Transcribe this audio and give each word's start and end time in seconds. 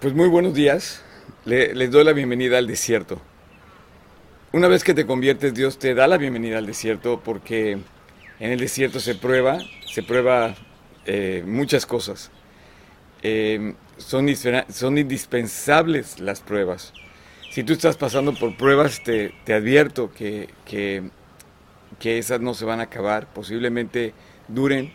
Pues 0.00 0.12
muy 0.12 0.28
buenos 0.28 0.52
días. 0.52 1.02
les 1.46 1.90
doy 1.90 2.04
la 2.04 2.12
bienvenida 2.12 2.58
al 2.58 2.66
desierto. 2.66 3.18
Una 4.52 4.68
vez 4.68 4.84
que 4.84 4.92
te 4.92 5.06
conviertes, 5.06 5.54
Dios 5.54 5.78
te 5.78 5.94
da 5.94 6.06
la 6.06 6.18
bienvenida 6.18 6.58
al 6.58 6.66
desierto 6.66 7.22
porque 7.24 7.78
en 8.38 8.52
el 8.52 8.60
desierto 8.60 9.00
se 9.00 9.14
prueba, 9.14 9.58
se 9.86 10.02
prueba 10.02 10.54
eh, 11.06 11.42
muchas 11.46 11.86
cosas. 11.86 12.30
Eh, 13.22 13.74
son, 13.96 14.28
indispensables 14.98 16.20
las 16.20 16.42
pruebas. 16.42 16.92
Si 17.50 17.64
tú 17.64 17.72
estás 17.72 17.96
pasando 17.96 18.34
por 18.34 18.54
pruebas, 18.58 19.02
te, 19.02 19.32
advierto 19.46 20.12
que, 20.12 20.50
que, 20.66 21.08
esas 22.18 22.42
no 22.42 22.52
se 22.52 22.66
van 22.66 22.80
a 22.80 22.84
acabar. 22.84 23.32
Posiblemente 23.32 24.12
duren 24.46 24.92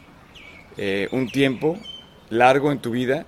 eh, 0.78 1.08
un 1.12 1.28
tiempo 1.28 1.80
largo 2.30 2.72
en 2.72 2.78
tu 2.80 2.92
vida 2.92 3.26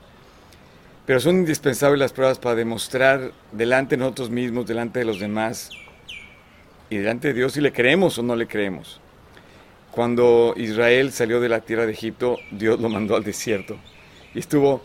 pero 1.06 1.20
son 1.20 1.38
indispensables 1.38 2.00
las 2.00 2.14
pruebas 2.14 2.40
para 2.40 2.56
demostrar 2.56 3.32
delante 3.52 3.96
de 3.96 4.00
nosotros 4.00 4.30
mismos, 4.30 4.66
delante 4.66 5.00
de 5.00 5.06
los 5.06 5.20
demás 5.20 5.70
y 6.90 6.98
delante 6.98 7.30
de 7.30 7.34
Dios 7.34 7.54
si 7.54 7.62
le 7.62 7.74
creemos 7.74 8.18
o 8.18 8.24
no 8.24 8.36
le 8.36 8.48
creemos. 8.48 9.02
Cuando 9.92 10.54
Israel 10.58 11.12
salió 11.12 11.40
de 11.40 11.50
la 11.50 11.60
tierra 11.60 11.86
de 11.86 11.92
Egipto, 11.92 12.38
Dios 12.52 12.80
lo 12.80 12.90
mandó 12.90 13.16
al 13.16 13.24
desierto 13.24 13.78
y 14.34 14.40
estuvo 14.40 14.82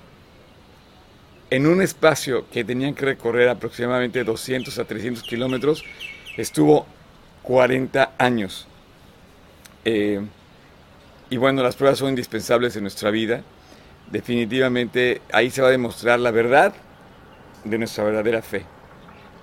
en 1.51 1.67
un 1.67 1.81
espacio 1.81 2.47
que 2.51 2.65
tenían 2.65 2.95
que 2.95 3.07
recorrer 3.07 3.49
aproximadamente 3.49 4.23
200 4.23 4.79
a 4.79 4.85
300 4.85 5.23
kilómetros, 5.23 5.83
estuvo 6.37 6.87
40 7.43 8.13
años. 8.19 8.67
Eh, 9.85 10.21
y 11.31 11.37
bueno, 11.39 11.63
las 11.63 11.77
pruebas 11.77 11.99
son 11.99 12.11
indispensables 12.11 12.77
en 12.77 12.83
nuestra 12.83 13.11
vida 13.11 13.43
definitivamente 14.11 15.21
ahí 15.33 15.51
se 15.51 15.63
va 15.63 15.69
a 15.69 15.71
demostrar 15.73 16.19
la 16.21 16.31
verdad 16.31 16.75
de 17.65 17.79
nuestra 17.79 18.05
verdadera 18.05 18.43
fe. 18.43 18.65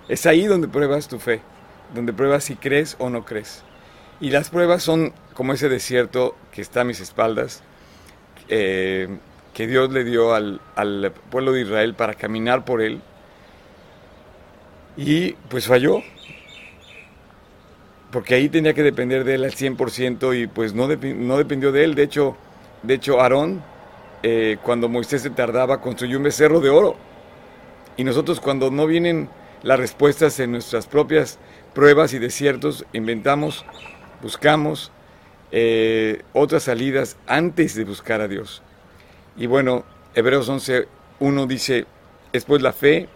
Es 0.07 0.25
ahí 0.25 0.45
donde 0.45 0.67
pruebas 0.67 1.07
tu 1.07 1.19
fe, 1.19 1.41
donde 1.93 2.13
pruebas 2.13 2.43
si 2.43 2.55
crees 2.55 2.95
o 2.99 3.09
no 3.09 3.25
crees. 3.25 3.63
Y 4.19 4.29
las 4.29 4.49
pruebas 4.49 4.83
son 4.83 5.13
como 5.33 5.53
ese 5.53 5.69
desierto 5.69 6.35
que 6.51 6.61
está 6.61 6.81
a 6.81 6.83
mis 6.85 6.99
espaldas, 6.99 7.63
eh, 8.47 9.17
que 9.53 9.67
Dios 9.67 9.91
le 9.91 10.03
dio 10.03 10.33
al, 10.33 10.61
al 10.75 11.11
pueblo 11.29 11.51
de 11.51 11.61
Israel 11.61 11.95
para 11.95 12.13
caminar 12.13 12.65
por 12.65 12.81
él. 12.81 13.01
Y 14.97 15.33
pues 15.49 15.67
falló, 15.67 16.01
porque 18.11 18.35
ahí 18.35 18.47
tenía 18.47 18.73
que 18.73 18.83
depender 18.83 19.25
de 19.25 19.35
él 19.35 19.43
al 19.43 19.51
100% 19.51 20.41
y 20.41 20.47
pues 20.47 20.73
no, 20.73 20.87
no 20.87 21.37
dependió 21.37 21.73
de 21.73 21.83
él. 21.83 21.95
De 21.95 22.03
hecho, 22.03 22.37
de 22.83 22.93
hecho 22.93 23.19
Aarón 23.19 23.61
eh, 24.27 24.57
cuando 24.63 24.89
Moisés 24.89 25.21
se 25.21 25.29
tardaba, 25.29 25.81
construyó 25.81 26.17
un 26.17 26.23
becerro 26.23 26.59
de 26.59 26.71
oro. 26.71 26.95
Y 27.95 28.03
nosotros 28.03 28.39
cuando 28.39 28.71
no 28.71 28.87
vienen 28.87 29.29
las 29.61 29.77
respuestas 29.77 30.39
en 30.39 30.51
nuestras 30.51 30.87
propias 30.87 31.37
pruebas 31.75 32.11
y 32.11 32.17
desiertos, 32.17 32.87
inventamos, 32.91 33.63
buscamos 34.23 34.91
eh, 35.51 36.23
otras 36.33 36.63
salidas 36.63 37.17
antes 37.27 37.75
de 37.75 37.83
buscar 37.83 38.19
a 38.21 38.27
Dios. 38.27 38.63
Y 39.37 39.45
bueno, 39.45 39.85
Hebreos 40.15 40.49
11.1 40.49 41.45
dice, 41.45 41.85
es 42.33 42.45
pues 42.45 42.63
la 42.63 42.73
fe, 42.73 43.07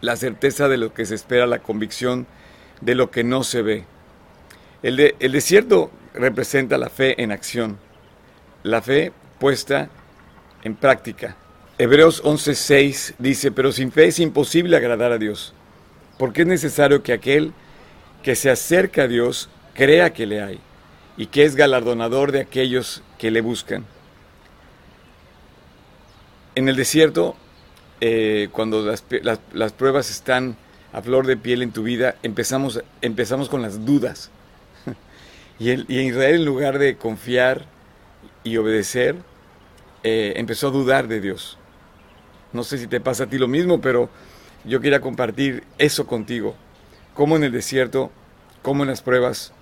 la 0.00 0.16
certeza 0.16 0.66
de 0.66 0.76
lo 0.76 0.92
que 0.92 1.06
se 1.06 1.14
espera, 1.14 1.46
la 1.46 1.60
convicción 1.60 2.26
de 2.80 2.96
lo 2.96 3.12
que 3.12 3.22
no 3.22 3.44
se 3.44 3.62
ve. 3.62 3.84
El, 4.82 5.14
el 5.20 5.30
desierto 5.30 5.92
representa 6.14 6.78
la 6.78 6.90
fe 6.90 7.22
en 7.22 7.30
acción, 7.30 7.78
la 8.64 8.82
fe 8.82 9.12
puesta 9.38 9.88
en 10.62 10.74
práctica. 10.74 11.36
Hebreos 11.78 12.22
11:6 12.22 13.14
dice, 13.18 13.50
pero 13.52 13.72
sin 13.72 13.90
fe 13.90 14.06
es 14.06 14.18
imposible 14.18 14.76
agradar 14.76 15.12
a 15.12 15.18
Dios, 15.18 15.54
porque 16.18 16.42
es 16.42 16.46
necesario 16.46 17.02
que 17.02 17.12
aquel 17.12 17.52
que 18.22 18.36
se 18.36 18.50
acerca 18.50 19.04
a 19.04 19.08
Dios 19.08 19.48
crea 19.74 20.12
que 20.12 20.26
le 20.26 20.42
hay 20.42 20.60
y 21.16 21.26
que 21.26 21.44
es 21.44 21.56
galardonador 21.56 22.32
de 22.32 22.40
aquellos 22.40 23.02
que 23.18 23.30
le 23.30 23.40
buscan. 23.40 23.86
En 26.54 26.68
el 26.68 26.76
desierto, 26.76 27.36
eh, 28.00 28.48
cuando 28.52 28.82
las, 28.82 29.72
pruebas 29.72 30.10
están 30.10 30.56
a 30.92 31.00
flor 31.00 31.26
de 31.26 31.36
piel 31.36 31.62
en 31.62 31.72
tu 31.72 31.82
vida, 31.82 32.16
empezamos, 32.22 32.82
empezamos 33.00 33.48
con 33.48 33.62
las 33.62 33.86
dudas. 33.86 34.30
y, 35.58 35.70
el, 35.70 35.86
y 35.88 36.00
en 36.00 36.06
Israel, 36.08 36.36
en 36.36 36.44
lugar 36.44 36.78
de 36.78 36.96
confiar 36.96 37.64
y 38.44 38.56
obedecer, 38.56 39.16
eh, 40.02 40.34
empezó 40.36 40.68
a 40.68 40.70
dudar 40.70 41.08
de 41.08 41.20
Dios. 41.20 41.58
No 42.52 42.64
sé 42.64 42.78
si 42.78 42.86
te 42.86 43.00
pasa 43.00 43.24
a 43.24 43.26
ti 43.28 43.38
lo 43.38 43.48
mismo, 43.48 43.80
pero 43.80 44.08
yo 44.64 44.80
quería 44.80 45.00
compartir 45.00 45.64
eso 45.78 46.06
contigo. 46.06 46.54
Cómo 47.14 47.36
en 47.36 47.44
el 47.44 47.52
desierto, 47.52 48.10
cómo 48.62 48.82
en 48.82 48.88
las 48.88 49.02
pruebas, 49.02 49.52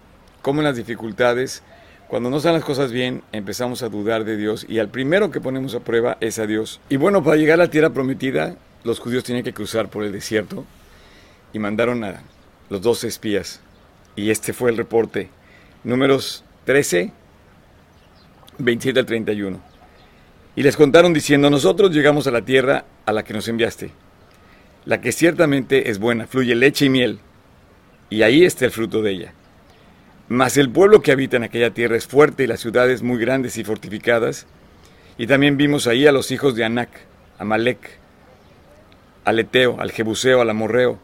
cómo 0.43 0.60
en 0.60 0.65
las 0.65 0.76
dificultades, 0.76 1.62
cuando 2.09 2.31
no 2.31 2.41
salen 2.41 2.60
las 2.60 2.65
cosas 2.65 2.91
bien, 2.91 3.22
empezamos 3.32 3.82
a 3.82 3.91
dudar 3.91 4.25
de 4.25 4.37
Dios 4.38 4.65
y 4.66 4.78
al 4.78 4.88
primero 4.88 5.31
que 5.31 5.43
ponemos 5.43 5.75
a 5.75 5.81
prueba 5.81 6.16
es 6.21 6.38
a 6.38 6.47
Dios. 6.47 6.81
Y 6.88 6.97
bueno, 6.97 7.22
para 7.22 7.37
llegar 7.37 7.60
a 7.60 7.65
la 7.65 7.70
tierra 7.70 7.91
prometida, 7.91 8.56
los 8.82 8.99
judíos 8.99 9.25
tenían 9.25 9.44
que 9.44 9.53
cruzar 9.53 9.91
por 9.91 10.05
el 10.05 10.12
desierto 10.12 10.65
y 11.53 11.59
mandaron 11.59 12.05
a 12.05 12.22
los 12.70 12.81
dos 12.81 13.05
espías. 13.05 13.60
Y 14.16 14.31
este 14.31 14.55
fue 14.55 14.70
el 14.70 14.78
reporte. 14.78 15.28
Números 15.84 16.44
13, 16.65 17.12
27 18.59 19.00
al 19.00 19.06
31. 19.06 19.60
Y 20.58 20.64
les 20.64 20.76
contaron 20.76 21.12
diciendo, 21.12 21.50
nosotros 21.50 21.92
llegamos 21.92 22.26
a 22.26 22.32
la 22.32 22.44
tierra 22.44 22.84
a 23.06 23.12
la 23.12 23.22
que 23.22 23.32
nos 23.32 23.46
enviaste, 23.46 23.92
la 24.86 25.00
que 25.00 25.12
ciertamente 25.12 25.88
es 25.88 26.00
buena, 26.00 26.26
fluye 26.26 26.56
leche 26.56 26.86
y 26.86 26.88
miel, 26.88 27.20
y 28.10 28.22
ahí 28.22 28.44
está 28.44 28.64
el 28.64 28.72
fruto 28.72 29.00
de 29.00 29.12
ella. 29.12 29.32
Mas 30.26 30.56
el 30.56 30.69
pueblo 30.69 31.00
que 31.00 31.12
habita 31.12 31.36
en 31.36 31.44
aquella 31.44 31.70
tierra 31.70 31.96
es 31.96 32.08
fuerte 32.08 32.42
y 32.42 32.48
las 32.48 32.58
ciudades 32.58 33.02
muy 33.02 33.19
grandes 33.19 33.56
y 33.56 33.62
fortificadas, 33.62 34.48
y 35.16 35.28
también 35.28 35.56
vimos 35.56 35.86
ahí 35.86 36.08
a 36.08 36.12
los 36.12 36.32
hijos 36.32 36.56
de 36.56 36.64
Anac, 36.64 36.90
a 37.38 37.44
Malek, 37.44 37.96
al 39.25 39.38
Eteo, 39.38 39.80
al 39.80 39.92
Jebuseo, 39.92 40.40
al 40.40 40.50
Amorreo, 40.50 40.98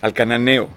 al 0.00 0.12
Cananeo, 0.12 0.68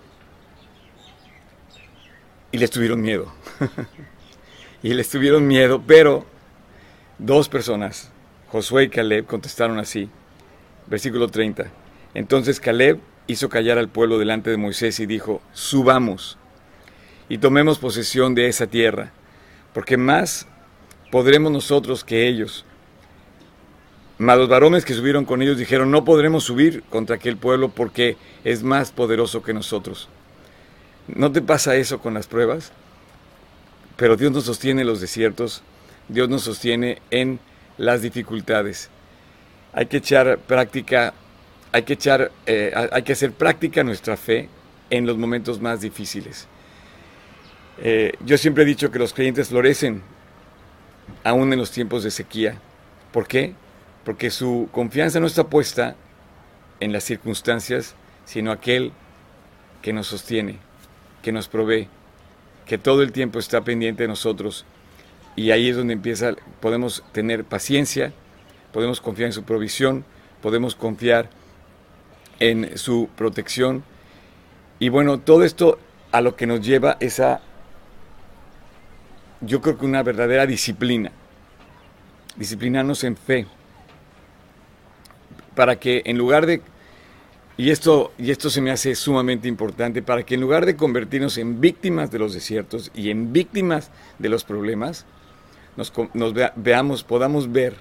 y 2.51 2.57
les 2.57 2.71
tuvieron 2.71 3.01
miedo. 3.01 3.31
y 4.81 4.95
les 4.95 5.07
tuvieron 5.09 5.45
miedo, 5.45 5.83
pero 5.85 6.25
Dos 7.19 7.49
personas, 7.49 8.11
Josué 8.49 8.83
y 8.83 8.89
Caleb, 8.89 9.25
contestaron 9.25 9.79
así. 9.79 10.09
Versículo 10.85 11.27
30. 11.29 11.65
Entonces 12.13 12.59
Caleb 12.59 12.99
hizo 13.25 13.49
callar 13.49 13.79
al 13.79 13.89
pueblo 13.89 14.19
delante 14.19 14.51
de 14.51 14.57
Moisés 14.57 14.99
y 14.99 15.05
dijo, 15.05 15.41
subamos 15.51 16.37
y 17.27 17.39
tomemos 17.39 17.79
posesión 17.79 18.35
de 18.35 18.47
esa 18.47 18.67
tierra, 18.67 19.11
porque 19.73 19.97
más 19.97 20.47
podremos 21.11 21.51
nosotros 21.51 22.03
que 22.03 22.27
ellos. 22.27 22.65
Mas 24.19 24.37
los 24.37 24.47
varones 24.47 24.85
que 24.85 24.93
subieron 24.93 25.25
con 25.25 25.41
ellos 25.41 25.57
dijeron, 25.57 25.91
no 25.91 26.05
podremos 26.05 26.43
subir 26.43 26.83
contra 26.83 27.17
aquel 27.17 27.37
pueblo 27.37 27.69
porque 27.69 28.15
es 28.43 28.63
más 28.63 28.91
poderoso 28.91 29.41
que 29.41 29.53
nosotros. 29.53 30.07
¿No 31.07 31.31
te 31.31 31.41
pasa 31.41 31.75
eso 31.75 31.99
con 31.99 32.13
las 32.13 32.27
pruebas? 32.27 32.71
Pero 33.95 34.15
Dios 34.15 34.31
nos 34.31 34.45
sostiene 34.45 34.81
en 34.81 34.87
los 34.87 35.01
desiertos 35.01 35.63
Dios 36.07 36.29
nos 36.29 36.43
sostiene 36.43 37.01
en 37.11 37.39
las 37.77 38.01
dificultades. 38.01 38.89
Hay 39.73 39.87
que 39.87 39.97
echar 39.97 40.37
práctica, 40.39 41.13
hay 41.71 41.83
que 41.83 41.93
echar, 41.93 42.31
eh, 42.45 42.73
hay 42.91 43.03
que 43.03 43.13
hacer 43.13 43.31
práctica 43.33 43.83
nuestra 43.83 44.17
fe 44.17 44.49
en 44.89 45.05
los 45.05 45.17
momentos 45.17 45.61
más 45.61 45.81
difíciles. 45.81 46.47
Eh, 47.79 48.13
yo 48.25 48.37
siempre 48.37 48.63
he 48.63 48.65
dicho 48.65 48.89
que 48.89 48.99
los 48.99 49.13
creyentes 49.13 49.49
florecen 49.49 50.01
aún 51.23 51.53
en 51.53 51.59
los 51.59 51.71
tiempos 51.71 52.03
de 52.03 52.11
sequía. 52.11 52.59
¿Por 53.11 53.27
qué? 53.27 53.53
Porque 54.03 54.31
su 54.31 54.69
confianza 54.71 55.19
no 55.19 55.27
está 55.27 55.43
puesta 55.45 55.95
en 56.79 56.91
las 56.91 57.03
circunstancias, 57.03 57.95
sino 58.25 58.51
aquel 58.51 58.91
que 59.81 59.93
nos 59.93 60.07
sostiene, 60.07 60.57
que 61.21 61.31
nos 61.31 61.47
provee, 61.47 61.87
que 62.65 62.77
todo 62.77 63.03
el 63.03 63.11
tiempo 63.11 63.39
está 63.39 63.61
pendiente 63.61 64.03
de 64.03 64.09
nosotros 64.09 64.65
y 65.37 65.51
ahí 65.51 65.69
es 65.69 65.77
donde 65.77 65.93
empieza, 65.93 66.33
podemos 66.59 67.03
tener 67.11 67.45
paciencia, 67.45 68.11
podemos 68.73 68.99
confiar 68.99 69.27
en 69.27 69.33
su 69.33 69.43
provisión, 69.43 70.03
podemos 70.41 70.75
confiar 70.75 71.29
en 72.39 72.75
su 72.75 73.07
protección. 73.15 73.83
Y 74.79 74.89
bueno, 74.89 75.19
todo 75.19 75.43
esto 75.43 75.77
a 76.11 76.21
lo 76.21 76.35
que 76.35 76.47
nos 76.47 76.61
lleva 76.65 76.97
es 76.99 77.19
a, 77.19 77.41
yo 79.41 79.61
creo 79.61 79.77
que 79.77 79.85
una 79.85 80.01
verdadera 80.01 80.47
disciplina, 80.47 81.11
disciplinarnos 82.35 83.03
en 83.03 83.15
fe, 83.15 83.45
para 85.53 85.79
que 85.79 86.01
en 86.05 86.17
lugar 86.17 86.47
de, 86.47 86.63
y 87.57 87.69
esto, 87.69 88.11
y 88.17 88.31
esto 88.31 88.49
se 88.49 88.61
me 88.61 88.71
hace 88.71 88.95
sumamente 88.95 89.47
importante, 89.47 90.01
para 90.01 90.23
que 90.23 90.33
en 90.33 90.41
lugar 90.41 90.65
de 90.65 90.75
convertirnos 90.75 91.37
en 91.37 91.61
víctimas 91.61 92.09
de 92.09 92.17
los 92.17 92.33
desiertos 92.33 92.91
y 92.95 93.11
en 93.11 93.33
víctimas 93.33 93.91
de 94.17 94.29
los 94.29 94.43
problemas, 94.43 95.05
nos, 95.77 95.93
veamos, 96.55 97.03
podamos 97.03 97.51
ver 97.51 97.75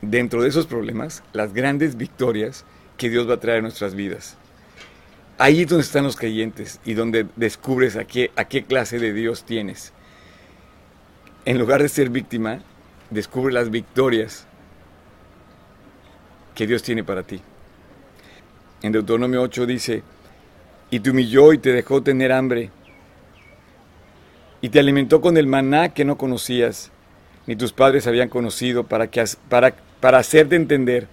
dentro 0.00 0.42
de 0.42 0.48
esos 0.48 0.66
problemas 0.66 1.22
las 1.32 1.52
grandes 1.52 1.96
victorias 1.96 2.64
que 2.96 3.10
Dios 3.10 3.28
va 3.28 3.34
a 3.34 3.40
traer 3.40 3.58
a 3.58 3.62
nuestras 3.62 3.94
vidas. 3.94 4.36
Ahí 5.38 5.62
es 5.62 5.68
donde 5.68 5.84
están 5.84 6.04
los 6.04 6.16
creyentes 6.16 6.80
y 6.84 6.94
donde 6.94 7.26
descubres 7.36 7.96
a 7.96 8.04
qué, 8.04 8.30
a 8.36 8.44
qué 8.44 8.64
clase 8.64 8.98
de 8.98 9.12
Dios 9.12 9.44
tienes. 9.44 9.92
En 11.44 11.58
lugar 11.58 11.82
de 11.82 11.88
ser 11.88 12.10
víctima, 12.10 12.60
descubre 13.10 13.52
las 13.52 13.70
victorias 13.70 14.46
que 16.54 16.66
Dios 16.66 16.82
tiene 16.82 17.04
para 17.04 17.22
ti. 17.22 17.40
En 18.82 18.92
Deuteronomio 18.92 19.42
8 19.42 19.66
dice, 19.66 20.02
y 20.90 21.00
te 21.00 21.10
humilló 21.10 21.52
y 21.52 21.58
te 21.58 21.72
dejó 21.72 22.02
tener 22.02 22.32
hambre, 22.32 22.70
y 24.62 24.68
te 24.68 24.78
alimentó 24.78 25.20
con 25.20 25.36
el 25.36 25.46
maná 25.46 25.90
que 25.90 26.04
no 26.04 26.18
conocías, 26.18 26.90
ni 27.50 27.56
tus 27.56 27.72
padres 27.72 28.06
habían 28.06 28.28
conocido, 28.28 28.84
para, 28.84 29.10
que, 29.10 29.24
para, 29.48 29.74
para 29.98 30.18
hacerte 30.18 30.54
entender 30.54 31.08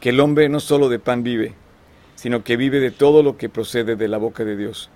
que 0.00 0.08
el 0.08 0.20
hombre 0.20 0.48
no 0.48 0.60
solo 0.60 0.88
de 0.88 0.98
pan 0.98 1.22
vive, 1.22 1.52
sino 2.14 2.42
que 2.42 2.56
vive 2.56 2.80
de 2.80 2.90
todo 2.90 3.22
lo 3.22 3.36
que 3.36 3.50
procede 3.50 3.94
de 3.94 4.08
la 4.08 4.16
boca 4.16 4.46
de 4.46 4.56
Dios. 4.56 4.88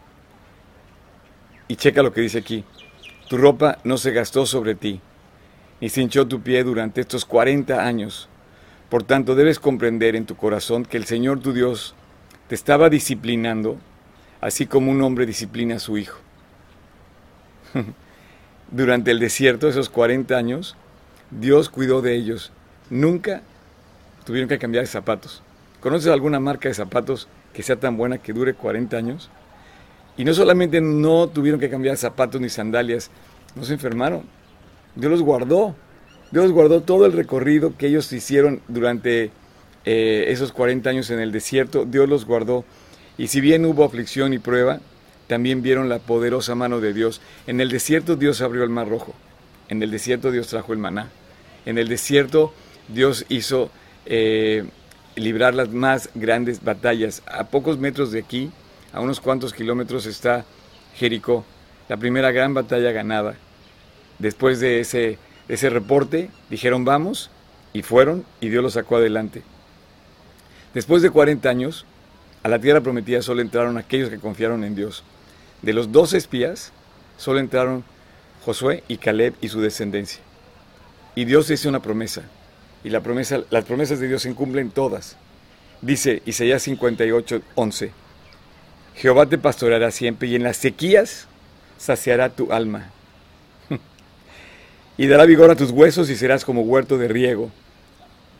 Y 1.69 1.76
checa 1.76 2.02
lo 2.02 2.14
que 2.14 2.22
dice 2.22 2.38
aquí, 2.38 2.64
tu 3.28 3.36
ropa 3.36 3.80
no 3.84 3.98
se 3.98 4.12
gastó 4.12 4.46
sobre 4.46 4.74
ti, 4.74 5.02
ni 5.82 5.90
se 5.90 6.00
hinchó 6.00 6.26
tu 6.26 6.40
pie 6.40 6.64
durante 6.64 7.02
estos 7.02 7.26
40 7.26 7.84
años. 7.84 8.30
Por 8.88 9.02
tanto, 9.02 9.34
debes 9.34 9.60
comprender 9.60 10.16
en 10.16 10.24
tu 10.24 10.36
corazón 10.36 10.86
que 10.86 10.96
el 10.96 11.04
Señor 11.04 11.40
tu 11.40 11.52
Dios 11.52 11.94
te 12.48 12.54
estaba 12.54 12.88
disciplinando, 12.88 13.76
así 14.40 14.64
como 14.64 14.90
un 14.90 15.02
hombre 15.02 15.26
disciplina 15.26 15.74
a 15.76 15.80
su 15.80 15.98
hijo. 15.98 16.19
Durante 18.72 19.10
el 19.10 19.19
desierto, 19.19 19.69
esos 19.69 19.90
40 19.90 20.34
años, 20.34 20.76
Dios 21.30 21.69
cuidó 21.69 22.00
de 22.00 22.16
ellos. 22.16 22.52
Nunca 22.88 23.42
tuvieron 24.24 24.48
que 24.48 24.58
cambiar 24.58 24.84
de 24.84 24.90
zapatos. 24.90 25.42
¿Conoces 25.80 26.10
alguna 26.10 26.40
marca 26.40 26.70
de 26.70 26.74
zapatos 26.74 27.28
que 27.52 27.62
sea 27.62 27.76
tan 27.76 27.98
buena 27.98 28.16
que 28.16 28.32
dure 28.32 28.54
40 28.54 28.96
años? 28.96 29.28
Y 30.16 30.24
no 30.24 30.32
solamente 30.32 30.80
no 30.80 31.28
tuvieron 31.28 31.60
que 31.60 31.69
cambiar 31.69 31.98
zapatos 31.98 32.40
ni 32.40 32.48
sandalias, 32.48 33.10
no 33.54 33.64
se 33.64 33.74
enfermaron. 33.74 34.22
Dios 34.94 35.12
los 35.12 35.22
guardó. 35.22 35.76
Dios 36.30 36.50
guardó 36.50 36.80
todo 36.80 37.04
el 37.04 37.12
recorrido 37.12 37.76
que 37.76 37.88
ellos 37.88 38.10
hicieron 38.10 38.62
durante 38.69 39.30
eh, 39.84 40.24
esos 40.28 40.50
40 40.50 40.88
años 40.88 41.10
en 41.10 41.20
el 41.20 41.30
desierto. 41.30 41.84
Dios 41.84 42.08
los 42.08 42.24
guardó. 42.24 42.64
Y 43.19 43.26
si 43.26 43.42
bien 43.42 43.66
hubo 43.66 43.84
aflicción 43.84 44.32
y 44.32 44.38
prueba, 44.38 44.80
también 45.26 45.62
vieron 45.62 45.88
la 45.88 45.98
poderosa 45.98 46.54
mano 46.54 46.80
de 46.80 46.92
Dios. 46.92 47.20
En 47.46 47.60
el 47.60 47.70
desierto 47.70 48.16
Dios 48.16 48.40
abrió 48.40 48.64
el 48.64 48.70
mar 48.70 48.88
rojo. 48.88 49.14
En 49.69 49.82
el 49.82 49.90
desierto 49.90 50.30
Dios 50.30 50.48
trajo 50.48 50.72
el 50.72 50.78
maná. 50.78 51.10
En 51.64 51.78
el 51.78 51.88
desierto 51.88 52.52
Dios 52.88 53.24
hizo 53.28 53.70
eh, 54.06 54.64
librar 55.16 55.54
las 55.54 55.70
más 55.70 56.10
grandes 56.14 56.62
batallas. 56.62 57.22
A 57.26 57.44
pocos 57.44 57.78
metros 57.78 58.12
de 58.12 58.20
aquí, 58.20 58.50
a 58.92 59.00
unos 59.00 59.20
cuantos 59.20 59.52
kilómetros, 59.52 60.06
está 60.06 60.44
Jericó, 60.96 61.44
la 61.88 61.96
primera 61.96 62.30
gran 62.32 62.54
batalla 62.54 62.92
ganada. 62.92 63.34
Después 64.19 64.60
de 64.60 64.80
ese, 64.80 65.19
ese 65.48 65.70
reporte, 65.70 66.30
dijeron 66.50 66.84
vamos, 66.84 67.30
y 67.72 67.82
fueron, 67.82 68.24
y 68.40 68.48
Dios 68.48 68.62
los 68.62 68.74
sacó 68.74 68.96
adelante. 68.96 69.42
Después 70.74 71.02
de 71.02 71.10
40 71.10 71.48
años, 71.48 71.86
a 72.42 72.48
la 72.48 72.58
tierra 72.58 72.80
prometida 72.80 73.22
solo 73.22 73.40
entraron 73.40 73.78
aquellos 73.78 74.10
que 74.10 74.18
confiaron 74.18 74.64
en 74.64 74.74
Dios. 74.74 75.04
De 75.62 75.72
los 75.72 75.92
dos 75.92 76.12
espías, 76.12 76.72
solo 77.16 77.38
entraron 77.38 77.84
Josué 78.44 78.82
y 78.88 78.96
Caleb 78.96 79.34
y 79.40 79.48
su 79.48 79.60
descendencia. 79.60 80.20
Y 81.14 81.24
Dios 81.24 81.50
hizo 81.50 81.68
una 81.68 81.80
promesa. 81.80 82.22
Y 82.82 82.90
la 82.90 83.00
promesa, 83.00 83.42
las 83.50 83.64
promesas 83.64 84.00
de 84.00 84.08
Dios 84.08 84.22
se 84.22 84.34
cumplen 84.34 84.70
todas. 84.70 85.16
Dice 85.82 86.22
Isaías 86.26 86.62
58, 86.62 87.42
11. 87.54 87.92
Jehová 88.96 89.26
te 89.26 89.38
pastoreará 89.38 89.90
siempre 89.92 90.28
y 90.28 90.34
en 90.34 90.42
las 90.42 90.56
sequías 90.56 91.28
saciará 91.78 92.30
tu 92.30 92.52
alma. 92.52 92.90
y 94.98 95.06
dará 95.06 95.24
vigor 95.26 95.50
a 95.50 95.56
tus 95.56 95.70
huesos 95.70 96.10
y 96.10 96.16
serás 96.16 96.44
como 96.44 96.62
huerto 96.62 96.98
de 96.98 97.06
riego 97.06 97.50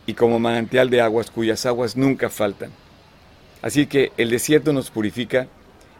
y 0.05 0.13
como 0.13 0.39
manantial 0.39 0.89
de 0.89 0.99
aguas 0.99 1.31
cuyas 1.31 1.65
aguas 1.65 1.95
nunca 1.95 2.29
faltan. 2.29 2.71
Así 3.63 3.87
que 3.87 4.11
el 4.17 4.29
desierto 4.29 4.73
nos 4.73 4.91
purifica, 4.91 5.47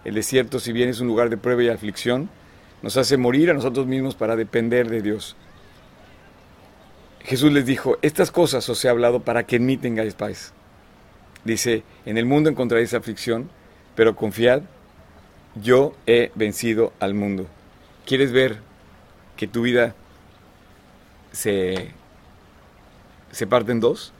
el 0.03 0.15
desierto 0.15 0.59
si 0.59 0.73
bien 0.73 0.89
es 0.89 0.99
un 0.99 1.07
lugar 1.07 1.29
de 1.29 1.37
prueba 1.37 1.63
y 1.63 1.69
aflicción, 1.69 2.29
nos 2.81 2.97
hace 2.97 3.15
morir 3.15 3.49
a 3.49 3.53
nosotros 3.53 3.87
mismos 3.87 4.15
para 4.15 4.35
depender 4.35 4.89
de 4.89 5.01
Dios. 5.01 5.37
Jesús 7.21 7.53
les 7.53 7.65
dijo, 7.65 7.97
estas 8.01 8.31
cosas 8.31 8.67
os 8.67 8.83
he 8.83 8.89
hablado 8.89 9.21
para 9.21 9.43
que 9.47 9.55
en 9.55 9.65
mí 9.65 9.77
tengáis 9.77 10.13
paz. 10.13 10.51
Dice, 11.45 11.83
en 12.05 12.17
el 12.17 12.25
mundo 12.25 12.49
encontraréis 12.49 12.93
aflicción, 12.93 13.49
pero 13.95 14.13
confiad, 14.13 14.63
yo 15.55 15.95
he 16.05 16.31
vencido 16.35 16.91
al 16.99 17.13
mundo. 17.13 17.47
¿Quieres 18.05 18.33
ver 18.33 18.57
que 19.37 19.47
tu 19.47 19.61
vida 19.61 19.95
se, 21.31 21.91
se 23.31 23.47
parte 23.47 23.71
en 23.71 23.79
dos? 23.79 24.11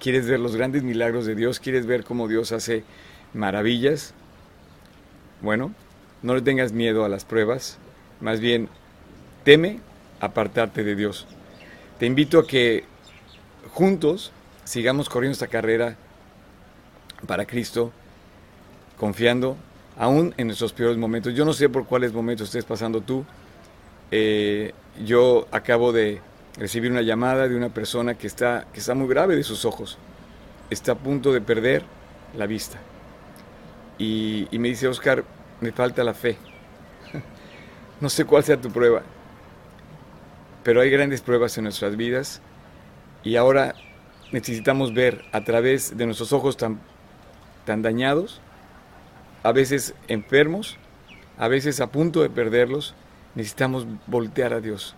¿Quieres 0.00 0.28
ver 0.28 0.38
los 0.38 0.54
grandes 0.54 0.82
milagros 0.82 1.26
de 1.26 1.34
Dios? 1.34 1.58
¿Quieres 1.58 1.86
ver 1.86 2.04
cómo 2.04 2.28
Dios 2.28 2.52
hace 2.52 2.84
maravillas? 3.34 4.14
Bueno, 5.42 5.72
no 6.22 6.34
le 6.34 6.42
tengas 6.42 6.72
miedo 6.72 7.04
a 7.04 7.08
las 7.08 7.24
pruebas, 7.24 7.78
más 8.20 8.40
bien 8.40 8.68
teme 9.44 9.80
apartarte 10.20 10.84
de 10.84 10.94
Dios. 10.94 11.26
Te 11.98 12.06
invito 12.06 12.38
a 12.38 12.46
que 12.46 12.84
juntos 13.72 14.32
sigamos 14.64 15.08
corriendo 15.08 15.32
esta 15.32 15.48
carrera 15.48 15.96
para 17.26 17.46
Cristo, 17.46 17.92
confiando 18.96 19.56
aún 19.96 20.32
en 20.36 20.46
nuestros 20.46 20.72
peores 20.72 20.96
momentos. 20.96 21.34
Yo 21.34 21.44
no 21.44 21.52
sé 21.52 21.68
por 21.68 21.86
cuáles 21.86 22.12
momentos 22.12 22.48
estés 22.48 22.64
pasando 22.64 23.00
tú. 23.00 23.24
Eh, 24.10 24.72
yo 25.04 25.48
acabo 25.50 25.92
de 25.92 26.20
recibir 26.58 26.90
una 26.90 27.02
llamada 27.02 27.48
de 27.48 27.56
una 27.56 27.68
persona 27.68 28.14
que 28.14 28.26
está, 28.26 28.66
que 28.72 28.80
está 28.80 28.94
muy 28.94 29.08
grave 29.08 29.36
de 29.36 29.42
sus 29.42 29.64
ojos. 29.64 29.98
Está 30.70 30.92
a 30.92 30.96
punto 30.96 31.32
de 31.32 31.40
perder 31.40 31.82
la 32.36 32.46
vista. 32.46 32.78
Y, 33.98 34.46
me 34.52 34.68
dice, 34.68 34.88
Oscar, 34.88 35.24
me 35.60 35.72
falta 35.72 36.04
la 36.04 36.14
fe. 36.14 36.36
no 38.00 38.08
sé 38.08 38.24
cuál 38.24 38.44
sea 38.44 38.60
tu 38.60 38.70
prueba 38.70 39.02
pero 40.68 40.82
hay 40.82 40.90
grandes 40.90 41.22
pruebas 41.22 41.56
en 41.56 41.64
nuestras 41.64 41.96
vidas 41.96 42.42
y 43.24 43.36
ahora 43.36 43.74
necesitamos 44.32 44.92
ver 44.92 45.24
a 45.32 45.42
través 45.42 45.96
de 45.96 46.04
nuestros 46.04 46.34
ojos 46.34 46.58
tan, 46.58 46.78
tan 47.64 47.80
dañados, 47.80 48.42
a 49.44 49.52
veces 49.52 49.94
enfermos, 50.08 50.76
a 51.38 51.48
veces 51.48 51.80
a 51.80 51.86
punto 51.86 52.20
de 52.20 52.28
perderlos, 52.28 52.94
necesitamos 53.34 53.86
voltear 54.06 54.52
a 54.52 54.60
Dios. 54.60 54.94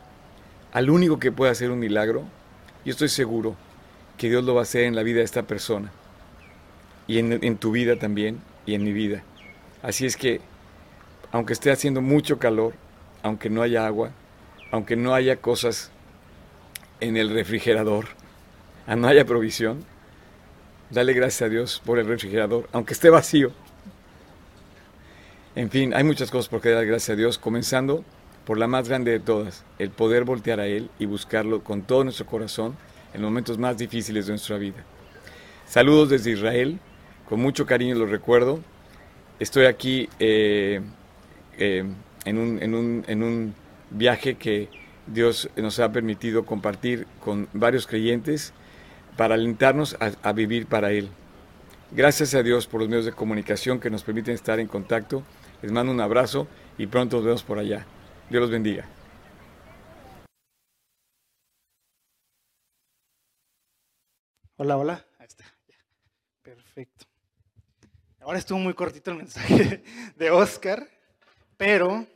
Al 0.72 0.88
único 0.88 1.18
que 1.18 1.32
puede 1.32 1.50
hacer 1.50 1.70
un 1.70 1.80
milagro, 1.80 2.24
yo 2.84 2.92
estoy 2.92 3.08
seguro 3.08 3.56
que 4.16 4.28
Dios 4.28 4.44
lo 4.44 4.54
va 4.54 4.60
a 4.60 4.62
hacer 4.62 4.84
en 4.84 4.94
la 4.94 5.02
vida 5.02 5.18
de 5.18 5.24
esta 5.24 5.42
persona 5.42 5.90
y 7.08 7.18
en, 7.18 7.56
tu 7.56 7.72
vida 7.72 7.96
también 7.96 8.40
y 8.66 8.74
en 8.74 8.84
mi 8.84 8.92
vida. 8.92 9.24
Así 9.82 10.06
es 10.06 10.16
que, 10.16 10.40
aunque 11.32 11.54
esté 11.54 11.72
haciendo 11.72 12.00
mucho 12.00 12.38
calor, 12.38 12.74
aunque 13.24 13.50
no 13.50 13.62
haya 13.62 13.84
agua, 13.84 14.12
aunque 14.70 14.94
no 14.94 15.12
haya 15.12 15.36
cosas 15.36 15.90
en 17.00 17.16
el 17.16 17.30
refrigerador, 17.30 18.06
no 18.96 19.08
haya 19.08 19.24
provisión, 19.24 19.84
dale 20.90 21.14
gracias 21.14 21.42
a 21.42 21.48
Dios 21.48 21.82
por 21.84 21.98
el 21.98 22.06
refrigerador, 22.06 22.68
aunque 22.72 22.92
esté 22.92 23.10
vacío. 23.10 23.50
En 25.56 25.68
fin, 25.68 25.94
hay 25.94 26.04
muchas 26.04 26.30
cosas 26.30 26.48
por 26.48 26.60
que 26.60 26.68
dar 26.68 26.86
gracias 26.86 27.10
a 27.10 27.16
Dios, 27.16 27.38
comenzando 27.38 28.04
por 28.50 28.58
la 28.58 28.66
más 28.66 28.88
grande 28.88 29.12
de 29.12 29.20
todas, 29.20 29.64
el 29.78 29.90
poder 29.90 30.24
voltear 30.24 30.58
a 30.58 30.66
Él 30.66 30.90
y 30.98 31.06
buscarlo 31.06 31.62
con 31.62 31.82
todo 31.82 32.02
nuestro 32.02 32.26
corazón 32.26 32.76
en 33.14 33.22
momentos 33.22 33.58
más 33.58 33.78
difíciles 33.78 34.26
de 34.26 34.32
nuestra 34.32 34.58
vida. 34.58 34.84
Saludos 35.66 36.08
desde 36.08 36.32
Israel, 36.32 36.80
con 37.28 37.38
mucho 37.38 37.64
cariño 37.64 37.94
los 37.94 38.10
recuerdo. 38.10 38.58
Estoy 39.38 39.66
aquí 39.66 40.08
eh, 40.18 40.80
eh, 41.58 41.84
en, 42.24 42.38
un, 42.38 42.60
en, 42.60 42.74
un, 42.74 43.04
en 43.06 43.22
un 43.22 43.54
viaje 43.90 44.34
que 44.34 44.68
Dios 45.06 45.48
nos 45.54 45.78
ha 45.78 45.92
permitido 45.92 46.44
compartir 46.44 47.06
con 47.24 47.46
varios 47.52 47.86
creyentes 47.86 48.52
para 49.16 49.36
alentarnos 49.36 49.96
a, 50.00 50.32
vivir 50.32 50.66
para 50.66 50.90
Él. 50.90 51.08
Gracias 51.92 52.34
a 52.34 52.42
Dios 52.42 52.66
por 52.66 52.80
los 52.80 52.88
medios 52.88 53.04
de 53.04 53.12
comunicación 53.12 53.78
que 53.78 53.90
nos 53.90 54.02
permiten 54.02 54.34
estar 54.34 54.58
en 54.58 54.66
contacto. 54.66 55.22
Les 55.62 55.70
mando 55.70 55.92
un 55.92 56.00
abrazo 56.00 56.48
y 56.78 56.88
pronto 56.88 57.18
nos 57.18 57.26
vemos 57.26 57.42
por 57.44 57.60
allá. 57.60 57.86
Dios 58.30 58.42
los 58.42 58.50
bendiga. 58.52 58.88
Hola, 64.56 64.76
hola. 64.76 65.04
Ahí 65.18 65.26
está. 65.26 65.44
Perfecto. 66.40 67.06
Ahora 68.20 68.38
estuvo 68.38 68.60
muy 68.60 68.72
cortito 68.74 69.10
el 69.10 69.16
mensaje 69.16 69.82
de 70.16 70.30
Oscar, 70.30 70.88
pero 71.56 72.06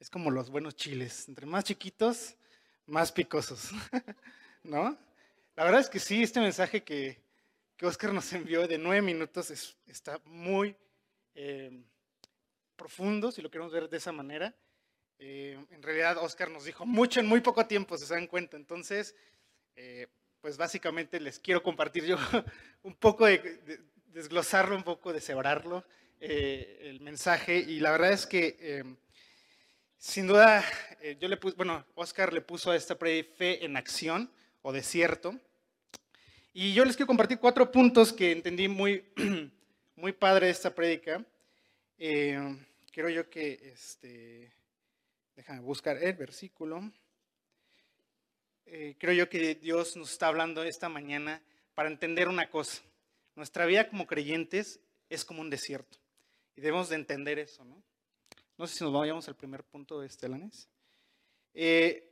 es 0.00 0.10
como 0.10 0.32
los 0.32 0.50
buenos 0.50 0.74
chiles. 0.74 1.28
Entre 1.28 1.46
más 1.46 1.62
chiquitos, 1.62 2.34
más 2.86 3.12
picosos. 3.12 3.70
¿No? 4.64 4.98
La 5.54 5.62
verdad 5.62 5.82
es 5.82 5.88
que 5.88 6.00
sí, 6.00 6.24
este 6.24 6.40
mensaje 6.40 6.82
que, 6.82 7.22
que 7.76 7.86
Oscar 7.86 8.12
nos 8.12 8.32
envió 8.32 8.66
de 8.66 8.76
nueve 8.76 9.02
minutos 9.02 9.52
está 9.86 10.20
muy 10.24 10.76
eh, 11.36 11.84
profundo, 12.74 13.30
si 13.30 13.40
lo 13.40 13.52
queremos 13.52 13.72
ver 13.72 13.88
de 13.88 13.98
esa 13.98 14.10
manera. 14.10 14.52
Eh, 15.18 15.58
en 15.70 15.82
realidad, 15.82 16.18
Oscar 16.18 16.50
nos 16.50 16.64
dijo 16.64 16.84
mucho 16.84 17.20
en 17.20 17.26
muy 17.26 17.40
poco 17.40 17.66
tiempo, 17.66 17.96
se 17.96 18.12
dan 18.12 18.26
cuenta. 18.26 18.56
Entonces, 18.56 19.14
eh, 19.76 20.06
pues 20.40 20.56
básicamente 20.56 21.20
les 21.20 21.38
quiero 21.38 21.62
compartir 21.62 22.04
yo 22.04 22.16
un 22.82 22.94
poco 22.94 23.26
de, 23.26 23.80
desglosarlo, 24.08 24.76
un 24.76 24.84
poco 24.84 25.12
de 25.12 25.20
sebrarlo, 25.20 25.84
el 26.20 27.00
mensaje. 27.00 27.58
Y 27.58 27.80
la 27.80 27.92
verdad 27.92 28.12
es 28.12 28.26
que, 28.26 28.96
sin 29.98 30.26
duda, 30.26 30.64
yo 31.20 31.28
le 31.28 31.36
puse, 31.36 31.56
bueno, 31.56 31.84
Oscar 31.94 32.32
le 32.32 32.40
puso 32.40 32.70
a 32.70 32.76
esta 32.76 32.96
fe 32.96 33.64
en 33.64 33.76
acción 33.76 34.30
o 34.62 34.72
desierto. 34.72 35.38
Y 36.58 36.72
yo 36.72 36.86
les 36.86 36.96
quiero 36.96 37.08
compartir 37.08 37.38
cuatro 37.38 37.70
puntos 37.70 38.14
que 38.14 38.32
entendí 38.32 38.66
muy, 38.66 39.04
muy 39.94 40.12
padre 40.12 40.46
de 40.46 40.52
esta 40.52 40.74
prédica. 40.74 41.22
Eh, 41.98 42.38
creo 42.90 43.10
yo 43.10 43.28
que, 43.28 43.72
este, 43.74 44.50
déjame 45.36 45.60
buscar 45.60 46.02
el 46.02 46.14
versículo. 46.14 46.90
Eh, 48.64 48.96
creo 48.98 49.14
yo 49.14 49.28
que 49.28 49.54
Dios 49.54 49.96
nos 49.96 50.10
está 50.10 50.28
hablando 50.28 50.64
esta 50.64 50.88
mañana 50.88 51.40
para 51.74 51.88
entender 51.88 52.28
una 52.28 52.50
cosa. 52.50 52.82
Nuestra 53.36 53.66
vida 53.66 53.88
como 53.88 54.06
creyentes 54.06 54.80
es 55.08 55.24
como 55.24 55.42
un 55.42 55.50
desierto. 55.50 55.98
Y 56.56 56.62
debemos 56.62 56.88
de 56.88 56.96
entender 56.96 57.38
eso, 57.38 57.64
¿no? 57.64 57.82
No 58.56 58.66
sé 58.66 58.78
si 58.78 58.84
nos 58.84 58.92
vayamos 58.92 59.28
al 59.28 59.36
primer 59.36 59.62
punto 59.62 60.00
de 60.00 60.06
Estelanes. 60.06 60.68
Eh, 61.52 62.10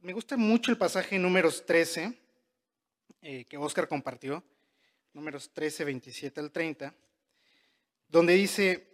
me 0.00 0.14
gusta 0.14 0.36
mucho 0.36 0.70
el 0.70 0.78
pasaje 0.78 1.18
números 1.18 1.64
13 1.66 2.18
eh, 3.26 3.44
que 3.46 3.56
Oscar 3.56 3.88
compartió, 3.88 4.44
números 5.14 5.50
13, 5.54 5.84
27 5.84 6.40
al 6.40 6.50
30, 6.50 6.94
donde 8.08 8.34
dice, 8.34 8.93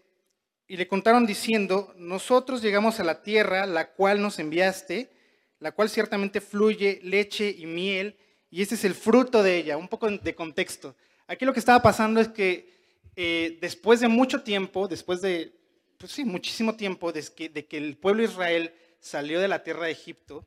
y 0.70 0.76
le 0.76 0.86
contaron 0.86 1.26
diciendo, 1.26 1.92
nosotros 1.96 2.62
llegamos 2.62 3.00
a 3.00 3.04
la 3.04 3.22
tierra, 3.22 3.66
la 3.66 3.92
cual 3.92 4.22
nos 4.22 4.38
enviaste, 4.38 5.10
la 5.58 5.72
cual 5.72 5.90
ciertamente 5.90 6.40
fluye 6.40 7.00
leche 7.02 7.54
y 7.58 7.66
miel, 7.66 8.16
y 8.50 8.62
este 8.62 8.76
es 8.76 8.84
el 8.84 8.94
fruto 8.94 9.42
de 9.42 9.56
ella, 9.56 9.76
un 9.76 9.88
poco 9.88 10.08
de 10.08 10.34
contexto. 10.34 10.96
Aquí 11.26 11.44
lo 11.44 11.52
que 11.52 11.60
estaba 11.60 11.82
pasando 11.82 12.20
es 12.20 12.28
que 12.28 12.72
eh, 13.16 13.58
después 13.60 14.00
de 14.00 14.08
mucho 14.08 14.42
tiempo, 14.42 14.88
después 14.88 15.20
de, 15.20 15.52
pues 15.98 16.12
sí, 16.12 16.24
muchísimo 16.24 16.76
tiempo, 16.76 17.12
de 17.12 17.24
que, 17.36 17.48
de 17.48 17.66
que 17.66 17.76
el 17.76 17.98
pueblo 17.98 18.22
de 18.22 18.28
Israel 18.28 18.72
salió 19.00 19.40
de 19.40 19.48
la 19.48 19.62
tierra 19.62 19.86
de 19.86 19.92
Egipto, 19.92 20.46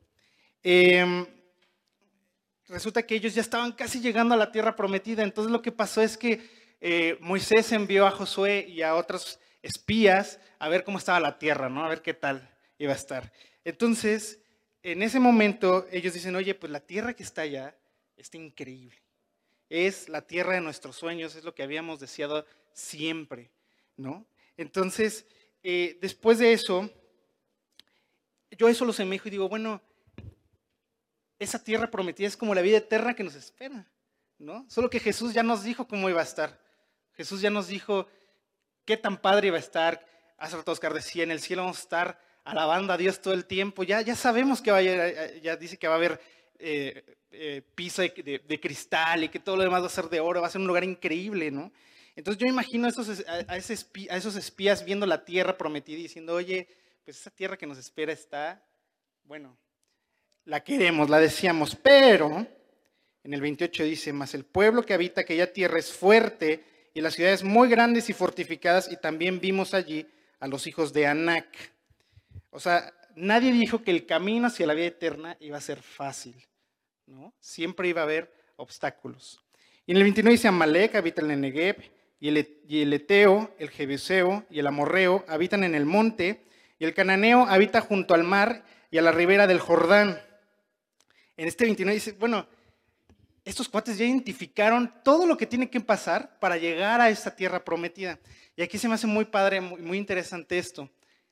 Em, 0.63 1.25
resulta 2.69 3.05
que 3.05 3.15
ellos 3.15 3.35
ya 3.35 3.41
estaban 3.41 3.73
casi 3.73 3.99
llegando 3.99 4.33
a 4.33 4.37
la 4.37 4.51
tierra 4.51 4.75
prometida. 4.75 5.23
Entonces 5.23 5.51
lo 5.51 5.61
que 5.61 5.73
pasó 5.73 6.01
es 6.01 6.17
que 6.17 6.49
eh, 6.79 7.17
Moisés 7.19 7.71
envió 7.73 8.07
a 8.07 8.11
Josué 8.11 8.65
y 8.67 8.81
a 8.81 8.95
otros 8.95 9.39
espías 9.63 10.39
a 10.59 10.69
ver 10.69 10.83
cómo 10.83 10.99
estaba 10.99 11.19
la 11.19 11.39
tierra, 11.39 11.69
¿no? 11.69 11.83
A 11.83 11.89
ver 11.89 12.03
qué 12.03 12.13
tal 12.13 12.47
iba 12.77 12.93
a 12.93 12.95
estar. 12.95 13.31
Entonces, 13.63 14.39
en 14.83 15.01
ese 15.01 15.19
momento 15.19 15.87
ellos 15.91 16.13
dicen, 16.13 16.35
oye, 16.35 16.53
pues 16.53 16.71
la 16.71 16.81
tierra 16.81 17.13
que 17.13 17.23
está 17.23 17.41
allá 17.41 17.75
está 18.17 18.37
increíble. 18.37 19.01
Es 19.69 20.09
la 20.09 20.21
tierra 20.21 20.53
de 20.53 20.61
nuestros 20.61 20.97
sueños, 20.97 21.35
es 21.35 21.43
lo 21.43 21.55
que 21.55 21.63
habíamos 21.63 21.99
deseado 21.99 22.45
siempre, 22.73 23.49
¿no? 23.95 24.27
Entonces, 24.57 25.25
eh, 25.63 25.97
después 26.01 26.37
de 26.37 26.53
eso, 26.53 26.91
yo 28.51 28.67
eso 28.67 28.85
lo 28.85 28.93
semejo 28.93 29.27
y 29.29 29.31
digo, 29.31 29.49
bueno, 29.49 29.81
esa 31.39 31.63
tierra 31.63 31.89
prometida 31.89 32.27
es 32.27 32.37
como 32.37 32.53
la 32.53 32.61
vida 32.61 32.77
eterna 32.77 33.15
que 33.15 33.23
nos 33.23 33.35
espera, 33.35 33.87
¿no? 34.37 34.65
Solo 34.69 34.89
que 34.89 34.99
Jesús 34.99 35.33
ya 35.33 35.41
nos 35.41 35.63
dijo 35.63 35.87
cómo 35.87 36.09
iba 36.09 36.19
a 36.19 36.25
estar. 36.25 36.59
Jesús 37.13 37.41
ya 37.41 37.49
nos 37.49 37.67
dijo 37.67 38.07
qué 38.85 38.97
tan 38.97 39.17
padre 39.21 39.47
iba 39.47 39.57
a 39.57 39.61
estar. 39.61 40.05
Hace 40.37 40.57
rato 40.57 40.71
Oscar 40.71 40.93
decía, 40.93 41.23
en 41.23 41.31
el 41.31 41.39
cielo 41.39 41.63
vamos 41.63 41.77
a 41.77 41.81
estar 41.81 42.19
alabando 42.43 42.93
a 42.93 42.97
Dios 42.97 43.21
todo 43.21 43.33
el 43.33 43.45
tiempo. 43.45 43.83
Ya, 43.83 44.01
ya 44.01 44.15
sabemos 44.15 44.61
que 44.61 44.71
va 44.71 44.77
a 44.77 44.79
haber, 44.81 45.41
ya 45.41 45.55
dice 45.55 45.77
que 45.77 45.87
va 45.87 45.93
a 45.93 45.97
haber 45.97 46.19
eh, 46.59 47.03
eh, 47.31 47.61
piso 47.75 48.01
de, 48.01 48.59
cristal 48.61 49.23
y 49.23 49.29
que 49.29 49.39
todo 49.39 49.57
lo 49.57 49.63
demás 49.63 49.81
va 49.81 49.87
a 49.87 49.89
ser 49.89 50.09
de 50.09 50.19
oro, 50.19 50.41
va 50.41 50.47
a 50.47 50.51
ser 50.51 50.61
un 50.61 50.67
lugar 50.67 50.83
increíble, 50.83 51.49
¿no? 51.49 51.71
Entonces 52.15 52.39
yo 52.39 52.47
imagino 52.47 52.87
a 52.87 52.89
esos, 53.57 54.35
espías 54.35 54.85
viendo 54.85 55.07
la 55.07 55.25
tierra 55.25 55.57
prometida 55.57 55.97
y 55.97 56.03
diciendo, 56.03 56.35
oye, 56.35 56.67
pues 57.03 57.19
esa 57.19 57.31
tierra 57.31 57.57
que 57.57 57.65
nos 57.65 57.79
espera 57.79 58.13
está, 58.13 58.63
bueno, 59.23 59.57
la 60.45 60.63
queremos, 60.63 61.09
la 61.09 61.17
deseamos, 61.17 61.75
pero 61.75 62.45
en 63.23 63.33
el 63.33 63.41
28 63.41 63.83
dice, 63.83 64.13
mas 64.13 64.35
el 64.35 64.45
pueblo 64.45 64.85
que 64.85 64.93
habita 64.93 65.21
aquella 65.21 65.51
tierra 65.51 65.79
es 65.79 65.91
fuerte 65.91 66.63
y 66.93 67.01
las 67.01 67.15
ciudades 67.15 67.43
muy 67.43 67.69
grandes 67.69 68.09
y 68.09 68.13
fortificadas 68.13 68.91
y 68.91 68.97
también 68.97 69.39
vimos 69.39 69.73
allí 69.73 70.07
a 70.39 70.47
los 70.47 70.67
hijos 70.67 70.93
de 70.93 71.07
Anac. 71.07 71.47
O 72.49 72.59
sea, 72.59 72.93
nadie 73.15 73.51
dijo 73.51 73.83
que 73.83 73.91
el 73.91 74.05
camino 74.05 74.47
hacia 74.47 74.67
la 74.67 74.73
vida 74.73 74.87
eterna 74.87 75.37
iba 75.39 75.57
a 75.57 75.61
ser 75.61 75.81
fácil, 75.81 76.35
¿no? 77.07 77.33
Siempre 77.39 77.87
iba 77.87 78.01
a 78.01 78.05
haber 78.05 78.31
obstáculos. 78.57 79.39
Y 79.85 79.91
en 79.91 79.97
el 79.97 80.03
29 80.03 80.33
dice, 80.33 80.47
Amalek 80.47 80.95
habita 80.95 81.21
en 81.21 81.31
el 81.31 81.41
Negev 81.41 81.77
y 82.19 82.29
el, 82.29 82.61
y 82.67 82.81
el 82.81 82.93
Eteo, 82.93 83.53
el 83.59 83.69
Jebuseo 83.69 84.45
y 84.49 84.59
el 84.59 84.67
Amorreo 84.67 85.25
habitan 85.27 85.63
en 85.63 85.75
el 85.75 85.85
monte 85.85 86.45
y 86.79 86.85
el 86.85 86.93
Cananeo 86.93 87.45
habita 87.47 87.81
junto 87.81 88.13
al 88.13 88.23
mar 88.23 88.63
y 88.91 88.97
a 88.97 89.01
la 89.01 89.11
ribera 89.11 89.47
del 89.47 89.59
Jordán 89.59 90.21
en 91.37 91.47
este 91.47 91.65
29 91.65 91.95
dice, 91.95 92.11
bueno, 92.13 92.47
estos 93.45 93.67
cuates 93.67 93.97
ya 93.97 94.05
identificaron 94.05 94.93
todo 95.03 95.25
lo 95.25 95.37
que 95.37 95.45
tiene 95.45 95.69
que 95.69 95.81
pasar 95.81 96.39
para 96.39 96.57
llegar 96.57 97.01
a 97.01 97.09
esta 97.09 97.35
tierra 97.35 97.63
prometida. 97.63 98.19
Y 98.55 98.61
aquí 98.61 98.77
se 98.77 98.87
me 98.87 98.95
hace 98.95 99.07
muy 99.07 99.25
padre, 99.25 99.59
muy, 99.59 99.97
interesante 99.97 100.57
esto. 100.57 100.89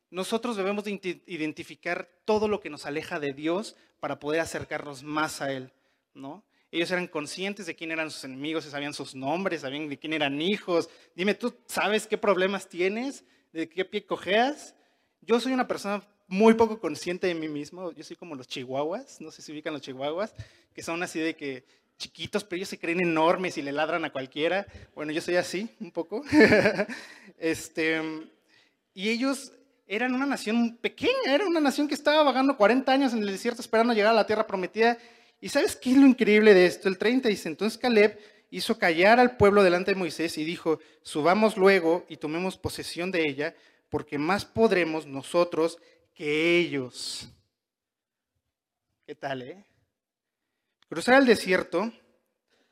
Nosotros 0.10 0.58
debemos 0.58 0.84
de 0.84 1.22
identificar 1.26 2.10
todo 2.26 2.48
lo 2.48 2.60
que 2.60 2.70
nos 2.70 2.86
aleja 2.86 3.20
de 3.20 3.32
Dios 3.32 3.76
para 4.00 4.20
poder 4.20 4.42
acercarnos 4.42 5.04
más 5.04 5.42
a 5.42 5.54
Él, 5.54 5.72
¿no? 6.14 6.44
Ellos 6.72 6.90
eran 6.92 7.08
conscientes 7.08 7.66
de 7.66 7.76
quién 7.76 7.92
eran 7.92 8.10
sus 8.10 8.24
enemigos, 8.24 8.66
sabían 8.66 8.94
sus 8.94 9.14
nombres, 9.14 9.62
sabían 9.62 9.90
de 9.90 10.00
quién 10.00 10.14
eran 10.14 10.42
hijos. 10.42 10.90
Dime, 11.16 11.34
¿tú 11.34 11.54
sabes 11.68 12.08
qué 12.08 12.18
problemas 12.18 12.68
tienes? 12.68 13.26
¿De 13.52 13.68
qué 13.68 13.84
pie 13.84 14.06
cojeas? 14.06 14.74
Yo 15.22 15.40
soy 15.40 15.52
una 15.52 15.68
persona 15.68 16.02
muy 16.28 16.54
poco 16.54 16.80
consciente 16.80 17.28
de 17.28 17.36
mí 17.36 17.50
mismo. 17.50 17.92
Yo 17.92 18.04
soy 18.04 18.16
como 18.16 18.36
los 18.36 18.48
chihuahuas, 18.48 19.20
no 19.20 19.32
sé 19.32 19.42
si 19.42 19.52
ubican 19.52 19.74
los 19.74 19.82
chihuahuas, 19.82 20.34
que 20.74 20.82
son 20.82 21.04
así 21.04 21.20
de 21.20 21.36
que 21.36 21.66
chiquitos, 22.02 22.44
pero 22.44 22.58
ellos 22.58 22.70
se 22.70 22.80
creen 22.80 23.02
enormes 23.02 23.58
y 23.58 23.62
le 23.62 23.72
ladran 23.72 24.04
a 24.04 24.12
cualquiera. 24.12 24.66
Bueno, 24.96 25.12
yo 25.12 25.22
soy 25.22 25.36
así, 25.36 25.70
un 25.80 25.92
poco. 25.92 26.24
este, 27.38 28.02
y 28.94 29.10
ellos 29.10 29.54
eran 29.88 30.16
una 30.16 30.26
nación 30.26 30.78
pequeña, 30.82 31.34
era 31.34 31.46
una 31.46 31.60
nación 31.60 31.88
que 31.88 31.94
estaba 31.94 32.24
vagando 32.24 32.58
40 32.58 32.92
años 32.92 33.14
en 33.14 33.20
el 33.20 33.28
desierto 33.28 33.62
esperando 33.62 33.94
llegar 33.94 34.12
a 34.12 34.16
la 34.16 34.26
tierra 34.26 34.48
prometida. 34.48 34.98
¿Y 35.40 35.50
sabes 35.50 35.76
qué 35.76 35.92
es 35.92 35.98
lo 35.98 36.08
increíble 36.08 36.54
de 36.54 36.66
esto? 36.66 36.90
El 36.90 36.98
30 36.98 37.30
dice, 37.30 37.50
entonces 37.50 37.78
Caleb 37.78 38.20
hizo 38.50 38.78
callar 38.78 39.20
al 39.20 39.38
pueblo 39.38 39.64
delante 39.64 39.92
de 39.92 39.98
Moisés 39.98 40.38
y 40.38 40.44
dijo, 40.44 40.80
subamos 41.04 41.56
luego 41.56 42.06
y 42.10 42.18
tomemos 42.18 42.58
posesión 42.58 43.12
de 43.12 43.28
ella, 43.28 43.56
porque 43.90 44.18
más 44.18 44.46
podremos 44.46 45.06
nosotros 45.06 45.78
que 46.14 46.58
ellos. 46.58 47.30
¿Qué 49.06 49.16
tal, 49.16 49.42
eh? 49.42 49.66
Cruzar 50.92 51.22
el 51.22 51.26
desierto 51.26 51.90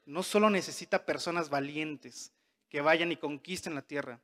no 0.05 0.23
solo 0.23 0.49
necesita 0.49 1.05
personas 1.05 1.49
valientes 1.49 2.33
que 2.67 2.81
vayan 2.81 3.13
y 3.13 3.15
conquisten 3.15 3.75
la 3.75 3.81
tierra, 3.81 4.19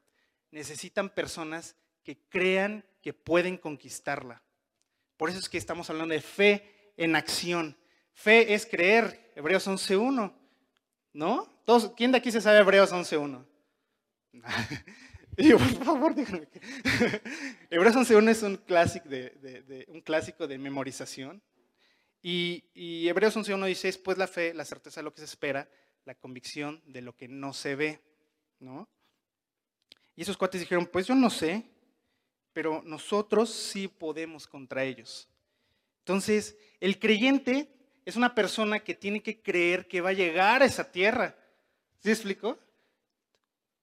necesitan 0.51 1.09
personas 1.09 1.77
que 2.03 2.19
crean 2.27 2.83
que 3.01 3.13
pueden 3.13 3.55
conquistarla. 3.57 4.43
Por 5.15 5.29
eso 5.29 5.39
es 5.39 5.47
que 5.47 5.57
estamos 5.57 5.89
hablando 5.89 6.13
de 6.13 6.19
fe 6.19 6.91
en 6.97 7.15
acción. 7.15 7.77
Fe 8.11 8.53
es 8.53 8.65
creer, 8.65 9.31
Hebreos 9.33 9.65
11.1, 9.65 10.33
¿no? 11.13 11.61
Todos, 11.63 11.93
¿Quién 11.95 12.11
de 12.11 12.17
aquí 12.17 12.33
se 12.33 12.41
sabe 12.41 12.59
Hebreos 12.59 12.91
11.1? 12.91 13.45
Y 15.37 15.49
yo, 15.49 15.57
por 15.57 15.85
favor, 15.85 16.15
díganme. 16.15 16.47
Hebreos 17.69 17.95
11.1 17.95 18.29
es 18.29 18.43
un 19.87 20.01
clásico 20.01 20.47
de 20.47 20.57
memorización. 20.57 21.41
Y, 22.27 22.63
y 22.73 23.07
Hebreos 23.07 23.37
11.1 23.37 23.67
dice, 23.67 23.87
es 23.87 23.99
pues 23.99 24.17
la 24.17 24.25
fe, 24.25 24.51
la 24.55 24.65
certeza 24.65 24.99
de 24.99 25.03
lo 25.03 25.13
que 25.13 25.19
se 25.19 25.25
espera, 25.25 25.69
la 26.05 26.15
convicción 26.15 26.81
de 26.87 27.03
lo 27.03 27.15
que 27.15 27.27
no 27.27 27.53
se 27.53 27.75
ve. 27.75 28.01
¿no? 28.59 28.89
Y 30.15 30.23
esos 30.23 30.35
cuates 30.35 30.61
dijeron, 30.61 30.87
pues 30.87 31.05
yo 31.05 31.13
no 31.13 31.29
sé, 31.29 31.69
pero 32.51 32.81
nosotros 32.83 33.51
sí 33.51 33.87
podemos 33.87 34.47
contra 34.47 34.83
ellos. 34.83 35.29
Entonces, 35.99 36.57
el 36.79 36.97
creyente 36.97 37.69
es 38.05 38.15
una 38.15 38.33
persona 38.33 38.79
que 38.79 38.95
tiene 38.95 39.21
que 39.21 39.43
creer 39.43 39.87
que 39.87 40.01
va 40.01 40.09
a 40.09 40.13
llegar 40.13 40.63
a 40.63 40.65
esa 40.65 40.91
tierra. 40.91 41.37
¿Sí 41.99 42.09
explico? 42.09 42.57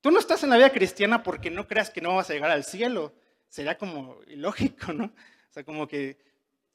Tú 0.01 0.11
no 0.11 0.19
estás 0.19 0.43
en 0.43 0.51
la 0.51 0.57
vida 0.57 0.73
cristiana 0.73 1.23
porque 1.23 1.49
no 1.49 1.69
creas 1.69 1.91
que 1.91 2.01
no 2.01 2.17
vas 2.17 2.29
a 2.29 2.35
llegar 2.35 2.51
al 2.51 2.65
cielo. 2.65 3.15
Sería 3.49 3.79
como 3.79 4.19
ilógico, 4.27 4.93
¿no? 4.93 5.05
O 5.05 5.53
sea, 5.53 5.63
como 5.63 5.87
que, 5.87 6.19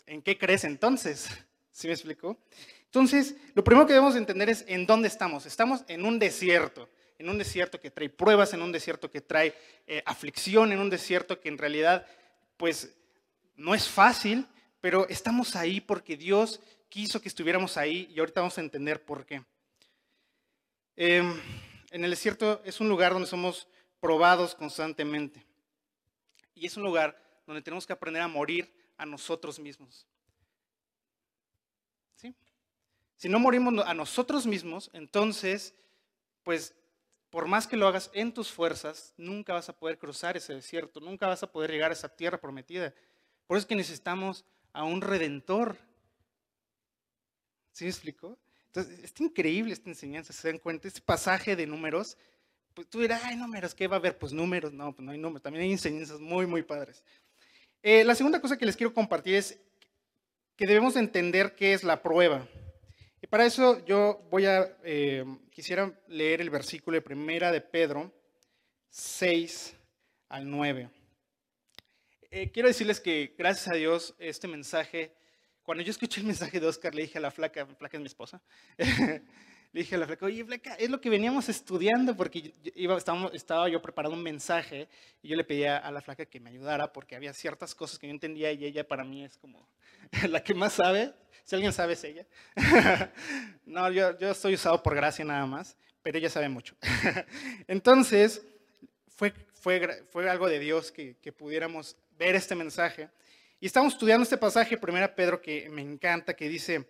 ¿en 0.05 0.21
qué 0.21 0.37
crees 0.37 0.63
entonces? 0.63 1.27
¿Sí 1.77 1.85
me 1.85 1.93
explico? 1.93 2.39
Entonces, 2.85 3.35
lo 3.53 3.63
primero 3.63 3.85
que 3.85 3.93
debemos 3.93 4.15
entender 4.15 4.49
es 4.49 4.65
en 4.67 4.87
dónde 4.87 5.07
estamos. 5.07 5.45
Estamos 5.45 5.83
en 5.87 6.05
un 6.05 6.17
desierto, 6.17 6.89
en 7.19 7.29
un 7.29 7.37
desierto 7.37 7.79
que 7.79 7.91
trae 7.91 8.09
pruebas, 8.09 8.51
en 8.53 8.63
un 8.63 8.71
desierto 8.71 9.11
que 9.11 9.21
trae 9.21 9.53
eh, 9.85 10.01
aflicción, 10.07 10.71
en 10.71 10.79
un 10.79 10.89
desierto 10.89 11.39
que 11.39 11.49
en 11.49 11.59
realidad, 11.59 12.07
pues, 12.57 12.97
no 13.57 13.75
es 13.75 13.87
fácil, 13.87 14.47
pero 14.81 15.07
estamos 15.07 15.55
ahí 15.55 15.79
porque 15.79 16.17
Dios 16.17 16.61
quiso 16.89 17.21
que 17.21 17.27
estuviéramos 17.27 17.77
ahí 17.77 18.11
y 18.11 18.17
ahorita 18.17 18.41
vamos 18.41 18.57
a 18.57 18.61
entender 18.61 19.05
por 19.05 19.27
qué. 19.27 19.43
Em, 20.95 21.39
en 21.91 22.03
el 22.03 22.09
desierto 22.09 22.59
es 22.65 22.81
un 22.81 22.89
lugar 22.89 23.13
donde 23.13 23.27
somos 23.27 23.67
probados 23.99 24.55
constantemente. 24.55 25.45
Y 26.55 26.65
es 26.65 26.75
un 26.75 26.81
lugar 26.81 27.21
donde 27.45 27.61
tenemos 27.61 27.85
que 27.85 27.93
aprender 27.93 28.23
a 28.23 28.27
morir 28.27 28.67
a 28.97 29.05
nosotros 29.05 29.59
mismos. 29.59 30.07
¿Sí? 32.17 32.35
Si 33.17 33.29
no 33.29 33.39
morimos 33.39 33.85
a 33.85 33.93
nosotros 33.93 34.45
mismos, 34.45 34.89
entonces, 34.93 35.73
pues, 36.43 36.73
por 37.29 37.47
más 37.47 37.67
que 37.67 37.75
lo 37.75 37.87
hagas 37.87 38.09
en 38.13 38.31
tus 38.31 38.51
fuerzas, 38.51 39.13
nunca 39.17 39.53
vas 39.53 39.69
a 39.69 39.77
poder 39.77 39.97
cruzar 39.97 40.37
ese 40.37 40.53
desierto, 40.53 40.99
nunca 40.99 41.27
vas 41.27 41.43
a 41.43 41.51
poder 41.51 41.71
llegar 41.71 41.91
a 41.91 41.93
esa 41.93 42.09
tierra 42.09 42.39
prometida. 42.39 42.93
Por 43.47 43.57
eso 43.57 43.63
es 43.63 43.67
que 43.67 43.75
necesitamos 43.75 44.45
a 44.71 44.83
un 44.83 45.01
redentor. 45.01 45.77
¿Sí 47.73 47.85
me 47.85 47.89
explicó? 47.89 48.37
Entonces, 48.67 49.03
está 49.03 49.23
increíble 49.23 49.73
esta 49.73 49.89
enseñanza, 49.89 50.31
se 50.31 50.49
dan 50.49 50.59
cuenta, 50.59 50.87
este 50.87 51.01
pasaje 51.01 51.55
de 51.55 51.65
números, 51.65 52.17
pues 52.75 52.87
tú 52.87 52.99
dirás, 52.99 53.23
ay, 53.23 53.35
números, 53.35 53.73
¿qué 53.73 53.87
va 53.87 53.95
a 53.95 53.99
haber? 53.99 54.19
Pues 54.19 54.31
números, 54.31 54.71
no, 54.71 54.93
pues 54.93 55.03
no 55.03 55.11
hay 55.11 55.17
números, 55.17 55.41
también 55.41 55.63
hay 55.63 55.71
enseñanzas 55.71 56.19
muy, 56.19 56.45
muy 56.45 56.61
padres. 56.61 57.03
Eh, 57.81 58.03
la 58.03 58.13
segunda 58.13 58.39
cosa 58.39 58.55
que 58.55 58.67
les 58.67 58.77
quiero 58.77 58.93
compartir 58.93 59.33
es 59.33 59.59
que 60.55 60.67
debemos 60.67 60.95
entender 60.95 61.55
qué 61.55 61.73
es 61.73 61.83
la 61.83 62.03
prueba. 62.03 62.47
Y 63.19 63.27
para 63.27 63.45
eso 63.45 63.83
yo 63.85 64.27
voy 64.29 64.45
a, 64.45 64.77
eh, 64.83 65.25
quisiera 65.49 65.91
leer 66.07 66.39
el 66.39 66.51
versículo 66.51 66.95
de 66.95 67.01
primera 67.01 67.51
de 67.51 67.61
Pedro 67.61 68.13
6 68.89 69.75
al 70.29 70.49
9. 70.49 70.89
Eh, 72.29 72.51
quiero 72.51 72.67
decirles 72.67 72.99
que 72.99 73.33
gracias 73.35 73.69
a 73.69 73.73
Dios 73.73 74.13
este 74.19 74.47
mensaje, 74.47 75.15
cuando 75.63 75.83
yo 75.83 75.89
escuché 75.89 76.19
el 76.19 76.27
mensaje 76.27 76.59
de 76.59 76.67
Oscar, 76.67 76.93
le 76.93 77.03
dije 77.03 77.17
a 77.17 77.21
la 77.21 77.31
flaca, 77.31 77.65
la 77.65 77.75
flaca 77.75 77.97
es 77.97 78.01
mi 78.01 78.07
esposa, 78.07 78.39
le 78.77 79.23
dije 79.71 79.95
a 79.95 79.97
la 79.97 80.05
flaca, 80.05 80.27
oye, 80.27 80.45
flaca, 80.45 80.75
es 80.75 80.89
lo 80.91 81.01
que 81.01 81.09
veníamos 81.09 81.49
estudiando, 81.49 82.15
porque 82.15 82.53
iba, 82.75 82.99
estaba 83.33 83.67
yo 83.67 83.81
preparando 83.81 84.15
un 84.15 84.23
mensaje 84.23 84.87
y 85.23 85.29
yo 85.29 85.35
le 85.35 85.43
pedía 85.43 85.77
a 85.77 85.89
la 85.89 86.01
flaca 86.01 86.27
que 86.27 86.39
me 86.39 86.51
ayudara 86.51 86.93
porque 86.93 87.15
había 87.15 87.33
ciertas 87.33 87.73
cosas 87.73 87.97
que 87.97 88.05
yo 88.05 88.11
entendía 88.11 88.51
y 88.51 88.63
ella 88.63 88.87
para 88.87 89.03
mí 89.03 89.23
es 89.23 89.39
como 89.39 89.67
la 90.29 90.43
que 90.43 90.53
más 90.53 90.73
sabe. 90.73 91.15
Si 91.47 91.55
alguien 91.55 91.71
sabe 91.71 91.93
es 91.93 92.03
ella. 92.03 92.27
no, 93.65 93.89
yo, 93.89 94.19
yo 94.19 94.31
estoy 94.31 94.55
usado 94.55 94.83
por 94.83 94.93
gracia 94.93 95.23
nada 95.23 95.45
más, 95.45 95.77
pero 96.03 96.17
ella 96.17 96.29
sabe 96.29 96.49
mucho. 96.49 96.75
Entonces, 97.69 98.41
fue, 99.07 99.33
fue, 99.53 100.03
fue 100.11 100.29
algo 100.29 100.49
de 100.49 100.59
Dios 100.59 100.91
que, 100.91 101.15
que 101.21 101.31
pudiéramos 101.31 101.95
ver 102.19 102.35
este 102.35 102.53
mensaje. 102.53 103.09
Y 103.61 103.65
estamos 103.65 103.93
estudiando 103.93 104.23
este 104.23 104.37
pasaje, 104.37 104.77
1 104.77 105.15
Pedro, 105.15 105.41
que 105.41 105.69
me 105.69 105.81
encanta, 105.81 106.33
que 106.33 106.49
dice, 106.49 106.85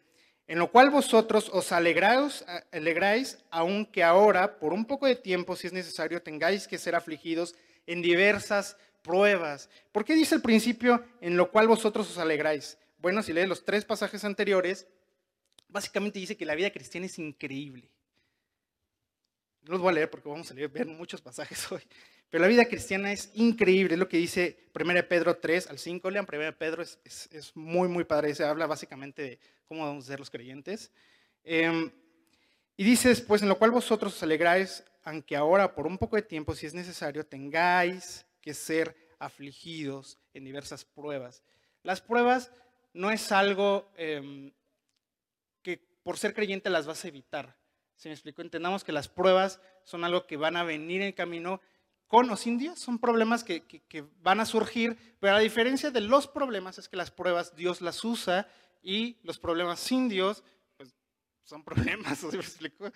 en 0.48 0.58
lo 0.58 0.72
cual 0.72 0.90
vosotros 0.90 1.52
os 1.54 1.72
alegráis, 1.72 2.44
alegráis, 2.72 3.38
aunque 3.52 4.04
ahora, 4.04 4.58
por 4.58 4.74
un 4.74 4.86
poco 4.86 5.06
de 5.06 5.18
tiempo, 5.18 5.56
si 5.56 5.68
es 5.68 5.74
necesario, 5.74 6.24
tengáis 6.24 6.68
que 6.68 6.80
ser 6.80 6.96
afligidos 6.96 7.54
en 7.86 8.02
diversas 8.02 8.76
pruebas. 9.04 9.70
¿Por 9.92 10.04
qué 10.04 10.16
dice 10.16 10.34
el 10.34 10.42
principio, 10.42 11.06
en 11.22 11.38
lo 11.38 11.52
cual 11.52 11.68
vosotros 11.68 12.10
os 12.10 12.18
alegráis? 12.18 12.76
Bueno, 13.08 13.24
si 13.24 13.32
lees 13.32 13.48
los 13.48 13.64
tres 13.64 13.86
pasajes 13.86 14.26
anteriores, 14.26 14.86
básicamente 15.70 16.20
dice 16.20 16.36
que 16.36 16.46
la 16.46 16.56
vida 16.56 16.72
cristiana 16.72 17.06
es 17.06 17.18
increíble. 17.18 17.90
No 19.62 19.72
los 19.72 19.82
voy 19.82 19.92
a 19.92 19.94
leer 19.94 20.10
porque 20.10 20.28
vamos 20.28 20.52
a 20.52 20.54
leer, 20.54 20.68
ver 20.68 20.88
muchos 20.88 21.22
pasajes 21.22 21.66
hoy. 21.72 21.80
Pero 22.30 22.42
la 22.42 22.50
vida 22.50 22.66
cristiana 22.66 23.14
es 23.14 23.32
increíble, 23.36 23.94
es 23.94 24.00
lo 24.02 24.10
que 24.10 24.18
dice 24.18 24.60
1 24.78 25.08
Pedro 25.08 25.38
3 25.38 25.68
al 25.68 25.80
5. 25.80 26.12
Lean 26.12 26.28
1 26.30 26.58
Pedro, 26.58 26.82
es, 26.82 27.00
es, 27.06 27.56
muy, 27.56 27.88
muy 27.88 28.04
padre. 28.04 28.36
Se 28.36 28.44
habla 28.44 28.68
básicamente 28.68 29.22
de 29.22 29.40
cómo 29.70 29.88
a 29.88 30.02
ser 30.02 30.20
los 30.20 30.30
creyentes. 30.30 30.92
Em, 31.46 31.90
y 32.76 32.84
dice 32.84 33.08
después, 33.08 33.42
en 33.42 33.48
lo 33.48 33.58
cual 33.58 33.72
vosotros 33.72 34.18
os 34.18 34.24
alegráis, 34.24 34.84
aunque 35.06 35.38
ahora 35.38 35.74
por 35.74 35.88
un 35.88 35.98
poco 35.98 36.18
de 36.18 36.24
tiempo, 36.24 36.54
si 36.54 36.66
es 36.66 36.74
necesario, 36.74 37.26
tengáis 37.26 38.26
que 38.42 38.54
ser 38.54 38.98
afligidos 39.18 40.20
en 40.34 40.44
diversas 40.44 40.84
pruebas. 40.84 41.42
Las 41.84 42.02
pruebas 42.02 42.52
no 42.98 43.12
es 43.12 43.32
algo 43.32 43.92
em, 43.96 44.52
que 45.62 45.78
por 46.04 46.18
ser 46.18 46.34
creyente 46.34 46.70
las 46.70 46.88
vas 46.88 47.06
a 47.06 47.08
evitar. 47.08 47.56
¿Se 47.96 48.10
me 48.10 48.14
explico? 48.14 48.42
Entendamos 48.42 48.84
que 48.84 48.92
las 48.92 49.08
pruebas 49.08 49.62
son 49.84 50.04
algo 50.04 50.26
que 50.28 50.36
van 50.36 50.58
a 50.58 50.64
venir 50.64 51.02
en 51.02 51.14
camino 51.14 51.62
con 52.08 52.30
o 52.30 52.36
sin 52.36 52.58
Dios. 52.58 52.80
Son 52.80 53.00
problemas 53.00 53.44
que, 53.44 53.64
van 54.22 54.40
a 54.40 54.46
surgir, 54.46 54.98
pero 55.20 55.36
a 55.36 55.40
diferencia 55.40 55.92
de 55.92 56.02
los 56.02 56.28
problemas 56.28 56.78
es 56.80 56.90
que 56.90 56.98
las 56.98 57.12
pruebas 57.12 57.56
Dios 57.56 57.82
las 57.82 58.04
usa 58.04 58.48
y 58.82 59.18
los 59.24 59.40
problemas 59.40 59.80
sin 59.80 60.10
Dios, 60.10 60.44
pues 60.76 60.94
son 61.44 61.64
problemas. 61.64 62.20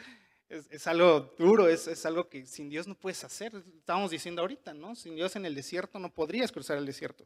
Es, 0.70 0.86
algo 0.86 1.34
duro, 1.40 1.70
es, 1.70 1.88
es, 1.88 2.06
algo 2.06 2.28
que 2.28 2.46
sin 2.46 2.68
Dios 2.68 2.86
no 2.86 2.94
puedes 2.94 3.24
hacer. 3.24 3.56
Estábamos 3.78 4.12
diciendo 4.12 4.42
ahorita, 4.42 4.74
¿no? 4.74 4.96
Sin 4.96 5.16
Dios 5.16 5.38
en 5.38 5.46
el 5.46 5.56
desierto 5.56 5.98
no 5.98 6.14
podrías 6.14 6.52
cruzar 6.52 6.78
el 6.78 6.86
desierto. 6.86 7.26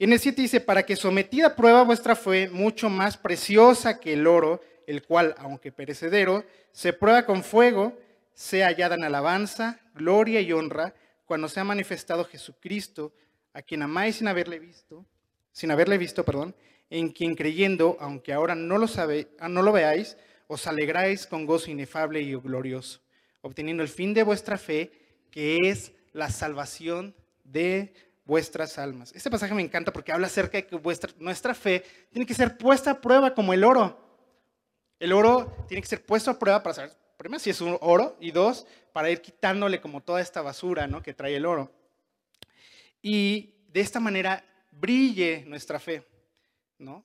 En 0.00 0.14
el 0.14 0.18
7 0.18 0.40
dice, 0.40 0.60
para 0.62 0.86
que 0.86 0.96
sometida 0.96 1.48
a 1.48 1.54
prueba 1.54 1.82
vuestra 1.82 2.16
fe, 2.16 2.48
mucho 2.48 2.88
más 2.88 3.18
preciosa 3.18 4.00
que 4.00 4.14
el 4.14 4.26
oro, 4.26 4.62
el 4.86 5.02
cual, 5.02 5.34
aunque 5.36 5.72
perecedero, 5.72 6.42
se 6.72 6.94
prueba 6.94 7.26
con 7.26 7.44
fuego, 7.44 7.98
sea 8.32 8.68
hallada 8.68 8.94
en 8.94 9.04
alabanza, 9.04 9.78
gloria 9.94 10.40
y 10.40 10.54
honra 10.54 10.94
cuando 11.26 11.48
se 11.48 11.60
ha 11.60 11.64
manifestado 11.64 12.24
Jesucristo, 12.24 13.12
a 13.52 13.60
quien 13.60 13.82
amáis 13.82 14.16
sin 14.16 14.28
haberle 14.28 14.58
visto, 14.58 15.04
sin 15.52 15.70
haberle 15.70 15.98
visto, 15.98 16.24
perdón, 16.24 16.56
en 16.88 17.10
quien 17.10 17.34
creyendo, 17.34 17.98
aunque 18.00 18.32
ahora 18.32 18.54
no 18.54 18.78
lo, 18.78 18.88
sabe, 18.88 19.28
ah, 19.38 19.50
no 19.50 19.60
lo 19.60 19.70
veáis, 19.70 20.16
os 20.46 20.66
alegráis 20.66 21.26
con 21.26 21.44
gozo 21.44 21.70
inefable 21.70 22.22
y 22.22 22.34
glorioso, 22.36 23.02
obteniendo 23.42 23.82
el 23.82 23.90
fin 23.90 24.14
de 24.14 24.22
vuestra 24.22 24.56
fe, 24.56 24.92
que 25.30 25.58
es 25.64 25.92
la 26.14 26.30
salvación 26.30 27.14
de 27.44 27.92
vuestras 28.30 28.78
almas. 28.78 29.12
Este 29.12 29.28
pasaje 29.28 29.52
me 29.54 29.62
encanta 29.62 29.92
porque 29.92 30.12
habla 30.12 30.28
acerca 30.28 30.56
de 30.56 30.64
que 30.64 30.80
nuestra 31.18 31.52
fe 31.52 31.82
tiene 32.12 32.24
que 32.24 32.32
ser 32.32 32.56
puesta 32.56 32.92
a 32.92 33.00
prueba 33.00 33.34
como 33.34 33.52
el 33.52 33.64
oro. 33.64 33.98
El 35.00 35.12
oro 35.12 35.52
tiene 35.66 35.82
que 35.82 35.88
ser 35.88 36.06
puesto 36.06 36.30
a 36.30 36.38
prueba 36.38 36.62
para 36.62 36.74
saber 36.74 36.92
primero 37.16 37.40
si 37.40 37.50
es 37.50 37.60
un 37.60 37.76
oro 37.80 38.16
y 38.20 38.30
dos, 38.30 38.68
para 38.92 39.10
ir 39.10 39.20
quitándole 39.20 39.80
como 39.80 40.00
toda 40.00 40.20
esta 40.20 40.42
basura 40.42 40.86
¿no? 40.86 41.02
que 41.02 41.12
trae 41.12 41.34
el 41.34 41.44
oro. 41.44 41.72
Y 43.02 43.52
de 43.72 43.80
esta 43.80 43.98
manera 43.98 44.44
brille 44.70 45.44
nuestra 45.48 45.80
fe, 45.80 46.06
¿no? 46.78 47.04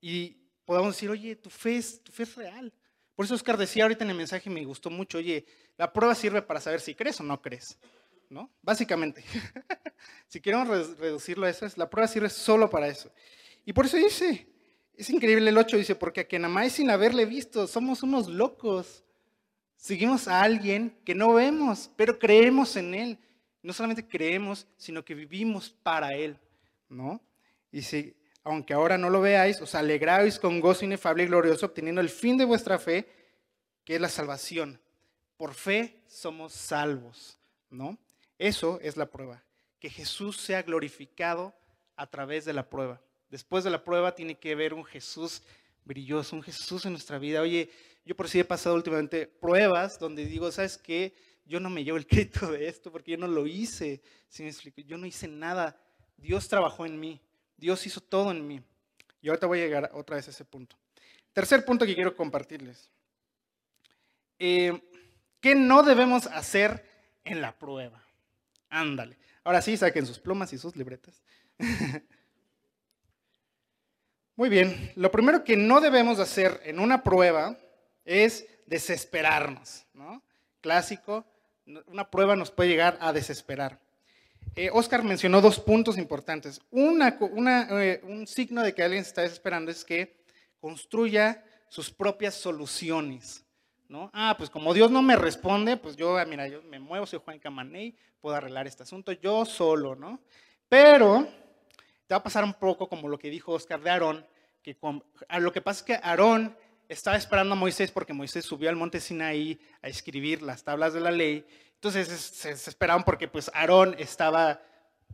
Y 0.00 0.36
podamos 0.64 0.94
decir, 0.94 1.10
oye, 1.10 1.34
tu 1.34 1.50
fe 1.50 1.76
es, 1.78 2.04
tu 2.04 2.12
fe 2.12 2.22
es 2.22 2.36
real. 2.36 2.72
Por 3.16 3.24
eso 3.24 3.34
Oscar 3.34 3.56
decía 3.56 3.82
ahorita 3.82 4.04
en 4.04 4.10
el 4.10 4.16
mensaje, 4.16 4.48
me 4.48 4.64
gustó 4.64 4.90
mucho, 4.90 5.18
oye, 5.18 5.44
la 5.76 5.92
prueba 5.92 6.14
sirve 6.14 6.40
para 6.40 6.60
saber 6.60 6.80
si 6.80 6.94
crees 6.94 7.18
o 7.18 7.24
no 7.24 7.42
crees, 7.42 7.78
¿no? 8.32 8.50
Básicamente. 8.62 9.22
si 10.26 10.40
queremos 10.40 10.66
reducirlo 10.98 11.46
a 11.46 11.50
eso, 11.50 11.66
la 11.76 11.88
prueba 11.88 12.08
sirve 12.08 12.30
solo 12.30 12.68
para 12.68 12.88
eso. 12.88 13.12
Y 13.64 13.72
por 13.72 13.86
eso 13.86 13.98
dice, 13.98 14.48
es 14.96 15.10
increíble 15.10 15.50
el 15.50 15.58
8, 15.58 15.76
dice, 15.76 15.94
porque 15.94 16.22
a 16.22 16.24
quien 16.24 16.44
amáis 16.44 16.72
sin 16.72 16.90
haberle 16.90 17.26
visto, 17.26 17.66
somos 17.66 18.02
unos 18.02 18.28
locos. 18.28 19.04
Seguimos 19.76 20.28
a 20.28 20.42
alguien 20.42 20.98
que 21.04 21.14
no 21.14 21.34
vemos, 21.34 21.90
pero 21.94 22.18
creemos 22.18 22.74
en 22.76 22.94
Él. 22.94 23.18
No 23.62 23.72
solamente 23.72 24.08
creemos, 24.08 24.66
sino 24.76 25.04
que 25.04 25.14
vivimos 25.14 25.70
para 25.70 26.08
Él, 26.08 26.38
¿no? 26.88 27.20
Dice, 27.70 28.16
aunque 28.44 28.74
ahora 28.74 28.96
no 28.96 29.10
lo 29.10 29.20
veáis, 29.20 29.60
os 29.60 29.74
alegráis 29.74 30.38
con 30.38 30.58
gozo 30.58 30.84
inefable 30.84 31.24
y 31.24 31.26
glorioso, 31.26 31.66
obteniendo 31.66 32.00
el 32.00 32.08
fin 32.08 32.38
de 32.38 32.44
vuestra 32.44 32.78
fe, 32.78 33.06
que 33.84 33.96
es 33.96 34.00
la 34.00 34.08
salvación. 34.08 34.80
Por 35.36 35.54
fe 35.54 36.02
somos 36.06 36.52
salvos, 36.52 37.38
¿no? 37.70 37.98
Eso 38.42 38.80
es 38.82 38.96
la 38.96 39.06
prueba, 39.06 39.40
que 39.78 39.88
Jesús 39.88 40.36
sea 40.36 40.62
glorificado 40.62 41.54
a 41.94 42.08
través 42.08 42.44
de 42.44 42.52
la 42.52 42.68
prueba. 42.68 43.00
Después 43.30 43.62
de 43.62 43.70
la 43.70 43.84
prueba 43.84 44.16
tiene 44.16 44.36
que 44.36 44.50
haber 44.50 44.74
un 44.74 44.84
Jesús 44.84 45.44
brilloso, 45.84 46.34
un 46.34 46.42
Jesús 46.42 46.84
en 46.84 46.90
nuestra 46.90 47.20
vida. 47.20 47.40
Oye, 47.40 47.70
yo 48.04 48.16
por 48.16 48.28
si 48.28 48.40
he 48.40 48.44
pasado 48.44 48.74
últimamente 48.74 49.28
pruebas 49.28 49.96
donde 49.96 50.26
digo, 50.26 50.50
¿sabes 50.50 50.76
qué? 50.76 51.14
Yo 51.44 51.60
no 51.60 51.70
me 51.70 51.84
llevo 51.84 51.98
el 51.98 52.06
crédito 52.08 52.50
de 52.50 52.66
esto 52.66 52.90
porque 52.90 53.12
yo 53.12 53.16
no 53.16 53.28
lo 53.28 53.46
hice. 53.46 54.02
¿Sí? 54.28 54.50
Yo 54.88 54.98
no 54.98 55.06
hice 55.06 55.28
nada. 55.28 55.80
Dios 56.16 56.48
trabajó 56.48 56.84
en 56.84 56.98
mí. 56.98 57.20
Dios 57.56 57.86
hizo 57.86 58.00
todo 58.00 58.32
en 58.32 58.44
mí. 58.44 58.60
Y 59.20 59.28
ahorita 59.28 59.46
voy 59.46 59.60
a 59.60 59.66
llegar 59.66 59.88
otra 59.94 60.16
vez 60.16 60.26
a 60.26 60.32
ese 60.32 60.44
punto. 60.44 60.76
Tercer 61.32 61.64
punto 61.64 61.86
que 61.86 61.94
quiero 61.94 62.16
compartirles. 62.16 62.90
Eh, 64.40 64.82
¿Qué 65.40 65.54
no 65.54 65.84
debemos 65.84 66.26
hacer 66.26 66.84
en 67.22 67.40
la 67.40 67.56
prueba? 67.56 68.01
Ándale. 68.72 69.18
Ahora 69.44 69.60
sí, 69.60 69.76
saquen 69.76 70.06
sus 70.06 70.18
plumas 70.18 70.52
y 70.54 70.58
sus 70.58 70.74
libretas. 70.76 71.22
Muy 74.36 74.48
bien, 74.48 74.92
lo 74.96 75.10
primero 75.10 75.44
que 75.44 75.58
no 75.58 75.82
debemos 75.82 76.18
hacer 76.18 76.58
en 76.64 76.78
una 76.80 77.02
prueba 77.02 77.58
es 78.06 78.46
desesperarnos, 78.66 79.84
¿no? 79.92 80.22
Clásico, 80.62 81.26
una 81.86 82.10
prueba 82.10 82.34
nos 82.34 82.50
puede 82.50 82.70
llegar 82.70 82.96
a 83.02 83.12
desesperar. 83.12 83.78
Eh, 84.56 84.70
Oscar 84.72 85.04
mencionó 85.04 85.42
dos 85.42 85.60
puntos 85.60 85.98
importantes. 85.98 86.62
Eh, 86.72 88.00
un 88.04 88.26
signo 88.26 88.62
de 88.62 88.74
que 88.74 88.82
alguien 88.82 89.04
se 89.04 89.08
está 89.08 89.20
desesperando 89.20 89.70
es 89.70 89.84
que 89.84 90.24
construya 90.60 91.44
sus 91.68 91.90
propias 91.90 92.34
soluciones. 92.34 93.44
¿No? 93.92 94.10
Ah, 94.14 94.34
pues 94.38 94.48
como 94.48 94.72
Dios 94.72 94.90
no 94.90 95.02
me 95.02 95.16
responde, 95.16 95.76
pues 95.76 95.96
yo, 95.96 96.16
ah, 96.16 96.24
mira, 96.24 96.48
yo 96.48 96.62
me 96.62 96.80
muevo, 96.80 97.04
soy 97.04 97.20
Juan 97.22 97.38
Camaney, 97.38 97.94
puedo 98.20 98.34
arreglar 98.34 98.66
este 98.66 98.84
asunto 98.84 99.12
yo 99.12 99.44
solo, 99.44 99.94
¿no? 99.94 100.18
Pero 100.66 101.28
te 102.06 102.14
va 102.14 102.16
a 102.16 102.22
pasar 102.22 102.42
un 102.42 102.54
poco 102.54 102.88
como 102.88 103.06
lo 103.06 103.18
que 103.18 103.28
dijo 103.28 103.52
Oscar 103.52 103.82
de 103.82 103.90
Aarón, 103.90 104.26
que 104.62 104.76
lo 105.38 105.52
que 105.52 105.60
pasa 105.60 105.80
es 105.80 105.84
que 105.84 105.94
Aarón 106.02 106.56
estaba 106.88 107.16
esperando 107.16 107.52
a 107.52 107.56
Moisés 107.56 107.90
porque 107.90 108.14
Moisés 108.14 108.46
subió 108.46 108.70
al 108.70 108.76
monte 108.76 108.98
Sinaí 108.98 109.60
a 109.82 109.88
escribir 109.88 110.40
las 110.40 110.64
tablas 110.64 110.94
de 110.94 111.00
la 111.00 111.10
ley. 111.10 111.44
Entonces 111.74 112.08
se, 112.08 112.56
se 112.56 112.70
esperaban 112.70 113.04
porque 113.04 113.28
pues 113.28 113.50
Aarón 113.52 113.94
estaba 113.98 114.62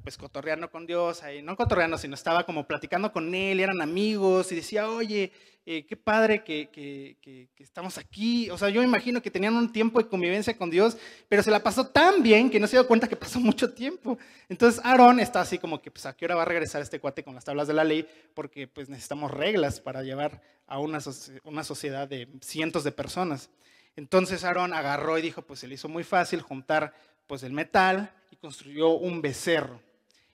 pues 0.02 0.16
cotorreando 0.16 0.70
con 0.70 0.86
Dios, 0.86 1.22
ahí, 1.22 1.42
no 1.42 1.56
cotorreando, 1.56 1.98
sino 1.98 2.14
estaba 2.14 2.44
como 2.44 2.66
platicando 2.66 3.12
con 3.12 3.34
él, 3.34 3.60
eran 3.60 3.80
amigos 3.80 4.50
y 4.52 4.56
decía, 4.56 4.88
oye, 4.88 5.32
eh, 5.70 5.84
qué 5.84 5.96
padre 5.96 6.42
que, 6.42 6.70
que, 6.72 7.18
que, 7.20 7.62
estamos 7.62 7.98
aquí. 7.98 8.48
O 8.48 8.56
sea, 8.56 8.70
yo 8.70 8.82
imagino 8.82 9.20
que 9.20 9.30
tenían 9.30 9.54
un 9.54 9.70
tiempo 9.70 9.98
de 9.98 10.08
convivencia 10.08 10.56
con 10.56 10.70
Dios, 10.70 10.96
pero 11.28 11.42
se 11.42 11.50
la 11.50 11.62
pasó 11.62 11.86
tan 11.86 12.22
bien 12.22 12.48
que 12.48 12.58
no 12.58 12.66
se 12.66 12.76
dio 12.76 12.86
cuenta 12.86 13.06
que 13.06 13.16
pasó 13.16 13.38
mucho 13.38 13.74
tiempo. 13.74 14.16
Entonces 14.48 14.80
Aarón 14.82 15.20
está 15.20 15.42
así 15.42 15.58
como 15.58 15.82
que, 15.82 15.90
pues, 15.90 16.06
¿a 16.06 16.16
qué 16.16 16.24
hora 16.24 16.36
va 16.36 16.42
a 16.42 16.46
regresar 16.46 16.80
este 16.80 17.00
cuate 17.00 17.22
con 17.22 17.34
las 17.34 17.44
tablas 17.44 17.68
de 17.68 17.74
la 17.74 17.84
ley? 17.84 18.08
Porque 18.32 18.66
pues 18.66 18.88
necesitamos 18.88 19.30
reglas 19.30 19.78
para 19.78 20.02
llevar 20.02 20.40
a 20.66 20.78
una, 20.78 21.00
una 21.44 21.64
sociedad 21.64 22.08
de 22.08 22.28
cientos 22.40 22.82
de 22.82 22.92
personas. 22.92 23.50
Entonces 23.94 24.44
Aarón 24.44 24.72
agarró 24.72 25.18
y 25.18 25.22
dijo, 25.22 25.42
pues 25.42 25.60
se 25.60 25.68
le 25.68 25.74
hizo 25.74 25.90
muy 25.90 26.02
fácil 26.02 26.40
juntar 26.40 26.94
pues 27.26 27.42
el 27.42 27.52
metal 27.52 28.10
y 28.30 28.36
construyó 28.36 28.88
un 28.92 29.20
becerro 29.20 29.82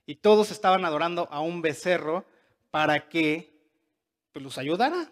y 0.07 0.17
todos 0.17 0.51
estaban 0.51 0.85
adorando 0.85 1.29
a 1.31 1.41
un 1.41 1.63
becerro 1.63 2.25
para 2.71 3.09
que 3.09 3.55
pues, 4.33 4.43
los 4.43 4.59
ayudara. 4.59 5.11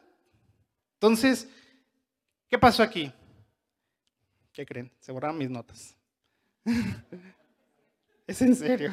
Entonces, 0.94 1.48
¿qué 2.48 2.58
pasó 2.58 2.82
aquí? 2.82 3.12
¿Qué 4.52 4.66
creen? 4.66 4.92
Se 5.00 5.12
borraron 5.12 5.38
mis 5.38 5.50
notas. 5.50 5.96
es 8.26 8.42
en 8.42 8.54
serio. 8.54 8.92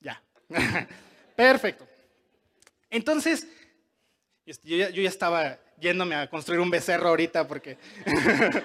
Ya. 0.00 0.22
Perfecto. 1.36 1.88
Entonces, 2.90 3.46
yo 4.44 4.76
ya, 4.76 5.08
estaba 5.08 5.58
yéndome 5.80 6.14
a 6.14 6.28
construir 6.28 6.60
un 6.60 6.70
becerro 6.70 7.08
ahorita 7.08 7.46
porque... 7.46 7.78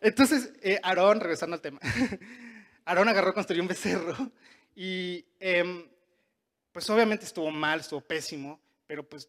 Entonces, 0.00 0.52
eh, 0.62 0.80
Aarón, 0.82 1.20
regresando 1.20 1.54
al 1.54 1.60
tema, 1.60 1.78
Aarón 2.84 3.08
agarró 3.08 3.30
a 3.30 3.34
construir 3.34 3.62
un 3.62 3.68
becerro 3.68 4.16
y 4.74 5.24
em, 5.38 5.88
pues 6.72 6.90
obviamente 6.90 7.24
estuvo 7.24 7.50
mal, 7.52 7.80
estuvo 7.80 8.00
pésimo, 8.00 8.60
pero 8.86 9.08
pues 9.08 9.28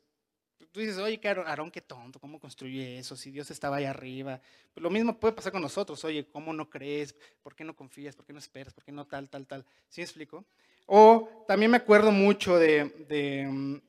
tú 0.72 0.80
dices, 0.80 0.98
oye, 0.98 1.22
Aarón, 1.24 1.70
qué 1.70 1.82
tonto, 1.82 2.20
¿cómo 2.20 2.40
construye 2.40 2.98
eso? 2.98 3.16
Si 3.16 3.30
Dios 3.30 3.52
estaba 3.52 3.78
ahí 3.78 3.86
arriba. 3.86 4.42
Pues 4.74 4.82
lo 4.82 4.90
mismo 4.90 5.20
puede 5.20 5.36
pasar 5.36 5.52
con 5.52 5.62
nosotros, 5.62 6.04
oye, 6.06 6.26
¿cómo 6.32 6.52
no 6.54 6.68
crees? 6.68 7.16
¿Por 7.44 7.56
qué 7.56 7.64
no 7.64 7.76
confías? 7.76 8.16
¿Por 8.16 8.26
qué 8.26 8.34
no 8.34 8.40
esperas? 8.40 8.74
¿Por 8.74 8.84
qué 8.84 8.92
no 8.92 9.06
tal, 9.06 9.30
tal, 9.30 9.46
tal? 9.46 9.66
¿Sí 9.90 10.02
me 10.02 10.06
explico? 10.06 10.44
O 10.88 11.46
también 11.48 11.70
me 11.70 11.78
acuerdo 11.78 12.12
mucho 12.12 12.58
de, 12.58 12.86
de 13.08 13.42
em, 13.42 13.82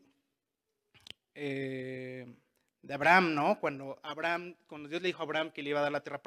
eh, 1.35 2.27
de 2.85 2.95
Abraham, 2.95 3.35
¿no? 3.35 3.59
Cuando 3.61 3.99
Abraham, 4.03 4.55
cuando 4.67 4.89
Dios 4.89 5.01
le 5.01 5.09
dijo 5.09 5.21
a 5.21 5.25
Abraham 5.25 5.51
que 5.51 5.63
le 5.63 5.71
iba 5.71 5.81
a 5.81 5.83
dar 5.83 5.93
la 5.93 6.03
tierra 6.03 6.21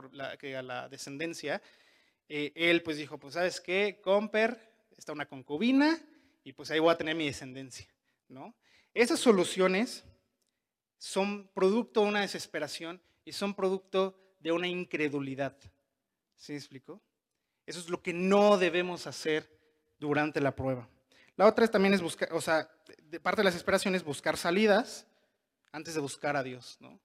a 0.59 0.61
la 0.63 0.89
descendencia, 0.89 1.61
eh, 2.27 2.51
él 2.55 2.81
pues 2.81 2.97
dijo, 2.97 3.19
pues 3.19 3.35
sabes 3.35 3.61
qué, 3.61 3.99
Comper, 4.03 4.59
está 4.97 5.13
una 5.13 5.27
concubina 5.27 5.97
y 6.43 6.53
pues 6.53 6.71
ahí 6.71 6.79
voy 6.79 6.91
a 6.91 6.97
tener 6.97 7.15
mi 7.15 7.27
descendencia, 7.27 7.87
¿no? 8.27 8.55
Esas 8.93 9.19
soluciones 9.19 10.03
son 10.97 11.47
producto 11.53 12.01
de 12.01 12.07
una 12.07 12.21
desesperación 12.21 13.01
y 13.23 13.33
son 13.33 13.53
producto 13.53 14.19
de 14.39 14.51
una 14.51 14.67
incredulidad. 14.67 15.55
¿Sí 16.35 16.53
me 16.53 16.57
explico? 16.57 17.01
Eso 17.67 17.79
es 17.79 17.89
lo 17.89 18.01
que 18.01 18.13
no 18.13 18.57
debemos 18.57 19.05
hacer 19.05 19.47
durante 19.99 20.41
la 20.41 20.55
prueba. 20.55 20.89
La 21.35 21.45
otra 21.45 21.67
también 21.67 21.93
es 21.93 22.01
buscar, 22.01 22.33
o 22.33 22.41
sea, 22.41 22.67
de 23.03 23.19
parte 23.19 23.41
de 23.41 23.43
la 23.43 23.51
desesperación 23.51 23.93
es 23.93 24.03
buscar 24.03 24.37
salidas 24.37 25.05
antes 25.71 25.93
de 25.93 25.99
buscar 25.99 26.35
a 26.35 26.43
Dios, 26.43 26.77
¿no? 26.79 26.99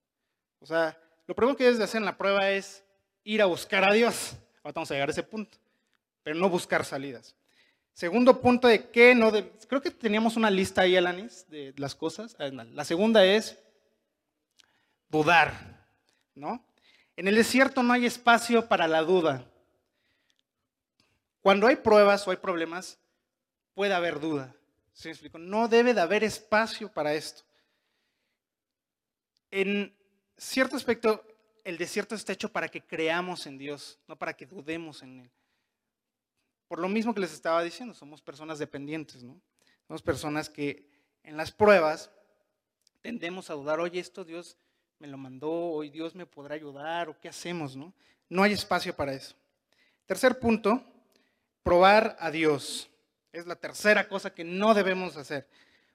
O 0.61 0.67
sea, 0.67 0.99
lo 1.27 1.35
primero 1.35 1.57
que 1.57 1.65
debes 1.65 1.79
de 1.79 1.85
hacer 1.85 1.99
en 1.99 2.05
la 2.05 2.17
prueba 2.17 2.51
es 2.51 2.85
ir 3.25 3.43
a 3.43 3.47
buscar 3.47 3.85
a 3.85 3.93
Dios. 3.93 4.35
Ahora 4.63 4.73
vamos 4.75 4.91
a 4.91 4.95
llegar 4.95 5.09
a 5.09 5.13
ese 5.13 5.23
punto, 5.23 5.59
pero 6.23 6.37
no 6.37 6.49
buscar 6.49 6.85
salidas. 6.85 7.35
Segundo 7.95 8.41
punto 8.41 8.69
de 8.69 8.89
qué 8.91 9.15
no, 9.15 9.31
creo 9.69 9.83
que 9.83 9.91
teníamos 9.91 10.37
una 10.37 10.51
lista 10.51 10.83
ahí, 10.83 10.97
Alanis, 10.97 11.47
de 11.49 11.75
las 11.77 11.95
cosas. 11.95 12.35
Ah, 12.39 12.49
la 12.49 12.85
segunda 12.85 13.25
es 13.25 13.59
dudar, 15.09 15.87
¿no? 16.35 16.65
En 17.17 17.29
el 17.29 17.35
desierto 17.35 17.83
no 17.83 17.93
hay 17.93 18.07
espacio 18.07 18.67
para 18.67 18.89
la 18.89 19.03
duda. 19.03 19.45
Cuando 21.43 21.67
hay 21.67 21.77
pruebas 21.77 22.27
o 22.27 22.31
hay 22.31 22.39
problemas, 22.39 22.99
puede 23.75 23.93
haber 23.93 24.21
duda. 24.21 24.55
¿Sí 24.93 25.11
me? 25.33 25.39
No 25.39 25.69
debe 25.69 25.93
de 25.93 26.01
haber 26.01 26.25
espacio 26.25 26.91
para 26.91 27.15
esto. 27.15 27.43
En 29.53 29.95
cierto 30.39 30.77
aspecto, 30.77 31.23
el 31.63 31.77
desierto 31.77 32.15
está 32.15 32.33
hecho 32.33 32.51
para 32.51 32.69
que 32.69 32.81
creamos 32.81 33.47
en 33.47 33.59
Dios, 33.59 34.01
no 34.09 34.17
para 34.17 34.33
que 34.33 34.47
dudemos 34.47 35.03
en 35.03 35.21
Él. 35.21 35.31
Por 36.69 36.79
lo 36.79 36.89
mismo 36.89 37.13
que 37.13 37.21
les 37.21 37.35
estaba 37.35 37.63
diciendo, 37.63 37.93
somos 37.93 38.23
personas 38.23 38.59
dependientes, 38.59 39.23
¿no? 39.23 39.39
Somos 39.87 40.01
personas 40.01 40.49
que 40.49 40.89
en 41.23 41.37
las 41.37 41.53
pruebas 41.53 42.11
tendemos 43.03 43.51
a 43.51 43.55
dudar, 43.55 43.79
oye, 43.79 44.01
esto 44.01 44.25
Dios 44.25 44.57
me 44.99 45.07
lo 45.07 45.19
mandó, 45.19 45.51
hoy 45.51 45.91
Dios 45.91 46.15
me 46.15 46.25
podrá 46.25 46.55
ayudar, 46.55 47.11
o 47.11 47.21
qué 47.21 47.29
hacemos, 47.29 47.77
¿no? 47.77 47.93
No 48.31 48.43
hay 48.43 48.53
espacio 48.53 48.97
para 48.97 49.13
eso. 49.13 49.35
Tercer 50.07 50.39
punto, 50.39 50.83
probar 51.63 52.17
a 52.19 52.31
Dios. 52.31 52.89
Es 53.33 53.47
la 53.47 53.57
tercera 53.57 54.09
cosa 54.09 54.35
que 54.35 54.45
no 54.45 54.73
debemos 54.73 55.19
hacer. 55.19 55.47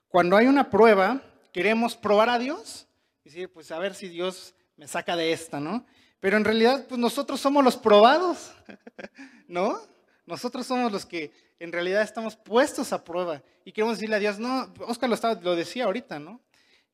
Cuando 0.10 0.38
hay 0.38 0.46
una 0.46 0.70
prueba, 0.70 1.24
queremos 1.52 1.96
probar 1.96 2.30
a 2.30 2.38
Dios 2.38 2.87
y 3.28 3.30
decir, 3.30 3.52
pues 3.52 3.72
a 3.72 3.78
ver 3.78 3.94
si 3.94 4.08
Dios 4.08 4.56
me 4.78 4.88
saca 4.88 5.18
de 5.18 5.34
esta, 5.34 5.60
¿no? 5.60 5.86
Pero 6.22 6.38
en 6.38 6.46
realidad, 6.46 6.88
pues 6.88 6.98
nosotros 6.98 7.42
somos 7.42 7.62
los 7.62 7.76
probados, 7.76 8.54
¿no? 9.50 9.82
Nosotros 10.26 10.66
somos 10.66 10.94
los 10.94 11.06
que 11.06 11.34
en 11.60 11.74
realidad 11.74 12.04
estamos 12.04 12.38
puestos 12.38 12.94
a 12.94 13.04
prueba 13.04 13.44
y 13.66 13.74
queremos 13.74 13.98
decirle 13.98 14.16
a 14.16 14.20
Dios, 14.20 14.40
no, 14.40 14.74
Oscar 14.88 15.10
lo, 15.10 15.16
estaba, 15.16 15.34
lo 15.42 15.58
decía 15.58 15.84
ahorita, 15.84 16.20
¿no? 16.20 16.40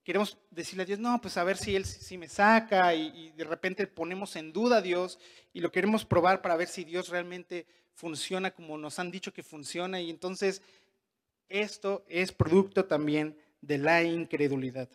Queremos 0.04 0.36
decirle 0.50 0.82
a 0.82 0.86
Dios, 0.88 0.98
no, 0.98 1.22
pues 1.22 1.38
a 1.38 1.44
ver 1.44 1.56
si 1.56 1.76
Él 1.76 1.86
sí 1.86 2.18
me 2.18 2.28
saca 2.28 2.96
y 2.96 3.32
de 3.38 3.44
repente 3.44 3.86
ponemos 3.86 4.36
en 4.36 4.52
duda 4.52 4.78
a 4.78 4.82
Dios 4.82 5.20
y 5.54 5.60
lo 5.60 5.72
queremos 5.72 6.04
probar 6.04 6.42
para 6.42 6.56
ver 6.56 6.68
si 6.68 6.84
Dios 6.84 7.10
realmente 7.10 7.68
funciona 7.94 8.50
como 8.50 8.76
nos 8.80 8.98
han 8.98 9.12
dicho 9.12 9.32
que 9.32 9.44
funciona 9.44 10.02
y 10.02 10.10
entonces 10.10 10.64
esto 11.48 12.04
es 12.08 12.32
producto 12.32 12.86
también 12.86 13.38
de 13.62 13.78
la 13.78 14.02
incredulidad. 14.02 14.90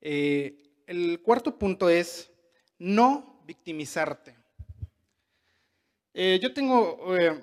Eh, 0.00 0.56
el 0.86 1.20
cuarto 1.22 1.58
punto 1.58 1.88
es 1.88 2.30
no 2.78 3.42
victimizarte. 3.44 4.34
Eh, 6.14 6.38
yo 6.42 6.52
tengo, 6.52 7.16
eh, 7.16 7.40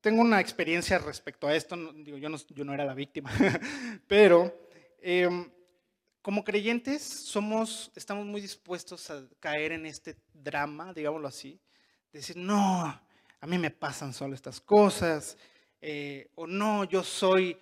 tengo 0.00 0.20
una 0.20 0.40
experiencia 0.40 0.98
respecto 0.98 1.46
a 1.46 1.54
esto, 1.54 1.76
yo 1.76 2.28
no, 2.28 2.36
yo 2.48 2.64
no 2.64 2.74
era 2.74 2.84
la 2.84 2.94
víctima, 2.94 3.30
pero 4.06 4.68
em, 5.00 5.50
como 6.20 6.44
creyentes 6.44 7.02
somos, 7.02 7.90
estamos 7.94 8.26
muy 8.26 8.40
dispuestos 8.40 9.08
a 9.10 9.26
caer 9.40 9.72
en 9.72 9.86
este 9.86 10.16
drama, 10.34 10.92
digámoslo 10.92 11.28
así, 11.28 11.60
decir, 12.12 12.36
no, 12.36 12.82
a 13.40 13.46
mí 13.46 13.56
me 13.56 13.70
pasan 13.70 14.12
solo 14.12 14.34
estas 14.34 14.60
cosas, 14.60 15.38
o 16.34 16.46
no, 16.46 16.84
yo 16.84 17.02
soy, 17.04 17.56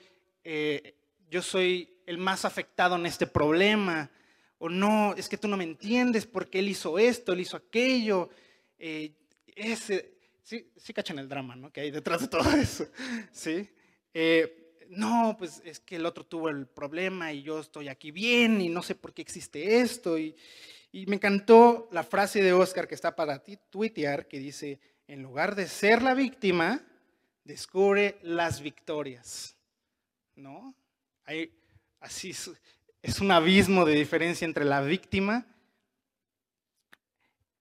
yo 1.31 1.43
soy 1.43 1.96
el 2.07 2.19
más 2.19 2.45
afectado 2.45 2.97
en 2.97 3.07
este 3.07 3.27
problema, 3.27 4.11
o 4.59 4.69
no, 4.69 5.15
es 5.15 5.29
que 5.29 5.37
tú 5.37 5.49
no 5.49 5.57
me 5.57 5.65
entiendes 5.65 6.27
porque 6.27 6.61
él 6.61 6.69
hizo 6.69 6.99
esto, 6.99 7.33
él 7.33 7.41
hizo 7.41 7.57
aquello. 7.57 8.31
Eh, 8.79 9.13
ese, 9.55 10.15
sí, 10.43 10.71
sí 10.77 10.95
cachan 10.95 11.19
el 11.19 11.29
drama, 11.29 11.57
¿no? 11.57 11.73
Que 11.73 11.83
hay 11.83 11.91
detrás 11.91 12.23
de 12.23 12.29
todo 12.29 12.51
eso, 12.57 12.87
¿sí? 13.33 13.69
no, 14.89 15.37
pues 15.39 15.61
es 15.65 15.81
que 15.81 15.97
el 15.97 16.07
otro 16.07 16.25
tuvo 16.25 16.49
el 16.49 16.67
problema 16.67 17.33
y 17.33 17.43
yo 17.43 17.61
estoy 17.61 17.89
aquí 17.89 18.13
bien 18.13 18.63
y 18.63 18.71
no 18.71 18.83
sé 18.83 18.95
por 18.95 19.13
qué 19.13 19.21
existe 19.21 19.81
esto 19.81 20.17
y, 20.17 20.35
Y 20.93 21.05
me 21.05 21.17
encantó 21.17 21.89
la 21.93 22.03
frase 22.03 22.41
de 22.41 22.55
Oscar 22.55 22.89
que 22.89 22.95
está 22.95 23.15
para 23.15 23.43
ti, 23.43 23.59
tuitear, 23.69 24.27
que 24.27 24.39
dice, 24.39 24.81
en 25.07 25.23
lugar 25.23 25.55
de 25.55 25.67
ser 25.67 26.01
la 26.01 26.15
víctima, 26.15 26.81
descubre 27.45 28.19
las 28.23 28.63
victorias. 28.63 29.57
¿No? 30.37 30.75
Hay, 31.25 31.53
así 32.07 32.31
es, 32.31 33.21
un 33.21 33.31
abismo 33.31 33.85
de 33.85 33.95
diferencia 33.95 34.45
entre 34.45 34.65
la 34.65 34.81
víctima, 34.81 35.47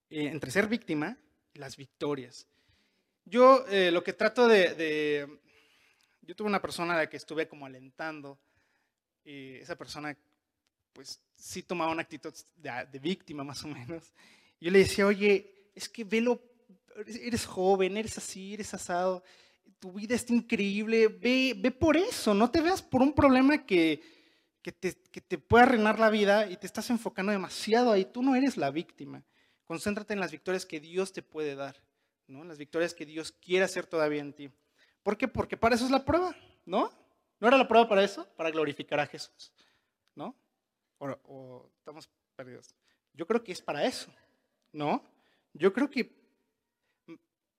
eh, 0.10 0.28
entre 0.28 0.52
ser 0.52 0.68
víctima 0.68 1.18
y 1.54 1.60
las 1.60 1.76
victorias. 1.76 2.48
Yo 3.26 3.66
eh, 3.68 3.92
lo 3.92 4.04
que 4.04 4.14
trato 4.14 4.48
de, 4.48 5.28
Yo 6.22 6.36
tuve 6.36 6.48
una 6.48 6.62
persona 6.62 6.94
a 6.94 6.98
la 6.98 7.10
que 7.10 7.18
estuve 7.18 7.48
como 7.48 7.66
alentando, 7.66 8.40
esa 9.24 9.76
persona 9.76 10.16
pues 10.94 11.20
sí 11.36 11.64
tomaba 11.64 11.92
una 11.92 12.04
actitud 12.04 12.34
de, 12.56 13.00
víctima 13.00 13.44
más 13.44 13.64
o 13.64 13.68
menos. 13.68 14.14
Yo 14.62 14.70
le 14.70 14.80
decía, 14.80 15.08
oye, 15.08 15.72
es 15.74 15.90
que 15.90 16.04
velo, 16.04 16.42
eres 17.06 17.46
joven, 17.46 17.98
eres 17.98 18.18
así, 18.20 18.54
eres 18.54 18.74
asado, 18.74 19.24
tu 19.80 19.92
vida 19.92 20.16
está 20.16 20.34
increíble, 20.34 21.08
ve, 21.08 21.56
ve 21.58 21.72
por 21.72 21.98
eso, 21.98 22.34
no 22.36 22.50
te 22.50 22.62
veas 22.62 22.82
por 22.84 23.02
un 23.02 23.14
problema 23.14 23.66
que, 23.66 24.15
que, 24.66 24.72
te, 24.72 24.96
que 25.12 25.22
te 25.22 25.38
puede 25.38 25.66
arruinar 25.66 26.00
la 26.00 26.10
vida 26.10 26.50
y 26.50 26.58
te 26.58 26.66
estás 26.66 26.90
enfocando 26.90 27.32
demasiado 27.32 27.92
ahí, 27.92 28.04
tú 28.04 28.24
no 28.24 28.36
eres 28.36 28.58
la 28.58 28.72
víctima. 28.72 29.24
Concéntrate 29.64 30.14
en 30.14 30.20
las 30.20 30.32
victorias 30.32 30.66
que 30.66 30.80
Dios 30.80 31.14
te 31.14 31.22
puede 31.22 31.54
dar, 31.54 31.76
¿no? 32.26 32.44
las 32.44 32.58
victorias 32.58 32.96
que 32.96 33.06
Dios 33.06 33.32
quiere 33.32 33.64
hacer 33.64 33.86
todavía 33.86 34.22
en 34.22 34.34
ti. 34.34 34.50
¿Por 35.04 35.20
qué? 35.20 35.28
Porque 35.28 35.56
para 35.56 35.76
eso 35.76 35.86
es 35.86 35.92
la 35.92 36.04
prueba, 36.04 36.36
¿no? 36.66 36.92
¿No 37.40 37.48
era 37.48 37.58
la 37.58 37.68
prueba 37.68 37.88
para 37.88 38.04
eso? 38.04 38.28
Para 38.36 38.50
glorificar 38.50 39.00
a 39.00 39.06
Jesús, 39.06 39.54
¿no? 40.16 40.36
O, 40.98 41.70
estamos 41.78 42.10
perdidos. 42.36 42.74
Yo 43.14 43.28
creo 43.28 43.44
que 43.44 43.52
es 43.52 43.62
para 43.62 43.86
eso, 43.86 44.12
¿no? 44.72 45.04
Yo 45.54 45.72
creo 45.74 45.92
que, 45.92 46.12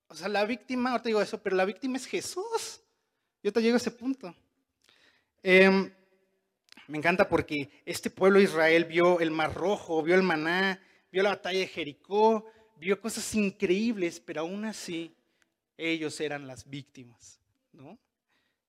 o 0.08 0.14
sea, 0.16 0.26
la 0.26 0.44
víctima, 0.44 0.90
ahorita 0.90 1.08
digo 1.08 1.22
eso, 1.22 1.40
pero 1.40 1.54
la 1.54 1.66
víctima 1.66 1.98
es 1.98 2.06
Jesús. 2.06 2.80
Yo 3.44 3.52
te 3.52 3.62
llego 3.62 3.74
a 3.74 3.76
ese 3.76 3.92
punto. 3.92 4.34
Em, 5.40 5.94
me 6.88 6.98
encanta 6.98 7.28
porque 7.28 7.68
este 7.84 8.10
pueblo 8.10 8.38
de 8.38 8.44
Israel 8.44 8.84
vio 8.84 9.20
el 9.20 9.30
mar 9.30 9.54
rojo, 9.54 10.02
vio 10.02 10.14
el 10.14 10.22
maná, 10.22 10.80
vio 11.10 11.22
la 11.22 11.30
batalla 11.30 11.60
de 11.60 11.66
Jericó, 11.66 12.46
vio 12.76 13.00
cosas 13.00 13.34
increíbles, 13.34 14.20
pero 14.20 14.42
aún 14.42 14.64
así 14.64 15.14
ellos 15.76 16.20
eran 16.20 16.46
las 16.46 16.68
víctimas, 16.68 17.40
¿no? 17.72 17.98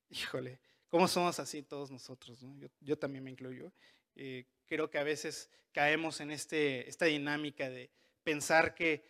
Híjole, 0.09 0.59
¿cómo 0.89 1.07
somos 1.07 1.39
así 1.39 1.61
todos 1.61 1.91
nosotros? 1.91 2.39
Yo, 2.81 2.97
también 2.97 3.23
me 3.23 3.31
incluyo. 3.31 3.71
Eh, 4.15 4.45
creo 4.65 4.89
que 4.89 4.97
a 4.97 5.03
veces 5.03 5.49
caemos 5.71 6.21
en 6.21 6.31
este, 6.31 6.89
esta 6.89 7.05
dinámica 7.05 7.69
de 7.69 7.89
pensar 8.23 8.73
que, 8.73 9.05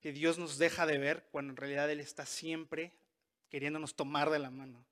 que 0.00 0.12
Dios 0.12 0.38
nos 0.38 0.58
deja 0.58 0.86
de 0.86 0.98
ver 0.98 1.26
cuando 1.30 1.52
en 1.52 1.56
realidad 1.56 1.90
Él 1.90 2.00
está 2.00 2.26
siempre 2.26 2.92
queriéndonos 3.48 3.94
tomar 3.96 4.30
de 4.30 4.38
la 4.38 4.50
mano. 4.50 4.84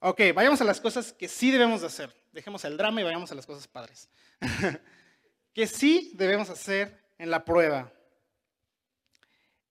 Ok, 0.00 0.20
vayamos 0.34 0.60
a 0.60 0.64
las 0.64 0.80
cosas 0.80 1.12
que 1.12 1.28
sí 1.28 1.50
debemos 1.50 1.80
de 1.80 1.86
hacer. 1.86 2.14
Dejemos 2.32 2.64
el 2.64 2.76
drama 2.76 3.00
y 3.00 3.04
vayamos 3.04 3.32
a 3.32 3.34
las 3.34 3.46
cosas 3.46 3.66
padres. 3.66 4.10
que 5.54 5.66
sí 5.66 6.12
debemos 6.14 6.50
hacer 6.50 7.02
en 7.18 7.30
la 7.30 7.44
prueba. 7.44 7.92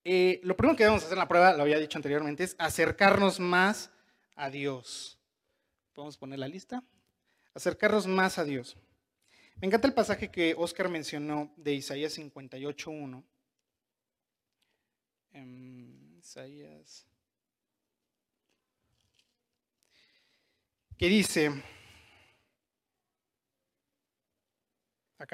Eh, 0.02 0.40
lo 0.42 0.56
primero 0.56 0.76
que 0.76 0.84
debemos 0.84 1.02
hacer 1.02 1.14
en 1.14 1.20
la 1.20 1.28
prueba, 1.28 1.52
lo 1.52 1.62
había 1.62 1.78
dicho 1.78 1.98
anteriormente, 1.98 2.44
es 2.44 2.56
acercarnos 2.58 3.40
más 3.40 3.90
a 4.34 4.50
Dios. 4.50 5.18
¿Podemos 5.92 6.16
poner 6.16 6.38
la 6.38 6.48
lista? 6.48 6.82
Acercarnos 7.54 8.06
más 8.06 8.38
a 8.38 8.44
Dios. 8.44 8.76
Me 9.60 9.66
encanta 9.68 9.88
el 9.88 9.94
pasaje 9.94 10.30
que 10.30 10.54
Oscar 10.58 10.88
mencionó 10.88 11.52
de 11.56 11.74
Isaías 11.74 12.18
58.1. 12.18 13.24
Em, 15.32 16.18
Isaías. 16.18 17.06
Que 20.98 21.08
dice. 21.08 21.52
Ah. 25.18 25.26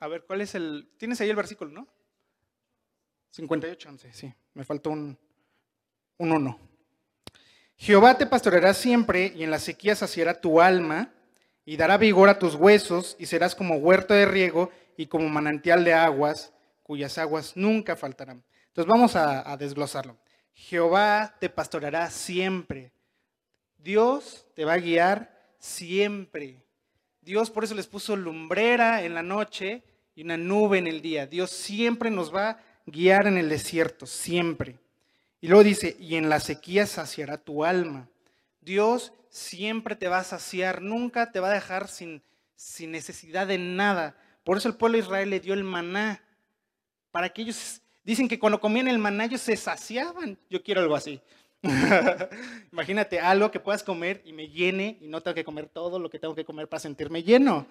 A 0.00 0.08
ver, 0.08 0.24
¿cuál 0.24 0.40
es 0.40 0.54
el. 0.54 0.90
Tienes 0.98 1.20
ahí 1.20 1.30
el 1.30 1.36
versículo, 1.36 1.70
¿no? 1.70 1.88
58.11, 3.34 4.12
sí. 4.12 4.32
Me 4.54 4.64
faltó 4.64 4.90
un, 4.90 5.18
un 6.18 6.32
1. 6.32 6.58
Jehová 7.76 8.16
te 8.16 8.26
pastoreará 8.26 8.74
siempre 8.74 9.32
y 9.34 9.42
en 9.42 9.50
la 9.50 9.58
sequía 9.58 9.96
saciará 9.96 10.40
tu 10.40 10.60
alma 10.60 11.12
y 11.64 11.76
dará 11.76 11.96
vigor 11.96 12.28
a 12.28 12.38
tus 12.38 12.54
huesos, 12.54 13.16
y 13.18 13.26
serás 13.26 13.54
como 13.54 13.76
huerto 13.76 14.14
de 14.14 14.26
riego 14.26 14.70
y 14.96 15.06
como 15.06 15.28
manantial 15.28 15.84
de 15.84 15.94
aguas, 15.94 16.52
cuyas 16.82 17.16
aguas 17.18 17.56
nunca 17.56 17.96
faltarán. 17.96 18.44
Entonces 18.68 18.90
vamos 18.90 19.16
a, 19.16 19.56
desglosarlo. 19.56 20.18
Jehová 20.52 21.36
te 21.40 21.48
pastoreará 21.48 22.10
siempre. 22.10 22.92
Dios 23.84 24.46
te 24.54 24.64
va 24.64 24.72
a 24.72 24.78
guiar 24.78 25.30
siempre. 25.58 26.64
Dios 27.20 27.50
por 27.50 27.64
eso 27.64 27.74
les 27.74 27.86
puso 27.86 28.16
lumbrera 28.16 29.04
en 29.04 29.12
la 29.12 29.22
noche 29.22 29.82
y 30.14 30.22
una 30.22 30.38
nube 30.38 30.78
en 30.78 30.86
el 30.86 31.02
día. 31.02 31.26
Dios 31.26 31.50
siempre 31.50 32.10
nos 32.10 32.34
va 32.34 32.50
a 32.50 32.60
guiar 32.86 33.26
en 33.26 33.36
el 33.36 33.50
desierto, 33.50 34.06
siempre. 34.06 34.78
Y 35.42 35.48
luego 35.48 35.62
dice, 35.62 35.96
y 36.00 36.16
en 36.16 36.30
la 36.30 36.40
sequía 36.40 36.86
saciará 36.86 37.36
tu 37.36 37.62
alma. 37.62 38.08
Dios 38.62 39.12
siempre 39.28 39.96
te 39.96 40.08
va 40.08 40.20
a 40.20 40.24
saciar, 40.24 40.80
nunca 40.80 41.30
te 41.30 41.40
va 41.40 41.50
a 41.50 41.54
dejar 41.54 41.88
sin, 41.88 42.22
sin 42.56 42.90
necesidad 42.90 43.46
de 43.46 43.58
nada. 43.58 44.16
Por 44.44 44.56
eso 44.56 44.68
el 44.68 44.76
pueblo 44.76 44.96
de 44.96 45.04
Israel 45.04 45.28
le 45.28 45.40
dio 45.40 45.52
el 45.52 45.64
maná, 45.64 46.22
para 47.10 47.28
que 47.28 47.42
ellos, 47.42 47.82
dicen 48.02 48.28
que 48.28 48.38
cuando 48.38 48.60
comían 48.60 48.88
el 48.88 48.98
maná 48.98 49.26
ellos 49.26 49.42
se 49.42 49.56
saciaban. 49.58 50.38
Yo 50.48 50.62
quiero 50.62 50.80
algo 50.80 50.96
así. 50.96 51.20
Imagínate 52.72 53.20
algo 53.20 53.50
que 53.50 53.60
puedas 53.60 53.82
comer 53.82 54.22
y 54.24 54.32
me 54.32 54.48
llene 54.48 54.98
y 55.00 55.08
no 55.08 55.22
tengo 55.22 55.34
que 55.34 55.44
comer 55.44 55.68
todo 55.68 55.98
lo 55.98 56.10
que 56.10 56.18
tengo 56.18 56.34
que 56.34 56.44
comer 56.44 56.68
para 56.68 56.80
sentirme 56.80 57.22
lleno. 57.22 57.66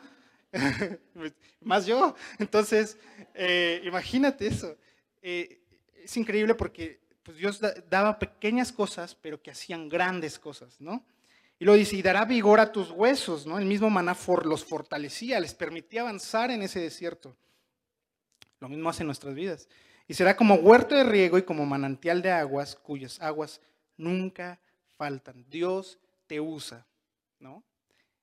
Más 1.61 1.85
yo. 1.85 2.15
Entonces, 2.39 2.97
eh, 3.33 3.81
imagínate 3.85 4.47
eso. 4.47 4.77
Eh, 5.21 5.61
es 6.03 6.17
increíble 6.17 6.55
porque 6.55 6.99
pues, 7.23 7.37
Dios 7.37 7.61
daba 7.89 8.19
pequeñas 8.19 8.71
cosas, 8.71 9.15
pero 9.15 9.41
que 9.41 9.51
hacían 9.51 9.89
grandes 9.89 10.39
cosas, 10.39 10.79
¿no? 10.81 11.05
Y 11.59 11.65
lo 11.65 11.73
dice, 11.75 11.95
y 11.95 12.01
dará 12.01 12.25
vigor 12.25 12.59
a 12.59 12.71
tus 12.71 12.91
huesos, 12.91 13.45
¿no? 13.45 13.59
El 13.59 13.65
mismo 13.65 13.89
maná 13.89 14.17
los 14.43 14.65
fortalecía, 14.65 15.39
les 15.39 15.53
permitía 15.53 16.01
avanzar 16.01 16.51
en 16.51 16.63
ese 16.63 16.79
desierto. 16.79 17.37
Lo 18.59 18.69
mismo 18.69 18.89
hace 18.89 19.03
en 19.03 19.07
nuestras 19.07 19.35
vidas. 19.35 19.69
Y 20.07 20.15
será 20.15 20.35
como 20.35 20.55
huerto 20.55 20.95
de 20.95 21.03
riego 21.03 21.37
y 21.37 21.43
como 21.43 21.65
manantial 21.65 22.21
de 22.21 22.31
aguas, 22.31 22.75
cuyas 22.75 23.21
aguas 23.21 23.61
nunca 23.97 24.59
faltan. 24.97 25.45
Dios 25.49 25.99
te 26.27 26.39
usa, 26.39 26.85
¿no? 27.39 27.63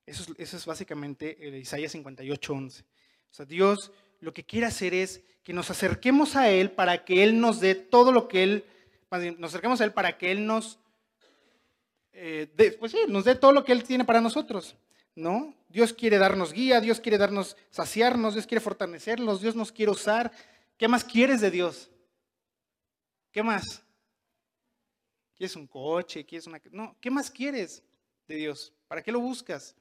Eso 0.07 0.23
es, 0.23 0.39
eso 0.39 0.57
es 0.57 0.67
básicamente 0.67 1.37
el 1.47 1.57
Isaías 1.57 1.93
58, 1.93 2.53
11. 2.53 2.83
O 2.83 3.35
sea, 3.35 3.47
Dios 3.47 3.93
lo 4.21 4.33
que 4.33 4.45
quiere 4.45 4.67
hacer 4.67 4.95
es 4.95 5.23
que 5.43 5.53
nos 5.53 5.71
acerquemos 5.71 6.37
a 6.37 6.51
Él 6.51 6.71
para 6.71 7.05
que 7.05 7.23
Él 7.25 7.41
nos 7.41 7.61
dé 7.61 7.75
todo 7.75 8.13
lo 8.13 8.29
que 8.29 8.43
Él, 8.43 8.65
nos 9.39 9.51
acerquemos 9.51 9.81
a 9.81 9.85
Él 9.85 9.93
para 9.93 10.19
que 10.19 10.31
Él 10.31 10.47
nos 10.47 10.79
eh, 12.23 12.77
pues 12.79 12.93
sí, 12.93 12.99
nos 13.09 13.25
dé 13.25 13.35
todo 13.35 13.53
lo 13.53 13.65
que 13.65 13.73
Él 13.73 13.85
tiene 13.85 14.05
para 14.05 14.21
nosotros, 14.21 14.77
¿no? 15.15 15.55
Dios 15.69 15.93
quiere 15.95 16.19
darnos 16.19 16.53
guía, 16.53 16.81
Dios 16.81 17.01
quiere 17.01 17.17
darnos, 17.17 17.57
saciarnos, 17.71 18.35
Dios 18.35 18.47
quiere 18.47 18.61
fortalecernos, 18.61 19.41
Dios 19.41 19.55
nos 19.55 19.73
quiere 19.73 19.93
usar. 19.93 20.31
¿Qué 20.77 20.87
más 20.87 21.03
quieres 21.03 21.41
de 21.41 21.51
Dios? 21.51 21.91
¿Qué 23.33 23.43
más? 23.43 23.83
¿Quieres 25.41 25.57
un 25.57 25.67
coche? 25.67 26.23
¿Quieres 26.27 26.47
una.? 26.47 26.61
No, 26.71 26.95
¿qué 27.01 27.11
más 27.11 27.31
quieres 27.31 27.83
de 28.29 28.37
Dios? 28.37 28.75
¿Para 28.87 29.03
qué 29.03 29.11
lo 29.11 29.21
buscas? 29.21 29.75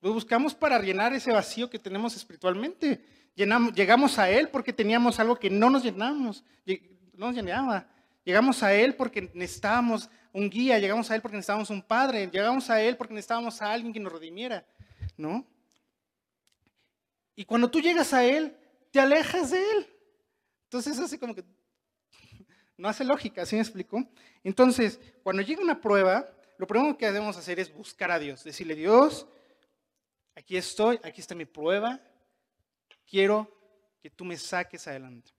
Lo 0.00 0.12
buscamos 0.12 0.52
para 0.52 0.82
llenar 0.82 1.12
ese 1.12 1.30
vacío 1.30 1.70
que 1.70 1.78
tenemos 1.78 2.16
espiritualmente. 2.16 3.00
Llenamos, 3.36 3.72
llegamos 3.72 4.18
a 4.18 4.28
Él 4.28 4.48
porque 4.48 4.72
teníamos 4.72 5.20
algo 5.20 5.38
que 5.38 5.48
no 5.48 5.70
nos 5.70 5.84
llenamos, 5.84 6.42
no 7.12 7.26
nos 7.26 7.36
llenaba. 7.36 7.86
Llegamos 8.24 8.64
a 8.64 8.74
Él 8.74 8.96
porque 8.96 9.30
necesitábamos 9.32 10.10
un 10.32 10.50
guía, 10.50 10.80
llegamos 10.80 11.08
a 11.08 11.14
Él 11.14 11.22
porque 11.22 11.36
necesitábamos 11.36 11.70
un 11.70 11.82
padre, 11.82 12.26
llegamos 12.26 12.68
a 12.68 12.82
Él 12.82 12.96
porque 12.96 13.14
necesitábamos 13.14 13.62
a 13.62 13.72
alguien 13.72 13.92
que 13.92 14.00
nos 14.00 14.12
redimiera, 14.12 14.66
¿no? 15.16 15.46
Y 17.36 17.44
cuando 17.44 17.70
tú 17.70 17.80
llegas 17.80 18.12
a 18.12 18.24
Él, 18.24 18.56
te 18.90 18.98
alejas 18.98 19.52
de 19.52 19.62
Él. 19.70 19.86
Entonces 20.64 20.98
así 20.98 21.16
como 21.16 21.32
que 21.32 21.44
no 22.80 22.88
hace 22.88 23.04
lógica, 23.04 23.44
¿sí 23.44 23.56
me 23.56 23.62
explico? 23.62 24.02
Entonces, 24.42 24.98
cuando 25.22 25.42
llega 25.42 25.62
una 25.62 25.80
prueba, 25.80 26.26
lo 26.56 26.66
primero 26.66 26.96
que 26.96 27.06
debemos 27.06 27.36
hacer 27.36 27.60
es 27.60 27.72
buscar 27.72 28.10
a 28.10 28.18
Dios, 28.18 28.42
decirle, 28.42 28.74
Dios, 28.74 29.26
aquí 30.34 30.56
estoy, 30.56 30.98
aquí 31.04 31.20
está 31.20 31.34
mi 31.34 31.44
prueba, 31.44 32.00
quiero 33.06 33.54
que 34.02 34.08
tú 34.08 34.24
me 34.24 34.36
saques 34.38 34.88
adelante. 34.88 35.30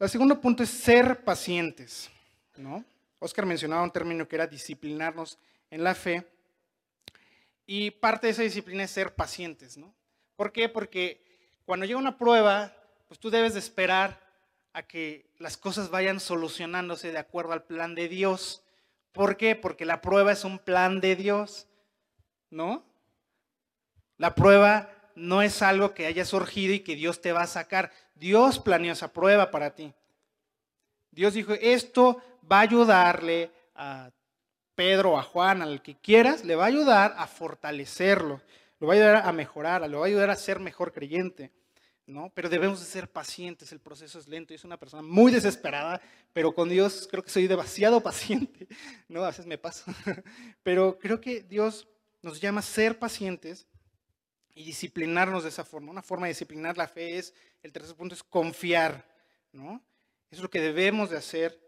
El 0.00 0.08
segundo 0.08 0.40
punto 0.40 0.64
es 0.64 0.68
ser 0.68 1.22
pacientes, 1.22 2.10
¿no? 2.56 2.84
Oscar 3.20 3.46
mencionaba 3.46 3.84
un 3.84 3.92
término 3.92 4.26
que 4.26 4.34
era 4.34 4.48
disciplinarnos 4.48 5.38
en 5.70 5.84
la 5.84 5.94
fe. 5.94 6.26
Y 7.64 7.92
parte 7.92 8.26
de 8.26 8.32
esa 8.32 8.42
disciplina 8.42 8.82
es 8.82 8.90
ser 8.90 9.14
pacientes, 9.14 9.76
¿no? 9.76 9.94
¿Por 10.34 10.52
qué? 10.52 10.68
Porque 10.68 11.24
cuando 11.64 11.86
llega 11.86 11.98
una 11.98 12.18
prueba, 12.18 12.76
pues 13.06 13.20
tú 13.20 13.30
debes 13.30 13.54
de 13.54 13.60
esperar 13.60 14.25
a 14.76 14.82
que 14.82 15.24
las 15.38 15.56
cosas 15.56 15.88
vayan 15.88 16.20
solucionándose 16.20 17.10
de 17.10 17.16
acuerdo 17.16 17.54
al 17.54 17.62
plan 17.62 17.94
de 17.94 18.08
Dios. 18.08 18.62
¿Por 19.12 19.38
qué? 19.38 19.56
Porque 19.56 19.86
la 19.86 20.02
prueba 20.02 20.32
es 20.32 20.44
un 20.44 20.58
plan 20.58 21.00
de 21.00 21.16
Dios, 21.16 21.66
¿no? 22.50 22.84
La 24.18 24.34
prueba 24.34 24.90
no 25.14 25.40
es 25.40 25.62
algo 25.62 25.94
que 25.94 26.04
haya 26.04 26.26
surgido 26.26 26.74
y 26.74 26.80
que 26.80 26.94
Dios 26.94 27.22
te 27.22 27.32
va 27.32 27.44
a 27.44 27.46
sacar. 27.46 27.90
Dios 28.14 28.58
planeó 28.58 28.92
esa 28.92 29.14
prueba 29.14 29.50
para 29.50 29.74
ti. 29.74 29.94
Dios 31.10 31.32
dijo, 31.32 31.54
esto 31.54 32.22
va 32.52 32.58
a 32.58 32.64
ayudarle 32.64 33.50
a 33.74 34.10
Pedro, 34.74 35.18
a 35.18 35.22
Juan, 35.22 35.62
al 35.62 35.80
que 35.80 35.96
quieras, 35.96 36.44
le 36.44 36.54
va 36.54 36.64
a 36.64 36.68
ayudar 36.68 37.14
a 37.16 37.26
fortalecerlo, 37.26 38.42
lo 38.78 38.86
va 38.86 38.92
a 38.92 38.96
ayudar 38.96 39.16
a 39.24 39.32
mejorar, 39.32 39.88
lo 39.88 40.00
va 40.00 40.04
a 40.04 40.08
ayudar 40.08 40.28
a 40.28 40.36
ser 40.36 40.60
mejor 40.60 40.92
creyente. 40.92 41.50
¿No? 42.06 42.30
Pero 42.34 42.48
debemos 42.48 42.78
de 42.78 42.86
ser 42.86 43.10
pacientes, 43.10 43.72
el 43.72 43.80
proceso 43.80 44.18
es 44.18 44.28
lento. 44.28 44.54
Yo 44.54 44.58
soy 44.58 44.68
una 44.68 44.78
persona 44.78 45.02
muy 45.02 45.32
desesperada, 45.32 46.00
pero 46.32 46.54
con 46.54 46.68
Dios 46.68 47.08
creo 47.10 47.22
que 47.22 47.30
soy 47.30 47.48
demasiado 47.48 48.00
paciente, 48.02 48.68
¿no? 49.08 49.24
A 49.24 49.28
veces 49.28 49.46
me 49.46 49.58
pasa. 49.58 49.92
Pero 50.62 50.98
creo 50.98 51.20
que 51.20 51.42
Dios 51.42 51.88
nos 52.22 52.40
llama 52.40 52.60
a 52.60 52.62
ser 52.62 52.98
pacientes 52.98 53.66
y 54.54 54.64
disciplinarnos 54.64 55.42
de 55.42 55.48
esa 55.48 55.64
forma. 55.64 55.90
Una 55.90 56.02
forma 56.02 56.26
de 56.26 56.32
disciplinar 56.32 56.76
la 56.78 56.88
fe 56.88 57.18
es, 57.18 57.34
el 57.62 57.72
tercer 57.72 57.94
punto 57.96 58.14
es 58.14 58.22
confiar, 58.22 59.06
¿no? 59.52 59.82
Es 60.30 60.38
lo 60.40 60.48
que 60.48 60.60
debemos 60.60 61.10
de 61.10 61.18
hacer 61.18 61.60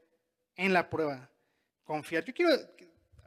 en 0.56 0.72
la 0.72 0.88
prueba, 0.88 1.30
confiar. 1.84 2.24
Yo 2.24 2.32
quiero 2.34 2.52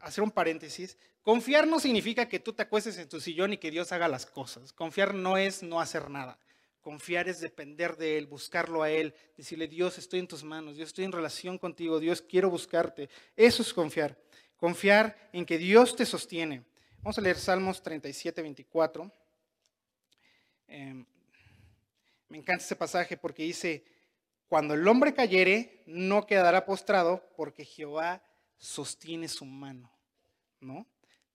hacer 0.02 0.24
un 0.24 0.32
paréntesis. 0.32 0.98
Confiar 1.22 1.68
no 1.68 1.80
significa 1.80 2.28
que 2.28 2.40
tú 2.40 2.54
te 2.54 2.64
acuestes 2.64 2.98
en 2.98 3.08
tu 3.08 3.20
sillón 3.20 3.54
y 3.54 3.58
que 3.58 3.72
Dios 3.72 3.92
haga 3.92 4.08
las 4.08 4.26
cosas. 4.26 4.74
Confiar 4.74 5.14
no 5.14 5.38
es 5.38 5.62
no 5.62 5.80
hacer 5.80 6.10
nada. 6.10 6.40
Confiar 6.82 7.30
es 7.30 7.40
depender 7.40 7.96
de 7.96 8.18
Él, 8.18 8.26
buscarlo 8.26 8.82
a 8.82 8.90
Él, 8.90 9.14
decirle, 9.38 9.68
Dios, 9.68 10.00
estoy 10.00 10.20
en 10.20 10.28
tus 10.28 10.44
manos, 10.44 10.76
Dios, 10.76 10.90
estoy 10.90 11.06
en 11.06 11.12
relación 11.12 11.60
contigo, 11.60 12.00
Dios, 12.00 12.22
quiero 12.22 12.50
buscarte. 12.50 13.10
Eso 13.36 13.62
es 13.62 13.72
confiar. 13.72 14.18
Confiar 14.58 15.30
en 15.32 15.46
que 15.46 15.60
Dios 15.60 15.96
te 15.96 16.06
sostiene. 16.06 16.64
Vamos 16.98 17.18
a 17.18 17.22
leer 17.22 17.38
Salmos 17.38 17.84
37, 17.84 18.42
24. 18.42 19.12
Em, 20.68 21.06
me 22.30 22.38
encanta 22.38 22.64
ese 22.64 22.76
pasaje 22.76 23.16
porque 23.16 23.44
dice, 23.44 23.84
cuando 24.48 24.74
el 24.74 24.88
hombre 24.88 25.14
cayere, 25.14 25.84
no 25.86 26.26
quedará 26.26 26.66
postrado 26.66 27.24
porque 27.36 27.64
Jehová 27.64 28.24
sostiene 28.58 29.28
su 29.28 29.46
mano. 29.46 29.92
¿No? 30.60 30.88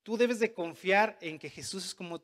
Tú 0.03 0.17
debes 0.17 0.39
de 0.39 0.53
confiar 0.53 1.19
en 1.21 1.39
que 1.39 1.51
Jesús 1.51 1.85
es 1.85 1.95
como 1.95 2.23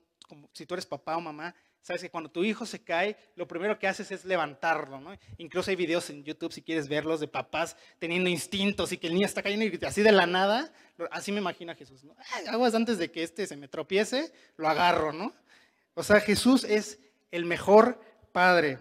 si 0.53 0.67
tú 0.67 0.75
eres 0.75 0.87
papá 0.87 1.17
o 1.17 1.21
mamá, 1.21 1.55
Sabes 1.83 2.03
que 2.03 2.11
cuando 2.11 2.31
tu 2.31 2.45
hijo 2.45 2.65
se 2.65 2.85
cae, 2.85 3.17
lo 3.35 3.49
primero 3.49 3.77
que 3.77 3.89
haces 3.89 4.13
es 4.13 4.25
levantarlo, 4.25 5.01
¿no? 5.01 5.17
Incluso 5.39 5.69
hay 5.69 5.77
videos 5.77 6.09
en 6.11 6.23
YouTube, 6.23 6.53
si 6.53 6.63
quieres 6.63 6.89
verlos, 6.89 7.19
de 7.19 7.27
papás 7.27 7.77
teniendo 7.99 8.31
instintos 8.31 8.93
y 8.93 8.99
que 8.99 9.09
el 9.09 9.15
niño 9.15 9.27
está 9.27 9.43
cayendo 9.43 9.65
y 9.67 9.85
así 9.85 10.01
de 10.03 10.13
la 10.13 10.27
nada, 10.27 10.73
así 11.11 11.33
me 11.33 11.39
imagino 11.39 11.73
a 11.73 11.75
Jesús, 11.75 12.05
¿no? 12.05 12.15
aguas 12.49 12.77
antes 12.77 12.99
de 12.99 13.11
que 13.11 13.25
este 13.25 13.49
se 13.49 13.57
me 13.57 13.67
tropiece, 13.67 14.33
lo 14.57 14.69
agarro, 14.69 15.13
¿no? 15.13 15.35
O 15.95 16.05
sea, 16.05 16.21
Jesús 16.21 16.63
es 16.63 17.01
el 17.33 17.45
mejor 17.45 18.01
padre. 18.31 18.79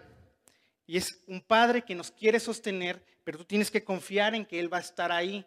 Y 0.86 0.96
es 0.96 1.22
un 1.26 1.40
padre 1.40 1.82
que 1.82 1.96
nos 1.96 2.12
quiere 2.12 2.38
sostener, 2.38 3.04
pero 3.24 3.38
tú 3.38 3.44
tienes 3.44 3.70
que 3.70 3.82
confiar 3.82 4.34
en 4.34 4.46
que 4.46 4.60
Él 4.60 4.72
va 4.72 4.78
a 4.78 4.82
estar 4.82 5.10
ahí. 5.10 5.44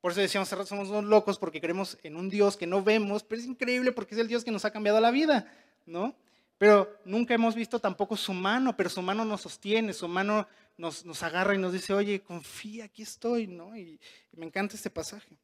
Por 0.00 0.12
eso 0.12 0.20
decíamos, 0.20 0.48
somos 0.48 0.88
unos 0.88 1.04
locos 1.04 1.38
porque 1.38 1.60
creemos 1.60 1.98
en 2.02 2.16
un 2.16 2.28
Dios 2.28 2.56
que 2.56 2.66
no 2.66 2.82
vemos, 2.82 3.22
pero 3.22 3.40
es 3.40 3.46
increíble 3.46 3.92
porque 3.92 4.14
es 4.14 4.20
el 4.20 4.28
Dios 4.28 4.44
que 4.44 4.50
nos 4.50 4.64
ha 4.64 4.70
cambiado 4.70 5.00
la 5.00 5.10
vida. 5.10 5.50
¿No? 5.86 6.14
Pero 6.60 7.00
nunca 7.06 7.32
hemos 7.32 7.54
visto 7.54 7.78
tampoco 7.78 8.18
su 8.18 8.34
mano, 8.34 8.76
pero 8.76 8.90
su 8.90 9.00
mano 9.00 9.24
nos 9.24 9.40
sostiene, 9.40 9.94
su 9.94 10.06
mano 10.06 10.46
nos, 10.76 11.22
agarra 11.22 11.54
y 11.54 11.58
nos 11.58 11.72
dice, 11.72 11.94
oye, 11.94 12.20
confía, 12.20 12.84
aquí 12.84 13.00
estoy, 13.00 13.46
¿no? 13.46 13.74
Y, 13.74 13.98
me 14.32 14.44
encanta 14.44 14.76
este 14.76 14.90
pasaje. 14.90 15.38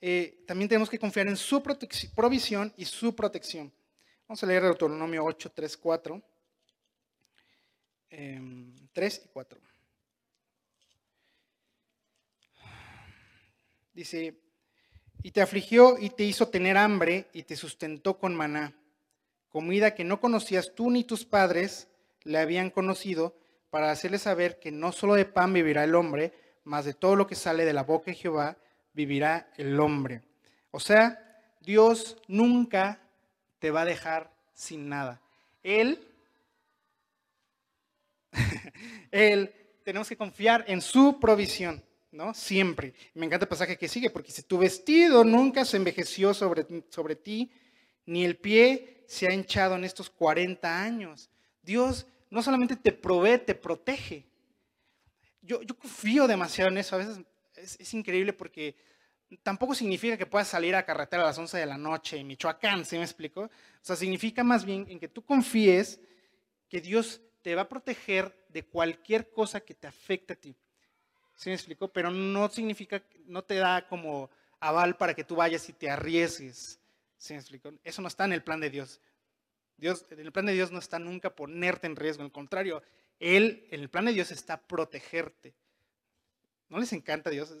Eh, 0.00 0.42
también 0.44 0.68
tenemos 0.68 0.90
que 0.90 0.98
confiar 0.98 1.28
en 1.28 1.36
su 1.36 1.62
provisión 1.62 2.72
y 2.76 2.84
su 2.84 3.14
protección. 3.14 3.72
Vamos 4.26 4.42
a 4.42 4.46
leer 4.46 4.64
Deuteronomio 4.64 5.24
8, 5.24 5.52
3, 5.54 5.76
4. 5.76 6.22
3 8.08 9.22
y 9.24 9.28
4. 9.28 9.60
Dice, 13.94 14.40
y 15.22 15.30
te 15.30 15.40
afligió 15.40 15.98
y 16.00 16.10
te 16.10 16.24
hizo 16.24 16.48
tener 16.48 16.76
hambre 16.76 17.28
y 17.32 17.44
te 17.44 17.54
sustentó 17.54 18.18
con 18.18 18.34
maná 18.34 18.74
comida 19.52 19.94
que 19.94 20.04
no 20.04 20.20
conocías 20.20 20.74
tú 20.74 20.90
ni 20.90 21.04
tus 21.04 21.24
padres 21.24 21.88
le 22.24 22.38
habían 22.38 22.70
conocido, 22.70 23.36
para 23.70 23.90
hacerles 23.90 24.22
saber 24.22 24.58
que 24.58 24.70
no 24.70 24.92
solo 24.92 25.14
de 25.14 25.24
pan 25.24 25.52
vivirá 25.52 25.84
el 25.84 25.94
hombre, 25.94 26.32
mas 26.64 26.84
de 26.84 26.94
todo 26.94 27.16
lo 27.16 27.26
que 27.26 27.34
sale 27.34 27.64
de 27.64 27.72
la 27.72 27.84
boca 27.84 28.10
de 28.10 28.16
Jehová 28.16 28.56
vivirá 28.92 29.50
el 29.56 29.78
hombre. 29.80 30.22
O 30.70 30.80
sea, 30.80 31.40
Dios 31.60 32.18
nunca 32.28 33.00
te 33.58 33.70
va 33.70 33.82
a 33.82 33.86
dejar 33.86 34.30
sin 34.52 34.88
nada. 34.88 35.20
Él, 35.62 36.06
Él, 39.10 39.52
tenemos 39.82 40.08
que 40.08 40.16
confiar 40.16 40.64
en 40.68 40.80
su 40.80 41.18
provisión, 41.18 41.82
¿no? 42.10 42.34
Siempre. 42.34 42.94
Me 43.14 43.26
encanta 43.26 43.44
el 43.44 43.48
pasaje 43.48 43.78
que 43.78 43.88
sigue, 43.88 44.10
porque 44.10 44.32
si 44.32 44.42
tu 44.42 44.58
vestido 44.58 45.24
nunca 45.24 45.64
se 45.64 45.76
envejeció 45.76 46.34
sobre, 46.34 46.66
sobre 46.90 47.16
ti, 47.16 47.50
ni 48.06 48.24
el 48.24 48.36
pie 48.36 49.04
se 49.06 49.26
ha 49.26 49.32
hinchado 49.32 49.74
en 49.76 49.84
estos 49.84 50.10
40 50.10 50.82
años. 50.82 51.30
Dios 51.62 52.06
no 52.30 52.42
solamente 52.42 52.76
te 52.76 52.92
provee, 52.92 53.38
te 53.38 53.54
protege. 53.54 54.26
Yo, 55.40 55.62
yo 55.62 55.76
confío 55.76 56.26
demasiado 56.26 56.70
en 56.70 56.78
eso. 56.78 56.96
A 56.96 56.98
veces 56.98 57.20
es, 57.56 57.94
increíble 57.94 58.32
porque 58.32 58.76
tampoco 59.42 59.74
significa 59.74 60.16
que 60.16 60.26
puedas 60.26 60.48
salir 60.48 60.74
a 60.74 60.84
carretera 60.84 61.22
a 61.22 61.26
las 61.26 61.38
11 61.38 61.58
de 61.58 61.66
la 61.66 61.78
noche 61.78 62.18
en 62.18 62.26
Michoacán, 62.26 62.84
¿sí 62.84 62.96
me 62.96 63.04
explico? 63.04 63.42
O 63.42 63.50
sea, 63.80 63.96
significa 63.96 64.44
más 64.44 64.64
bien 64.64 64.86
en 64.88 64.98
que 64.98 65.08
tú 65.08 65.24
confíes 65.24 66.00
que 66.68 66.80
Dios 66.80 67.20
te 67.42 67.54
va 67.54 67.62
a 67.62 67.68
proteger 67.68 68.46
de 68.48 68.64
cualquier 68.64 69.30
cosa 69.30 69.60
que 69.60 69.74
te 69.74 69.86
afecte 69.86 70.32
a 70.32 70.36
ti. 70.36 70.56
¿Sí 71.36 71.50
me 71.50 71.54
explico? 71.54 71.88
Pero 71.88 72.10
no 72.10 72.48
significa, 72.48 73.02
no 73.26 73.42
te 73.42 73.56
da 73.56 73.86
como 73.88 74.30
aval 74.60 74.96
para 74.96 75.14
que 75.14 75.24
tú 75.24 75.36
vayas 75.36 75.68
y 75.68 75.72
te 75.72 75.90
arriesgues. 75.90 76.78
¿Sí 77.22 77.34
me 77.34 77.40
Eso 77.84 78.02
no 78.02 78.08
está 78.08 78.24
en 78.24 78.32
el 78.32 78.42
plan 78.42 78.58
de 78.58 78.68
Dios. 78.68 79.00
Dios. 79.76 80.04
En 80.10 80.18
el 80.18 80.32
plan 80.32 80.44
de 80.44 80.54
Dios 80.54 80.72
no 80.72 80.80
está 80.80 80.98
nunca 80.98 81.36
ponerte 81.36 81.86
en 81.86 81.94
riesgo. 81.94 82.24
Al 82.24 82.32
contrario, 82.32 82.82
Él, 83.20 83.68
en 83.70 83.80
el 83.80 83.88
plan 83.88 84.06
de 84.06 84.12
Dios 84.12 84.32
está 84.32 84.60
protegerte. 84.60 85.54
¿No 86.68 86.80
les 86.80 86.92
encanta 86.92 87.30
Dios? 87.30 87.52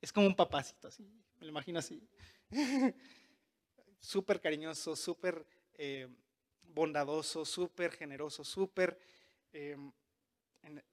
Es, 0.00 0.12
como 0.12 0.26
un 0.26 0.34
papacito, 0.34 0.88
así. 0.88 1.04
Me 1.38 1.46
lo 1.46 1.50
imagino 1.50 1.78
así. 1.78 2.02
súper 4.00 4.40
cariñoso, 4.40 4.96
súper 4.96 5.46
eh, 5.74 6.08
bondadoso, 6.64 7.44
súper 7.44 7.92
generoso, 7.92 8.42
súper... 8.42 8.98
Em, 9.52 9.92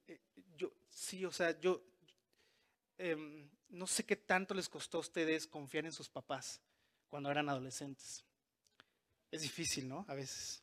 eh, 0.06 0.20
yo, 0.56 0.72
sí, 0.88 1.24
o 1.24 1.32
sea, 1.32 1.58
yo 1.58 1.82
em, 2.98 3.50
no 3.70 3.88
sé 3.88 4.04
qué 4.04 4.14
tanto 4.14 4.54
les 4.54 4.68
costó 4.68 4.98
a 4.98 5.00
ustedes 5.00 5.48
confiar 5.48 5.86
en 5.86 5.92
sus 5.92 6.08
papás 6.08 6.60
cuando 7.16 7.30
eran 7.30 7.48
adolescentes. 7.48 8.22
Es 9.30 9.40
difícil, 9.40 9.88
¿no? 9.88 10.04
A 10.06 10.12
veces 10.12 10.62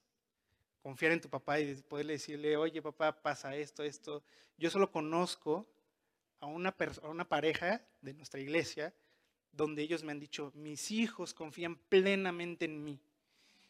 confiar 0.83 1.11
en 1.11 1.19
tu 1.19 1.27
papá 1.27 1.59
y 1.59 1.73
poderle 1.81 2.13
decirle, 2.13 2.55
oye 2.55 2.79
papá, 2.79 3.11
pasa 3.11 3.55
esto, 3.55 3.81
esto. 3.81 4.23
Yo 4.55 4.69
solo 4.69 4.91
conozco 4.91 5.67
a 6.41 6.45
una, 6.45 6.71
pareja 7.27 7.83
de 8.01 8.13
nuestra 8.13 8.39
iglesia 8.39 8.93
donde 9.51 9.81
ellos 9.81 10.03
me 10.03 10.11
han 10.11 10.19
dicho, 10.19 10.51
mis 10.53 10.91
hijos 10.91 11.33
confían 11.33 11.75
plenamente 11.75 12.65
en 12.65 12.83
mí. 12.83 13.01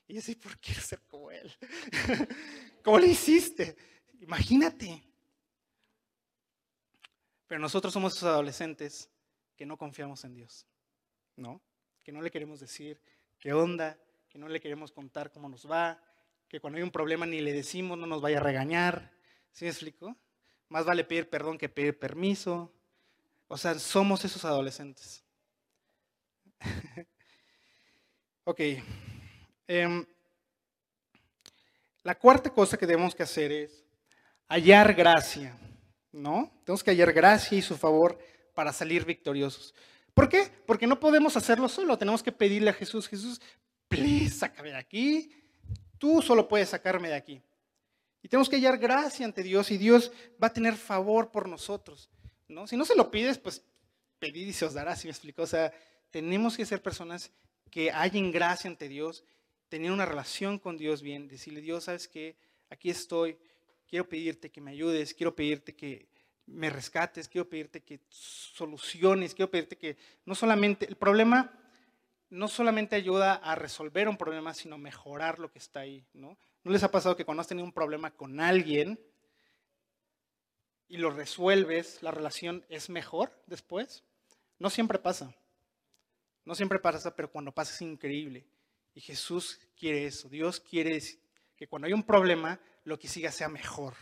Y 0.06 0.16
yo 0.16 0.22
sé, 0.22 0.36
¿por 0.36 0.58
qué 0.58 0.74
ser 0.74 1.00
como 1.08 1.32
él? 1.32 1.56
¿Cómo 2.84 3.00
le 3.00 3.08
hiciste? 3.08 3.78
Imagínate. 4.20 5.02
Pero 7.48 7.62
nosotros 7.62 7.94
somos 7.94 8.14
esos 8.18 8.28
adolescentes 8.28 9.10
que 9.56 9.66
no 9.66 9.78
confiamos 9.78 10.26
en 10.26 10.34
Dios, 10.34 10.68
¿no? 11.38 11.62
Que 12.04 12.12
no 12.12 12.22
le 12.22 12.32
queremos 12.32 12.60
decir 12.60 13.00
qué 13.40 13.54
onda, 13.54 13.98
que 14.30 14.38
no 14.38 14.48
le 14.48 14.60
queremos 14.60 14.92
contar 14.92 15.32
cómo 15.32 15.50
nos 15.50 15.70
va, 15.70 16.00
que 16.48 16.60
cuando 16.60 16.78
hay 16.78 16.84
un 16.84 16.92
problema 16.92 17.26
ni 17.26 17.42
le 17.42 17.54
decimos, 17.54 17.98
no 17.98 18.06
nos 18.06 18.22
vaya 18.22 18.38
a 18.38 18.44
regañar. 18.44 19.12
¿Sí 19.52 19.66
me 19.66 19.72
explico? 19.72 20.16
Más 20.70 20.86
vale 20.86 21.04
pedir 21.04 21.30
perdón 21.30 21.58
que 21.58 21.70
pedir 21.70 21.98
permiso. 21.98 22.72
O 23.48 23.58
sea, 23.58 23.78
somos 23.80 24.24
esos 24.26 24.44
adolescentes. 24.46 25.24
ok. 28.44 28.60
Em, 29.68 30.06
la 32.04 32.16
cuarta 32.16 32.50
cosa 32.50 32.78
que 32.78 32.86
tenemos 32.86 33.16
que 33.16 33.24
hacer 33.24 33.52
es 33.52 33.84
hallar 34.50 34.94
gracia, 34.94 35.58
¿no? 36.12 36.52
Tenemos 36.66 36.84
que 36.84 36.92
hallar 36.92 37.14
gracia 37.14 37.58
y 37.58 37.62
su 37.62 37.78
favor 37.78 38.20
para 38.54 38.74
salir 38.74 39.06
victoriosos. 39.06 39.74
¿Por 40.14 40.30
qué? 40.30 40.50
Porque 40.66 40.88
no 40.88 41.00
podemos 41.00 41.36
hacerlo 41.36 41.68
solo, 41.68 41.98
tenemos 41.98 42.22
que 42.22 42.32
pedirle 42.32 42.70
a 42.70 42.74
Jesús, 42.74 43.08
Jesús, 43.08 43.42
please, 43.88 44.36
sácame 44.36 44.70
de 44.70 44.78
aquí, 44.78 45.32
tú 45.98 46.22
solo 46.22 46.48
puedes 46.48 46.70
sacarme 46.70 47.10
de 47.10 47.16
aquí. 47.16 47.42
Y 48.22 48.30
tenemos 48.30 48.48
que 48.48 48.56
hallar 48.56 48.78
gracia 48.78 49.26
ante 49.26 49.44
Dios 49.44 49.70
y 49.72 49.78
Dios 49.78 50.12
va 50.42 50.48
a 50.48 50.54
tener 50.54 50.76
favor 50.76 51.32
por 51.32 51.50
nosotros. 51.50 52.10
¿no? 52.48 52.68
Si 52.68 52.78
no 52.78 52.86
se 52.86 52.96
lo 52.96 53.12
pides, 53.12 53.38
pues 53.38 53.64
pedid 54.20 54.48
y 54.48 54.54
se 54.54 54.66
os 54.66 54.74
dará, 54.74 54.96
si 54.96 55.08
me 55.08 55.12
explico. 55.12 55.42
O 55.42 55.48
sea, 55.48 55.74
tenemos 56.10 56.56
que 56.56 56.66
ser 56.66 56.82
personas 56.82 57.32
que 57.70 57.92
hallen 57.92 58.32
gracia 58.32 58.70
ante 58.70 58.88
Dios, 58.88 59.26
tener 59.68 59.92
una 59.92 60.06
relación 60.06 60.60
con 60.60 60.78
Dios 60.78 61.02
bien, 61.02 61.28
decirle, 61.28 61.60
Dios, 61.60 61.86
¿sabes 61.86 62.08
qué? 62.08 62.38
Aquí 62.70 62.90
estoy, 62.90 63.38
quiero 63.88 64.08
pedirte 64.08 64.52
que 64.52 64.62
me 64.62 64.72
ayudes, 64.72 65.14
quiero 65.14 65.36
pedirte 65.36 65.76
que 65.76 66.08
me 66.46 66.70
rescates, 66.70 67.28
quiero 67.30 67.50
pedirte 67.50 67.82
que 67.82 68.02
soluciones, 68.10 69.34
quiero 69.34 69.50
pedirte 69.50 69.78
que 69.78 69.98
no 70.26 70.36
solamente, 70.36 70.86
el 70.86 70.96
problema 70.96 71.52
no 72.30 72.48
solamente 72.48 72.96
ayuda 72.96 73.36
a 73.36 73.56
resolver 73.56 74.10
un 74.10 74.18
problema, 74.18 74.54
sino 74.54 74.78
mejorar 74.78 75.40
lo 75.40 75.52
que 75.52 75.60
está 75.60 75.82
ahí, 75.82 76.06
¿no? 76.14 76.38
¿No 76.64 76.72
les 76.72 76.84
ha 76.84 76.92
pasado 76.92 77.16
que 77.16 77.26
cuando 77.26 77.42
has 77.42 77.48
tenido 77.48 77.66
un 77.66 77.74
problema 77.74 78.12
con 78.12 78.40
alguien 78.40 79.00
y 80.88 80.98
lo 80.98 81.12
resuelves, 81.12 82.02
la 82.02 82.12
relación 82.12 82.66
es 82.70 82.90
mejor 82.90 83.32
después? 83.48 84.04
No 84.60 84.70
siempre 84.70 84.98
pasa. 84.98 85.36
No 86.46 86.56
siempre 86.56 86.80
pasa, 86.80 87.16
pero 87.16 87.32
cuando 87.32 87.52
pasa 87.52 87.74
es 87.74 87.82
increíble. 87.82 88.46
Y 88.96 89.02
Jesús 89.02 89.60
quiere 89.78 90.06
eso. 90.06 90.30
Dios 90.30 90.60
quiere 90.60 91.02
que 91.56 91.68
cuando 91.68 91.88
hay 91.88 91.94
un 91.94 92.04
problema, 92.04 92.60
lo 92.84 92.98
que 92.98 93.08
siga 93.08 93.32
sea 93.32 93.50
mejor. 93.50 93.94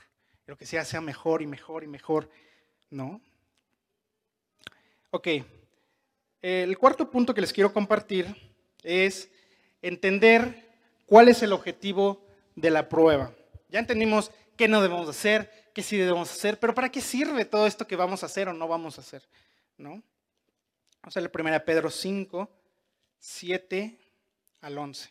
Lo 0.52 0.58
que 0.58 0.66
siga 0.66 0.84
sea 0.84 0.99
mejor 0.99 1.41
y 1.41 1.47
mejor 1.47 1.86
y 1.86 1.88
mejor. 1.88 2.30
¿No? 2.89 3.22
Ok. 5.12 5.30
El 6.41 6.78
cuarto 6.78 7.10
punto 7.10 7.34
que 7.34 7.39
les 7.39 7.54
quiero 7.54 7.72
compartir 7.72 8.36
es 8.84 9.30
entender 9.82 10.68
cuál 11.06 11.30
es 11.30 11.41
el 11.41 11.54
objetivo 11.54 12.28
de 12.58 12.70
la 12.70 12.89
prueba. 12.89 13.34
Ya 13.70 13.80
entendimos 13.80 14.30
qué 14.58 14.68
no 14.68 14.82
debemos 14.82 15.08
hacer, 15.08 15.72
qué 15.74 15.82
sí 15.84 15.95
debemos 15.95 16.30
hacer, 16.30 16.60
pero 16.60 16.76
¿para 16.76 16.91
qué 16.91 16.99
sirve 16.99 17.45
todo 17.45 17.66
esto 17.66 17.88
que 17.88 17.95
vamos 17.95 18.22
a 18.22 18.26
hacer 18.26 18.49
o 18.49 18.54
no 18.54 18.68
vamos 18.68 18.97
a 18.97 19.02
hacer? 19.04 19.24
¿No? 19.78 20.04
Vamos 21.02 21.16
a 21.16 21.22
leer 21.22 21.32
1 21.34 21.64
Pedro 21.64 21.89
5, 21.89 22.49
7 23.20 23.97
al 24.60 24.78
11. 24.78 25.10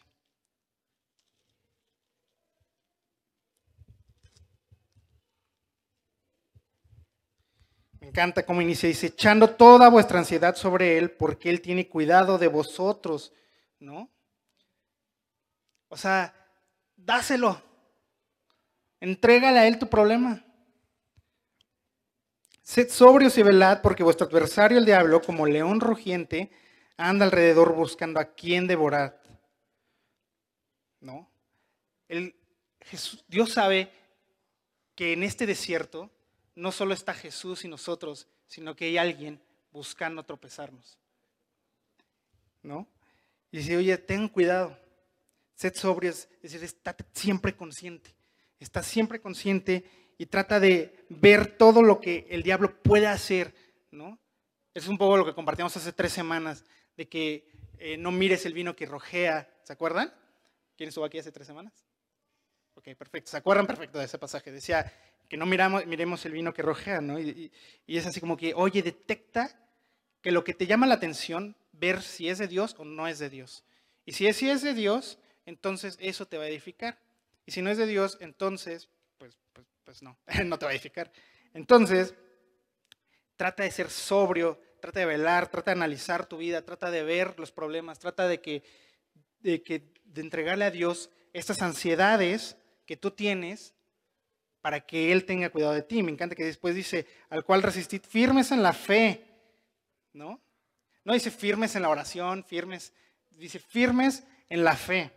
Me 8.01 8.09
encanta 8.09 8.47
cómo 8.47 8.63
inicia, 8.63 8.89
dice, 8.89 9.09
echando 9.09 9.51
toda 9.51 9.91
vuestra 9.91 10.19
ansiedad 10.19 10.57
sobre 10.57 10.97
Él, 10.97 11.11
porque 11.11 11.51
Él 11.51 11.61
tiene 11.61 11.89
cuidado 11.89 12.39
de 12.39 12.49
vosotros, 12.49 13.33
¿no? 13.79 14.11
O 15.89 15.97
sea, 15.97 16.35
dáselo. 16.97 17.63
Entrégale 19.01 19.59
a 19.59 19.67
Él 19.67 19.79
tu 19.79 19.87
problema. 19.87 20.43
Sed 22.63 22.89
sobrios 22.89 23.37
y 23.37 23.43
velad, 23.43 23.83
porque 23.83 24.03
vuestro 24.03 24.27
adversario, 24.27 24.79
el 24.79 24.87
diablo, 24.87 25.21
como 25.21 25.47
león 25.47 25.81
rugiente, 25.81 26.51
anda 26.97 27.27
alrededor 27.27 27.75
buscando 27.75 28.19
a 28.19 28.33
quien 28.33 28.67
devorar. 28.67 29.21
¿No? 31.01 31.31
El, 32.09 32.35
Dios 33.29 33.53
sabe 33.53 33.91
que 34.95 35.13
en 35.13 35.23
este 35.23 35.47
desierto 35.47 36.11
no 36.61 36.73
solo 36.73 36.93
está 36.93 37.15
Jesús 37.15 37.65
y 37.65 37.69
nosotros, 37.69 38.29
sino 38.47 38.77
que 38.77 38.85
hay 38.85 38.99
alguien 38.99 39.41
buscando 39.73 40.23
tropezarnos. 40.23 40.99
¿No? 42.63 42.87
Y 43.51 43.59
dice, 43.59 43.77
oye, 43.77 43.97
ten 43.97 44.29
cuidado, 44.29 44.79
sed 45.55 45.75
sobrios, 45.75 46.29
es 46.43 46.53
decir, 46.53 46.63
está 46.63 46.95
siempre 47.15 47.57
consciente, 47.57 48.15
está 48.59 48.83
siempre 48.83 49.21
consciente 49.21 49.85
y 50.19 50.27
trata 50.27 50.61
de 50.61 51.07
ver 51.09 51.57
todo 51.57 51.83
lo 51.83 52.01
que 52.01 52.27
el 52.31 52.43
diablo 52.43 52.83
puede 52.83 53.07
hacer, 53.07 53.55
¿no? 53.91 54.19
Es 54.75 54.87
un 54.87 54.99
poco 54.99 55.17
lo 55.17 55.25
que 55.25 55.35
compartimos 55.35 55.77
hace 55.77 55.93
tres 55.93 56.13
semanas, 56.13 56.65
de 56.97 57.09
que 57.09 57.49
eh, 57.79 57.97
no 57.97 58.13
mires 58.13 58.45
el 58.45 58.53
vino 58.53 58.77
que 58.77 58.87
rojea, 58.87 59.51
¿se 59.65 59.73
acuerdan? 59.73 60.15
¿Quién 60.77 60.89
estuvo 60.89 61.07
aquí 61.07 61.19
hace 61.19 61.33
tres 61.33 61.47
semanas? 61.47 61.87
Ok, 62.75 62.95
perfecto, 62.97 63.31
¿se 63.31 63.39
acuerdan 63.39 63.67
perfecto 63.67 63.99
de 63.99 64.05
ese 64.05 64.19
pasaje? 64.19 64.53
Decía 64.53 64.93
que 65.31 65.37
no 65.37 65.47
miramos, 65.47 65.87
miremos 65.87 66.27
el 66.27 66.33
vino 66.33 66.53
que 66.53 66.61
rojea, 66.61 67.01
¿no? 67.01 67.19
Y, 67.19 67.51
es 67.87 68.05
así 68.05 68.21
como 68.21 68.37
que, 68.37 68.53
oye, 68.53 68.83
detecta 68.83 69.57
que 70.21 70.33
lo 70.33 70.45
que 70.45 70.53
te 70.53 70.67
llama 70.67 70.87
la 70.87 70.97
atención, 70.97 71.57
ver 71.73 72.03
si 72.03 72.29
es 72.29 72.39
de 72.39 72.49
Dios 72.49 72.75
o 72.79 72.85
no 72.85 73.07
es 73.07 73.19
de 73.21 73.31
Dios. 73.31 73.65
Y 74.05 74.13
si 74.13 74.27
es, 74.27 74.43
es 74.43 74.61
de 74.63 74.75
Dios, 74.75 75.19
entonces 75.47 75.97
eso 76.01 76.27
te 76.27 76.37
va 76.37 76.45
a 76.45 76.49
edificar. 76.49 76.99
Y 77.47 77.53
si 77.53 77.63
no 77.63 77.71
es 77.71 77.79
de 77.79 77.87
Dios, 77.87 78.19
entonces 78.21 78.91
pues 79.91 80.03
no, 80.03 80.17
no 80.45 80.59
te 80.59 80.65
va 80.65 80.71
a 80.71 80.75
edificar. 80.75 81.13
Entonces, 81.55 82.15
trata 83.37 83.63
de 83.63 83.71
ser 83.71 83.91
sobrio, 83.91 84.61
trata 84.81 85.01
de 85.01 85.07
velar, 85.07 85.49
trata 85.49 85.71
de 85.71 85.77
analizar 85.77 86.27
tu 86.27 86.39
vida, 86.39 86.65
trata 86.65 86.91
de 86.91 87.03
ver 87.03 87.39
los 87.39 87.53
problemas, 87.53 87.99
trata 87.99 88.29
de 88.29 88.41
que, 88.41 88.63
de 89.41 89.63
que 89.63 89.93
de 90.05 90.21
entregarle 90.21 90.65
a 90.65 90.71
Dios 90.71 91.11
estas 91.33 91.63
ansiedades 91.63 92.57
que 92.87 92.97
tú 92.97 93.13
tienes 93.13 93.75
para 94.61 94.81
que 94.81 95.13
Él 95.13 95.25
tenga 95.25 95.51
cuidado 95.51 95.73
de 95.73 95.83
ti. 95.83 96.03
Me 96.03 96.13
encanta 96.13 96.35
que 96.35 96.45
después 96.45 96.75
dice, 96.75 97.07
al 97.29 97.45
cual 97.45 97.63
resistid 97.63 98.03
firmes 98.03 98.53
en 98.53 98.63
la 98.63 98.73
fe, 98.73 99.25
¿no? 100.13 100.41
No 101.05 101.15
dice 101.15 101.31
firmes 101.31 101.77
en 101.77 101.83
la 101.83 101.89
oración, 101.89 102.45
firmes, 102.45 102.93
dice 103.31 103.59
firmes 103.59 104.25
en 104.49 104.65
la 104.65 104.77
fe, 104.77 105.11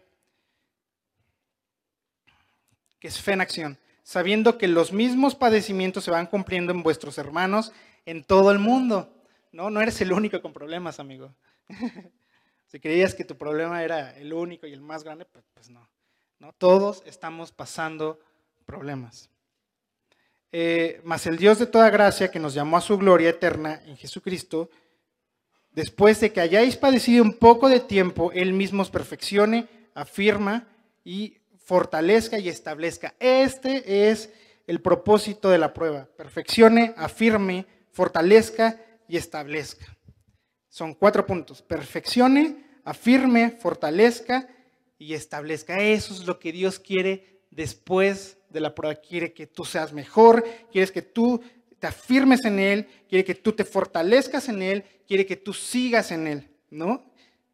que 3.00 3.08
es 3.08 3.20
fe 3.20 3.34
en 3.34 3.42
acción 3.42 3.78
sabiendo 4.04 4.58
que 4.58 4.68
los 4.68 4.92
mismos 4.92 5.34
padecimientos 5.34 6.04
se 6.04 6.12
van 6.12 6.28
cumpliendo 6.28 6.72
en 6.72 6.84
vuestros 6.84 7.18
hermanos 7.18 7.72
en 8.06 8.24
todo 8.24 8.52
el 8.52 8.60
mundo. 8.60 9.16
No, 9.52 9.70
no 9.70 9.82
eres 9.82 10.02
el 10.02 10.12
único 10.12 10.42
con 10.42 10.54
problemas, 10.54 11.00
amigo. 11.00 11.34
si 12.68 12.80
creías 12.80 13.16
que 13.16 13.24
tu 13.24 13.38
problema 13.38 13.84
era 13.84 14.16
el 14.18 14.34
único 14.34 14.68
y 14.68 14.74
el 14.74 14.82
más 14.82 15.04
grande, 15.04 15.26
pues, 15.26 15.46
pues 15.54 15.70
no. 15.70 15.90
no. 16.40 16.54
Todos 16.54 17.02
estamos 17.06 17.52
pasando 17.52 18.20
problemas. 18.66 19.30
Eh, 20.56 21.02
mas 21.04 21.26
el 21.26 21.38
Dios 21.38 21.58
de 21.58 21.66
toda 21.66 21.90
gracia 21.90 22.30
que 22.30 22.40
nos 22.40 22.54
llamó 22.54 22.78
a 22.78 22.82
su 22.82 22.96
gloria 23.00 23.32
eterna 23.32 23.82
en 23.88 23.98
Jesucristo, 23.98 24.70
después 25.72 26.20
de 26.20 26.32
que 26.32 26.42
hayáis 26.42 26.78
padecido 26.78 27.24
un 27.24 27.34
poco 27.34 27.70
de 27.70 27.80
tiempo, 27.80 28.32
Él 28.34 28.54
mismo 28.54 28.84
os 28.84 28.92
perfeccione, 28.92 29.68
afirma 29.96 30.68
y 31.04 31.40
fortalezca 31.58 32.38
y 32.38 32.50
establezca. 32.50 33.16
Este 33.20 34.10
es 34.12 34.30
el 34.68 34.80
propósito 34.80 35.50
de 35.50 35.58
la 35.58 35.74
prueba. 35.74 36.08
Perfeccione, 36.16 36.94
afirme, 36.98 37.66
fortalezca 37.92 38.80
y 39.08 39.18
establezca. 39.18 39.98
Son 40.70 40.94
cuatro 40.94 41.26
puntos. 41.26 41.64
Perfeccione, 41.64 42.64
afirme, 42.84 43.58
fortalezca 43.60 44.48
y 45.00 45.16
establezca. 45.16 45.80
Eso 45.80 46.14
es 46.14 46.28
lo 46.28 46.38
que 46.38 46.52
Dios 46.52 46.78
quiere 46.78 47.42
después 47.50 48.38
de 48.54 48.62
la 48.62 48.74
prueba. 48.74 48.96
Quiere 48.96 49.34
que 49.34 49.48
tú 49.48 49.66
seas 49.66 49.92
mejor, 49.92 50.46
quiere 50.72 50.92
que 50.92 51.02
tú 51.02 51.42
te 51.80 51.88
afirmes 51.88 52.46
en 52.46 52.60
Él, 52.60 52.88
quiere 53.10 53.26
que 53.26 53.36
tú 53.36 53.52
te 53.52 53.66
fortalezcas 53.66 54.48
en 54.48 54.62
Él, 54.62 54.86
quiere 55.06 55.26
que 55.26 55.36
tú 55.36 55.54
sigas 55.54 56.12
en 56.12 56.28
Él. 56.28 56.50
¿No? 56.70 57.04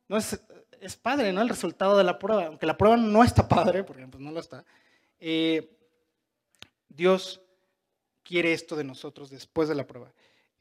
No 0.08 0.18
es 0.18 0.40
es 0.82 0.96
padre, 0.96 1.34
¿no? 1.34 1.42
El 1.42 1.50
resultado 1.50 1.98
de 1.98 2.04
la 2.04 2.20
prueba, 2.20 2.46
aunque 2.46 2.66
la 2.66 2.78
prueba 2.78 2.98
no 2.98 3.24
está 3.24 3.48
padre, 3.48 3.84
porque 3.84 4.08
pues 4.08 4.22
no 4.22 4.32
lo 4.32 4.40
está. 4.40 4.64
Eh, 5.20 5.78
Dios 6.88 7.42
quiere 8.24 8.54
esto 8.54 8.76
de 8.76 8.84
nosotros 8.84 9.30
después 9.30 9.68
de 9.70 9.76
la 9.76 9.86
prueba. 9.86 10.12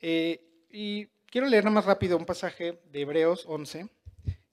Eh, 0.01 0.67
y 0.71 1.07
quiero 1.27 1.47
leer 1.47 1.65
nada 1.65 1.75
más 1.75 1.85
rápido 1.85 2.17
un 2.17 2.27
pasaje 2.27 2.81
de 2.91 3.01
Hebreos 3.01 3.45
11, 3.47 3.89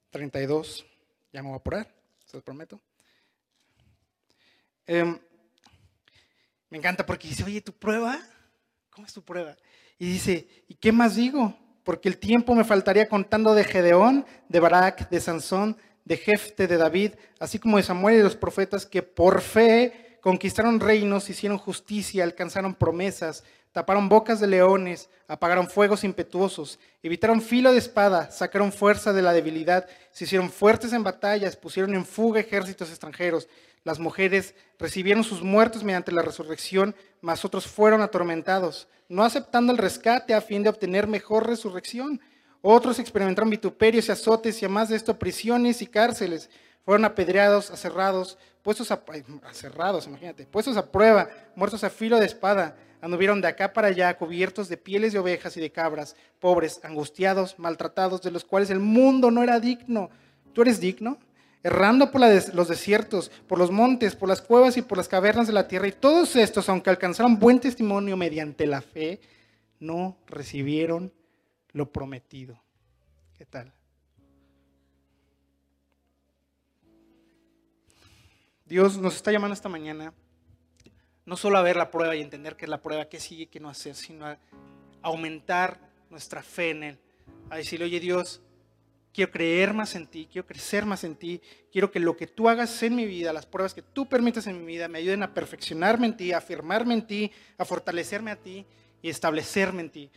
32. 0.09 0.85
Ya 1.33 1.41
me 1.41 1.49
voy 1.49 1.55
a 1.55 1.59
apurar, 1.59 1.93
se 2.25 2.37
los 2.37 2.43
prometo. 2.43 2.79
Em, 4.87 5.19
me 6.75 6.79
encanta 6.79 7.05
porque 7.05 7.29
dice, 7.29 7.43
oye, 7.43 7.61
¿tu 7.61 7.71
prueba? 7.71 8.19
¿Cómo 8.89 9.07
es 9.07 9.13
tu 9.13 9.23
prueba? 9.23 9.55
Y 9.97 10.07
dice, 10.07 10.47
¿y 10.67 10.75
qué 10.75 10.91
más 10.91 11.15
digo? 11.15 11.57
porque 11.85 12.09
el 12.09 12.17
tiempo 12.17 12.55
me 12.55 12.63
faltaría 12.65 13.07
contando 13.07 13.53
de 13.53 13.63
Gedeón, 13.63 14.25
de 14.49 14.59
Barak, 14.59 15.07
de 15.09 15.21
Sansón, 15.21 15.77
de 16.03 16.17
Jefte, 16.17 16.67
de 16.67 16.77
David, 16.77 17.13
así 17.39 17.59
como 17.59 17.77
de 17.77 17.83
Samuel 17.83 18.19
y 18.19 18.23
los 18.23 18.35
profetas 18.35 18.87
que 18.87 19.03
por 19.03 19.41
fe 19.41 20.17
conquistaron 20.19 20.79
reinos, 20.79 21.29
hicieron 21.29 21.59
justicia, 21.59 22.23
alcanzaron 22.23 22.73
promesas, 22.73 23.43
taparon 23.71 24.09
bocas 24.09 24.39
de 24.39 24.47
leones, 24.47 25.09
apagaron 25.27 25.69
fuegos 25.69 26.03
impetuosos, 26.03 26.79
evitaron 27.03 27.39
filo 27.39 27.71
de 27.71 27.77
espada, 27.77 28.31
sacaron 28.31 28.71
fuerza 28.71 29.13
de 29.13 29.21
la 29.21 29.33
debilidad, 29.33 29.87
se 30.11 30.23
hicieron 30.23 30.49
fuertes 30.49 30.91
en 30.91 31.03
batallas, 31.03 31.55
pusieron 31.55 31.93
en 31.93 32.05
fuga 32.05 32.39
ejércitos 32.39 32.89
extranjeros. 32.89 33.47
Las 33.85 33.99
mujeres 33.99 34.55
recibieron 34.79 35.23
sus 35.23 35.43
muertos 35.43 35.83
mediante 35.83 36.11
la 36.11 36.23
resurrección, 36.23 36.95
mas 37.21 37.45
otros 37.45 37.67
fueron 37.67 38.01
atormentados, 38.01 38.87
no 39.07 39.23
aceptando 39.23 39.71
el 39.71 39.77
rescate 39.77 40.33
a 40.33 40.41
fin 40.41 40.63
de 40.63 40.69
obtener 40.69 41.05
mejor 41.05 41.45
resurrección. 41.47 42.19
Otros 42.63 42.97
experimentaron 42.97 43.51
vituperios 43.51 44.07
y 44.07 44.11
azotes 44.11 44.59
y 44.59 44.65
además 44.65 44.89
de 44.89 44.95
esto 44.95 45.19
prisiones 45.19 45.83
y 45.83 45.87
cárceles. 45.87 46.49
fueron 46.83 47.05
apedreados, 47.05 47.69
aserrados, 47.69 48.39
puestos 48.63 48.91
a, 48.91 49.03
imagínate, 50.07 50.47
puestos 50.47 50.77
a 50.77 50.91
prueba, 50.91 51.29
muertos 51.55 51.83
a 51.83 51.91
filo 51.91 52.19
de 52.19 52.25
espada, 52.25 52.75
anduvieron 53.01 53.39
de 53.39 53.47
acá 53.47 53.71
para 53.71 53.89
allá, 53.89 54.17
cubiertos 54.17 54.67
de 54.67 54.77
pieles 54.77 55.13
de 55.13 55.19
ovejas 55.19 55.57
y 55.57 55.61
de 55.61 55.71
cabras, 55.71 56.15
pobres, 56.39 56.79
angustiados, 56.83 57.59
maltratados, 57.59 58.23
de 58.23 58.31
los 58.31 58.45
cuales 58.45 58.71
el 58.71 58.79
mundo 58.79 59.29
no 59.29 59.43
era 59.43 59.59
digno. 59.59 60.09
¿Tú 60.53 60.63
eres 60.63 60.79
digno? 60.79 61.19
Errando 61.65 62.11
por 62.11 62.21
los 62.21 62.67
desiertos, 62.67 63.31
por 63.47 63.57
los 63.57 63.71
montes, 63.71 64.15
por 64.15 64.29
las 64.29 64.39
cuevas 64.39 64.77
y 64.77 64.83
por 64.83 64.99
las 64.99 65.07
cavernas 65.07 65.47
de 65.47 65.53
la 65.53 65.67
tierra. 65.67 65.87
Y 65.87 65.93
todos 65.93 66.35
estos, 66.35 66.69
aunque 66.69 66.91
alcanzaron 66.91 67.39
buen 67.39 67.59
testimonio 67.59 68.15
mediante 68.15 68.67
la 68.67 68.83
fe, 68.83 69.19
no 69.79 70.15
recibieron 70.27 71.11
lo 71.71 71.91
prometido. 71.91 72.61
¿Qué 73.35 73.47
tal? 73.47 73.73
Dios 78.65 78.99
nos 78.99 79.15
está 79.15 79.31
llamando 79.31 79.55
esta 79.55 79.67
mañana 79.67 80.13
no 81.25 81.35
solo 81.35 81.57
a 81.57 81.63
ver 81.63 81.77
la 81.77 81.89
prueba 81.89 82.15
y 82.15 82.21
entender 82.21 82.55
qué 82.55 82.65
es 82.65 82.69
la 82.69 82.83
prueba, 82.83 83.05
qué 83.05 83.19
sigue, 83.19 83.47
qué 83.47 83.59
no 83.59 83.69
hacer, 83.69 83.95
sino 83.95 84.27
a 84.27 84.37
aumentar 85.01 85.79
nuestra 86.11 86.43
fe 86.43 86.69
en 86.69 86.83
Él. 86.83 86.99
A 87.49 87.57
decirle, 87.57 87.85
oye 87.85 87.99
Dios, 87.99 88.43
quiero 89.15 89.31
creer 89.31 89.73
más 89.73 89.95
en 89.95 90.07
ti, 90.07 90.27
quiero 90.29 90.45
crecer 90.45 90.85
más 90.85 91.05
en 91.05 91.15
ti, 91.15 91.41
quiero 91.71 91.89
que 91.89 92.01
lo 92.01 92.17
que 92.17 92.27
tú 92.27 92.49
hagas 92.49 92.83
en 92.83 92.97
mi 92.97 93.05
vida, 93.05 93.31
las 93.31 93.45
pruebas 93.45 93.73
que 93.73 93.81
tú 93.81 94.09
permitas 94.09 94.45
en 94.45 94.59
mi 94.59 94.65
vida, 94.65 94.89
me 94.89 94.97
ayuden 94.97 95.23
a 95.23 95.33
perfeccionarme 95.33 96.07
en 96.07 96.17
ti, 96.17 96.33
a 96.33 96.39
afirmarme 96.39 96.95
en 96.95 97.07
ti, 97.07 97.31
a 97.57 97.63
fortalecerme 97.63 98.31
a 98.31 98.35
ti 98.35 98.65
y 99.01 99.07
establecerme 99.07 99.83
en 99.83 99.89
ti. 99.89 100.11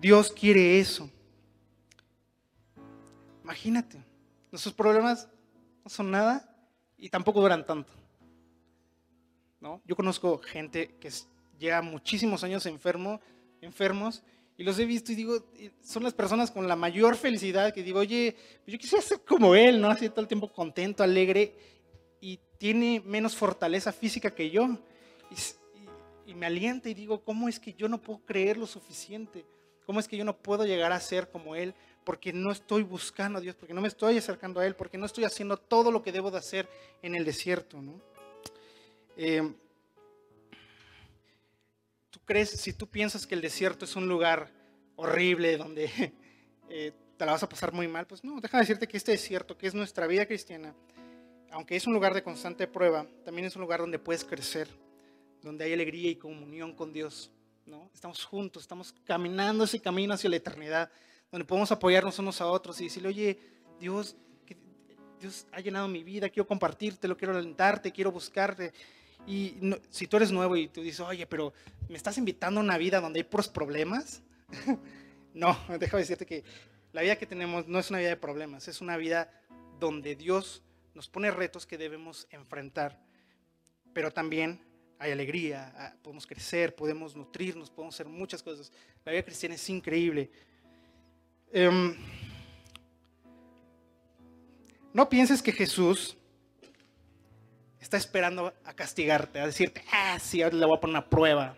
Dios 0.00 0.30
quiere 0.30 0.78
eso. 0.78 1.10
Imagínate, 3.42 3.98
nuestros 4.52 4.72
problemas 4.72 5.28
no 5.82 5.90
son 5.90 6.12
nada 6.12 6.48
y 6.96 7.08
tampoco 7.08 7.40
duran 7.40 7.66
tanto. 7.66 7.92
Yo 9.84 9.96
conozco 9.96 10.38
gente 10.38 10.94
que 11.00 11.10
lleva 11.58 11.82
muchísimos 11.82 12.44
años 12.44 12.64
enfermo, 12.66 13.20
enfermos 13.60 14.22
y 14.58 14.64
los 14.64 14.78
he 14.78 14.86
visto 14.86 15.12
y 15.12 15.14
digo, 15.14 15.44
son 15.82 16.02
las 16.02 16.14
personas 16.14 16.50
con 16.50 16.66
la 16.66 16.76
mayor 16.76 17.16
felicidad 17.16 17.74
que 17.74 17.82
digo, 17.82 18.00
oye, 18.00 18.34
pues 18.64 18.72
yo 18.72 18.78
quisiera 18.78 19.02
ser 19.02 19.20
como 19.20 19.54
él, 19.54 19.80
¿no? 19.80 19.90
Así 19.90 20.08
todo 20.08 20.22
el 20.22 20.28
tiempo 20.28 20.50
contento, 20.50 21.02
alegre 21.02 21.54
y 22.20 22.40
tiene 22.58 23.02
menos 23.04 23.36
fortaleza 23.36 23.92
física 23.92 24.30
que 24.30 24.50
yo. 24.50 24.66
Y, 25.30 26.30
y 26.30 26.34
me 26.34 26.46
alienta 26.46 26.88
y 26.88 26.94
digo, 26.94 27.22
¿cómo 27.22 27.48
es 27.48 27.60
que 27.60 27.74
yo 27.74 27.88
no 27.88 28.00
puedo 28.00 28.20
creer 28.24 28.56
lo 28.56 28.66
suficiente? 28.66 29.44
¿Cómo 29.84 30.00
es 30.00 30.08
que 30.08 30.16
yo 30.16 30.24
no 30.24 30.36
puedo 30.36 30.64
llegar 30.64 30.90
a 30.92 31.00
ser 31.00 31.30
como 31.30 31.54
Él? 31.54 31.74
Porque 32.02 32.32
no 32.32 32.50
estoy 32.50 32.82
buscando 32.82 33.38
a 33.38 33.42
Dios, 33.42 33.54
porque 33.54 33.74
no 33.74 33.80
me 33.80 33.88
estoy 33.88 34.16
acercando 34.16 34.60
a 34.60 34.66
Él, 34.66 34.74
porque 34.74 34.98
no 34.98 35.06
estoy 35.06 35.24
haciendo 35.24 35.56
todo 35.58 35.92
lo 35.92 36.02
que 36.02 36.12
debo 36.12 36.30
de 36.30 36.38
hacer 36.38 36.68
en 37.02 37.14
el 37.14 37.24
desierto. 37.24 37.80
¿no? 37.80 38.00
Eh, 39.16 39.54
tú 42.16 42.22
crees, 42.24 42.48
si 42.48 42.72
tú 42.72 42.86
piensas 42.88 43.26
que 43.26 43.34
el 43.34 43.42
desierto 43.42 43.84
es 43.84 43.94
un 43.94 44.08
lugar 44.08 44.50
horrible 44.96 45.58
donde 45.58 45.90
eh, 46.70 46.92
te 47.18 47.26
la 47.26 47.32
vas 47.32 47.42
a 47.42 47.48
pasar 47.48 47.74
muy 47.74 47.88
mal, 47.88 48.06
pues 48.06 48.24
no, 48.24 48.40
deja 48.40 48.56
de 48.56 48.62
decirte 48.62 48.88
que 48.88 48.96
este 48.96 49.12
desierto, 49.12 49.58
que 49.58 49.66
es 49.66 49.74
nuestra 49.74 50.06
vida 50.06 50.24
cristiana, 50.24 50.74
aunque 51.50 51.76
es 51.76 51.86
un 51.86 51.92
lugar 51.92 52.14
de 52.14 52.22
constante 52.22 52.66
prueba, 52.66 53.06
también 53.22 53.46
es 53.46 53.54
un 53.54 53.60
lugar 53.60 53.80
donde 53.80 53.98
puedes 53.98 54.24
crecer, 54.24 54.66
donde 55.42 55.66
hay 55.66 55.74
alegría 55.74 56.10
y 56.10 56.16
comunión 56.16 56.74
con 56.74 56.90
Dios. 56.90 57.30
¿no? 57.66 57.90
Estamos 57.92 58.24
juntos, 58.24 58.62
estamos 58.62 58.94
caminando 59.04 59.64
ese 59.64 59.78
camino 59.80 60.14
hacia 60.14 60.30
la 60.30 60.36
eternidad, 60.36 60.90
donde 61.30 61.44
podemos 61.44 61.70
apoyarnos 61.70 62.18
unos 62.18 62.40
a 62.40 62.46
otros 62.46 62.80
y 62.80 62.84
decirle, 62.84 63.10
oye, 63.10 63.38
Dios, 63.78 64.16
Dios 65.20 65.46
ha 65.52 65.60
llenado 65.60 65.86
mi 65.86 66.02
vida, 66.02 66.30
quiero 66.30 66.46
compartirte, 66.46 67.08
lo 67.08 67.16
quiero 67.18 67.36
alentarte, 67.36 67.92
quiero 67.92 68.10
buscarte. 68.10 68.72
Y 69.26 69.56
si 69.90 70.06
tú 70.06 70.16
eres 70.16 70.30
nuevo 70.30 70.56
y 70.56 70.68
tú 70.68 70.82
dices, 70.82 71.00
oye, 71.00 71.26
pero 71.26 71.52
¿me 71.88 71.96
estás 71.96 72.16
invitando 72.18 72.60
a 72.60 72.62
una 72.62 72.78
vida 72.78 73.00
donde 73.00 73.20
hay 73.20 73.24
puros 73.24 73.48
problemas? 73.48 74.22
no, 75.34 75.58
déjame 75.78 76.02
decirte 76.02 76.26
que 76.26 76.44
la 76.92 77.02
vida 77.02 77.16
que 77.16 77.26
tenemos 77.26 77.66
no 77.66 77.78
es 77.78 77.90
una 77.90 77.98
vida 77.98 78.10
de 78.10 78.16
problemas, 78.16 78.68
es 78.68 78.80
una 78.80 78.96
vida 78.96 79.30
donde 79.80 80.14
Dios 80.14 80.62
nos 80.94 81.08
pone 81.08 81.30
retos 81.30 81.66
que 81.66 81.76
debemos 81.76 82.26
enfrentar, 82.30 82.98
pero 83.92 84.10
también 84.10 84.60
hay 84.98 85.10
alegría, 85.10 85.72
ah, 85.76 85.94
podemos 86.02 86.26
crecer, 86.26 86.74
podemos 86.74 87.14
nutrirnos, 87.14 87.68
podemos 87.70 87.94
hacer 87.94 88.06
muchas 88.06 88.42
cosas. 88.42 88.72
La 89.04 89.12
vida 89.12 89.22
cristiana 89.22 89.56
es 89.56 89.68
increíble. 89.68 90.30
Em, 91.52 91.94
no 94.94 95.08
pienses 95.08 95.42
que 95.42 95.52
Jesús 95.52 96.16
está 97.86 97.96
esperando 97.96 98.52
a 98.64 98.74
castigarte, 98.74 99.38
a 99.38 99.46
decirte, 99.46 99.84
ah, 99.92 100.18
sí, 100.18 100.42
ahora 100.42 100.56
le 100.56 100.66
voy 100.66 100.76
a 100.76 100.80
poner 100.80 100.96
una 100.96 101.08
prueba. 101.08 101.56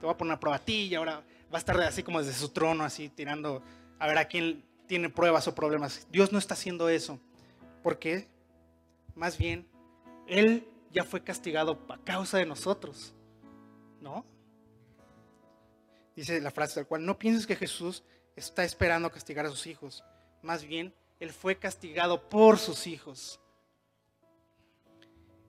Te 0.00 0.04
voy 0.04 0.12
a 0.12 0.16
poner 0.16 0.32
una 0.32 0.40
prueba 0.40 0.56
a 0.56 0.64
ti 0.64 0.88
y 0.88 0.94
ahora 0.96 1.22
va 1.52 1.56
a 1.56 1.58
estar 1.58 1.80
así 1.82 2.02
como 2.02 2.20
desde 2.20 2.36
su 2.36 2.48
trono, 2.48 2.82
así 2.82 3.08
tirando 3.08 3.62
a 4.00 4.08
ver 4.08 4.18
a 4.18 4.24
quién 4.24 4.64
tiene 4.88 5.08
pruebas 5.08 5.46
o 5.46 5.54
problemas. 5.54 6.08
Dios 6.10 6.32
no 6.32 6.38
está 6.38 6.54
haciendo 6.54 6.88
eso. 6.88 7.20
¿Por 7.84 8.00
qué? 8.00 8.26
Más 9.14 9.38
bien, 9.38 9.68
Él 10.26 10.66
ya 10.90 11.04
fue 11.04 11.22
castigado 11.22 11.80
a 11.90 11.98
causa 11.98 12.38
de 12.38 12.46
nosotros. 12.46 13.14
¿No? 14.00 14.26
Dice 16.16 16.40
la 16.40 16.50
frase 16.50 16.74
tal 16.74 16.88
cual, 16.88 17.06
no 17.06 17.20
pienses 17.20 17.46
que 17.46 17.54
Jesús 17.54 18.02
está 18.34 18.64
esperando 18.64 19.12
castigar 19.12 19.46
a 19.46 19.50
sus 19.50 19.68
hijos. 19.68 20.02
Más 20.42 20.64
bien, 20.64 20.92
Él 21.20 21.30
fue 21.30 21.56
castigado 21.56 22.28
por 22.28 22.58
sus 22.58 22.88
hijos. 22.88 23.40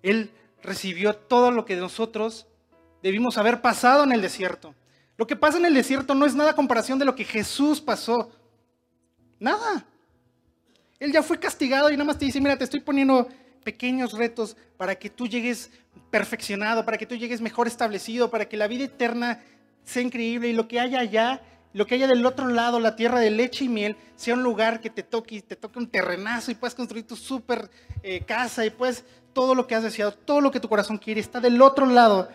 Él 0.04 0.32
recibió 0.62 1.16
todo 1.16 1.52
lo 1.52 1.66
que 1.66 1.76
nosotros 1.76 2.48
debimos 3.02 3.38
haber 3.38 3.62
pasado 3.62 4.04
en 4.04 4.12
el 4.12 4.22
desierto. 4.22 4.76
Lo 5.18 5.26
que 5.26 5.36
pasa 5.36 5.58
en 5.58 5.66
el 5.66 5.74
desierto 5.74 6.14
no 6.14 6.26
es 6.26 6.36
nada 6.36 6.54
comparación 6.54 7.00
de 7.00 7.06
lo 7.06 7.16
que 7.16 7.24
Jesús 7.24 7.82
pasó. 7.82 8.32
Nada. 9.40 9.86
Él 11.00 11.12
ya 11.12 11.24
fue 11.24 11.40
castigado 11.40 11.90
y 11.90 11.94
nada 11.94 12.06
más 12.06 12.18
te 12.18 12.26
dice, 12.26 12.42
mira, 12.42 12.58
te 12.58 12.64
estoy 12.64 12.82
poniendo 12.82 13.28
pequeños 13.64 14.14
retos 14.14 14.56
para 14.78 14.96
que 14.96 15.10
tú 15.10 15.28
llegues 15.28 15.72
perfeccionado, 16.10 16.86
para 16.86 16.98
que 16.98 17.06
tú 17.06 17.16
llegues 17.16 17.42
mejor 17.42 17.68
establecido, 17.68 18.30
para 18.32 18.48
que 18.48 18.58
la 18.58 18.68
vida 18.68 18.86
eterna 18.86 19.44
sea 19.84 20.02
increíble 20.02 20.50
y 20.50 20.54
lo 20.54 20.68
que 20.68 20.80
haya 20.80 21.00
allá, 21.00 21.42
lo 21.74 21.86
que 21.86 21.96
haya 21.96 22.08
del 22.08 22.26
otro 22.26 22.48
lado, 22.48 22.80
la 22.80 22.96
tierra 22.96 23.20
de 23.20 23.30
leche 23.30 23.66
y 23.66 23.70
miel, 23.70 23.96
sea 24.16 24.34
un 24.34 24.44
lugar 24.44 24.80
que 24.80 24.90
te 24.90 25.04
toque, 25.04 25.42
te 25.42 25.56
toque 25.56 25.80
un 25.80 25.88
terrenazo 25.88 26.52
y 26.52 26.56
puedas 26.56 26.76
construir 26.76 27.06
tu 27.06 27.16
super 27.16 27.70
eh, 28.04 28.22
casa 28.26 28.66
y 28.66 28.70
puedes 28.70 29.04
todo 29.38 29.54
lo 29.54 29.68
que 29.68 29.76
has 29.76 29.84
deseado, 29.84 30.14
todo 30.14 30.42
lo 30.42 30.50
que 30.50 30.60
tu 30.60 30.68
corazón 30.68 30.98
quiere 30.98 31.22
está 31.22 31.40
del 31.40 31.62
otro 31.62 31.86
lado, 31.86 32.28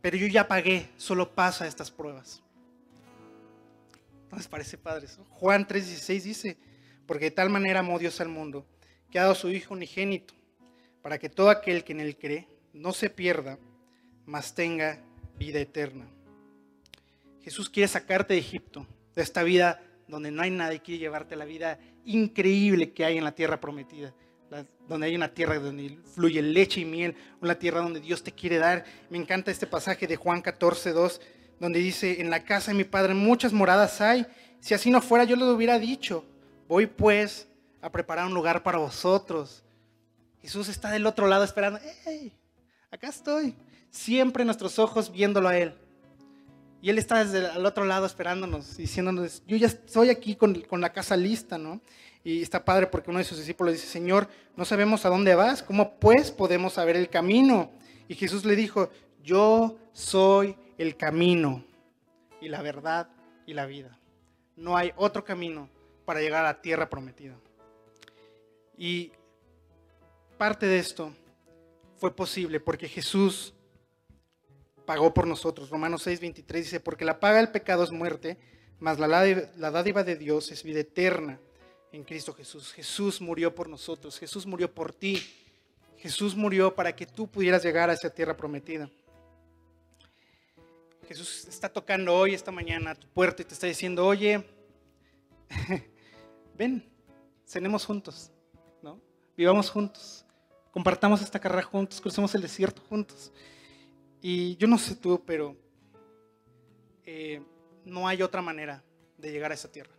pero 0.00 0.16
yo 0.16 0.26
ya 0.26 0.48
pagué, 0.48 0.90
solo 0.96 1.30
pasa 1.30 1.64
estas 1.64 1.92
pruebas. 1.92 2.42
¿No 4.32 4.38
parece 4.50 4.76
padre 4.76 5.06
eso? 5.06 5.24
Juan 5.30 5.64
3:16 5.64 6.22
dice, 6.24 6.58
porque 7.06 7.26
de 7.26 7.30
tal 7.30 7.50
manera 7.50 7.78
amó 7.78 8.00
Dios 8.00 8.20
al 8.20 8.30
mundo, 8.30 8.66
que 9.12 9.20
ha 9.20 9.22
dado 9.22 9.34
a 9.34 9.36
su 9.36 9.48
Hijo 9.48 9.74
unigénito, 9.74 10.34
para 11.02 11.20
que 11.20 11.28
todo 11.28 11.50
aquel 11.50 11.84
que 11.84 11.92
en 11.92 12.00
él 12.00 12.16
cree 12.16 12.48
no 12.72 12.92
se 12.94 13.10
pierda, 13.10 13.56
mas 14.26 14.52
tenga 14.52 14.98
vida 15.38 15.60
eterna. 15.60 16.08
Jesús 17.42 17.70
quiere 17.70 17.86
sacarte 17.86 18.34
de 18.34 18.40
Egipto, 18.40 18.88
de 19.14 19.22
esta 19.22 19.44
vida 19.44 19.80
donde 20.08 20.32
no 20.32 20.42
hay 20.42 20.50
nada 20.50 20.74
y 20.74 20.80
quiere 20.80 20.98
llevarte 20.98 21.34
a 21.34 21.38
la 21.38 21.44
vida 21.44 21.78
increíble 22.04 22.92
que 22.92 23.04
hay 23.04 23.18
en 23.18 23.22
la 23.22 23.36
tierra 23.36 23.60
prometida 23.60 24.12
donde 24.90 25.06
hay 25.06 25.14
una 25.14 25.28
tierra 25.28 25.56
donde 25.60 26.00
fluye 26.16 26.42
leche 26.42 26.80
y 26.80 26.84
miel, 26.84 27.14
una 27.40 27.54
tierra 27.54 27.80
donde 27.80 28.00
Dios 28.00 28.24
te 28.24 28.32
quiere 28.32 28.58
dar. 28.58 28.84
Me 29.08 29.18
encanta 29.18 29.52
este 29.52 29.68
pasaje 29.68 30.08
de 30.08 30.16
Juan 30.16 30.42
14, 30.42 30.90
2, 30.90 31.20
donde 31.60 31.78
dice, 31.78 32.20
en 32.20 32.28
la 32.28 32.42
casa 32.42 32.72
de 32.72 32.76
mi 32.76 32.82
padre 32.82 33.14
muchas 33.14 33.52
moradas 33.52 34.00
hay. 34.00 34.26
Si 34.58 34.74
así 34.74 34.90
no 34.90 35.00
fuera, 35.00 35.22
yo 35.22 35.36
les 35.36 35.46
hubiera 35.46 35.78
dicho, 35.78 36.24
voy 36.66 36.88
pues 36.88 37.46
a 37.80 37.92
preparar 37.92 38.26
un 38.26 38.34
lugar 38.34 38.64
para 38.64 38.78
vosotros. 38.78 39.62
Jesús 40.42 40.68
está 40.68 40.90
del 40.90 41.06
otro 41.06 41.28
lado 41.28 41.44
esperando, 41.44 41.78
hey, 42.04 42.32
acá 42.90 43.10
estoy, 43.10 43.54
siempre 43.90 44.44
nuestros 44.44 44.80
ojos 44.80 45.12
viéndolo 45.12 45.48
a 45.48 45.56
Él. 45.56 45.72
Y 46.82 46.90
Él 46.90 46.98
está 46.98 47.24
desde 47.24 47.56
el 47.56 47.64
otro 47.64 47.84
lado 47.84 48.06
esperándonos, 48.06 48.76
diciéndonos, 48.76 49.44
yo 49.46 49.56
ya 49.56 49.68
estoy 49.68 50.10
aquí 50.10 50.34
con, 50.34 50.62
con 50.62 50.80
la 50.80 50.92
casa 50.92 51.16
lista, 51.16 51.58
¿no? 51.58 51.80
Y 52.22 52.42
está 52.42 52.64
padre 52.64 52.86
porque 52.86 53.10
uno 53.10 53.18
de 53.18 53.24
sus 53.24 53.38
discípulos 53.38 53.74
dice, 53.74 53.86
Señor, 53.86 54.28
no 54.56 54.64
sabemos 54.64 55.06
a 55.06 55.08
dónde 55.08 55.34
vas, 55.34 55.62
¿cómo 55.62 55.98
pues 55.98 56.30
podemos 56.30 56.74
saber 56.74 56.96
el 56.96 57.08
camino? 57.08 57.70
Y 58.08 58.14
Jesús 58.14 58.44
le 58.44 58.56
dijo, 58.56 58.90
yo 59.22 59.78
soy 59.92 60.56
el 60.76 60.96
camino 60.96 61.64
y 62.40 62.48
la 62.48 62.60
verdad 62.60 63.08
y 63.46 63.54
la 63.54 63.66
vida. 63.66 63.98
No 64.56 64.76
hay 64.76 64.92
otro 64.96 65.24
camino 65.24 65.70
para 66.04 66.20
llegar 66.20 66.44
a 66.44 66.48
la 66.48 66.60
tierra 66.60 66.90
prometida. 66.90 67.36
Y 68.76 69.12
parte 70.36 70.66
de 70.66 70.78
esto 70.78 71.14
fue 71.96 72.14
posible 72.14 72.60
porque 72.60 72.88
Jesús 72.88 73.54
pagó 74.84 75.14
por 75.14 75.26
nosotros. 75.26 75.70
Romanos 75.70 76.02
6, 76.02 76.20
23 76.20 76.64
dice, 76.64 76.80
porque 76.80 77.04
la 77.06 77.18
paga 77.18 77.38
del 77.38 77.50
pecado 77.50 77.82
es 77.82 77.90
muerte, 77.90 78.36
mas 78.78 78.98
la, 78.98 79.06
la 79.08 79.70
dádiva 79.70 80.04
de 80.04 80.16
Dios 80.16 80.52
es 80.52 80.62
vida 80.62 80.80
eterna 80.80 81.40
en 81.92 82.04
Cristo 82.04 82.32
Jesús. 82.32 82.72
Jesús 82.72 83.20
murió 83.20 83.54
por 83.54 83.68
nosotros, 83.68 84.18
Jesús 84.18 84.46
murió 84.46 84.72
por 84.72 84.92
ti, 84.92 85.22
Jesús 85.98 86.34
murió 86.34 86.74
para 86.74 86.94
que 86.94 87.06
tú 87.06 87.26
pudieras 87.26 87.62
llegar 87.62 87.90
a 87.90 87.92
esa 87.92 88.10
tierra 88.10 88.36
prometida. 88.36 88.90
Jesús 91.06 91.46
está 91.48 91.68
tocando 91.68 92.14
hoy, 92.14 92.34
esta 92.34 92.52
mañana, 92.52 92.92
a 92.92 92.94
tu 92.94 93.08
puerta 93.08 93.42
y 93.42 93.44
te 93.44 93.54
está 93.54 93.66
diciendo, 93.66 94.06
oye, 94.06 94.48
ven, 96.56 96.88
cenemos 97.44 97.84
juntos, 97.84 98.30
¿no? 98.80 99.00
Vivamos 99.36 99.68
juntos, 99.70 100.24
compartamos 100.70 101.20
esta 101.20 101.40
carrera 101.40 101.64
juntos, 101.64 102.00
crucemos 102.00 102.34
el 102.34 102.42
desierto 102.42 102.80
juntos. 102.88 103.32
Y 104.22 104.56
yo 104.56 104.68
no 104.68 104.78
sé 104.78 104.94
tú, 104.94 105.22
pero 105.26 105.56
eh, 107.04 107.42
no 107.84 108.06
hay 108.06 108.22
otra 108.22 108.40
manera 108.40 108.84
de 109.18 109.32
llegar 109.32 109.50
a 109.50 109.54
esa 109.54 109.70
tierra. 109.70 109.92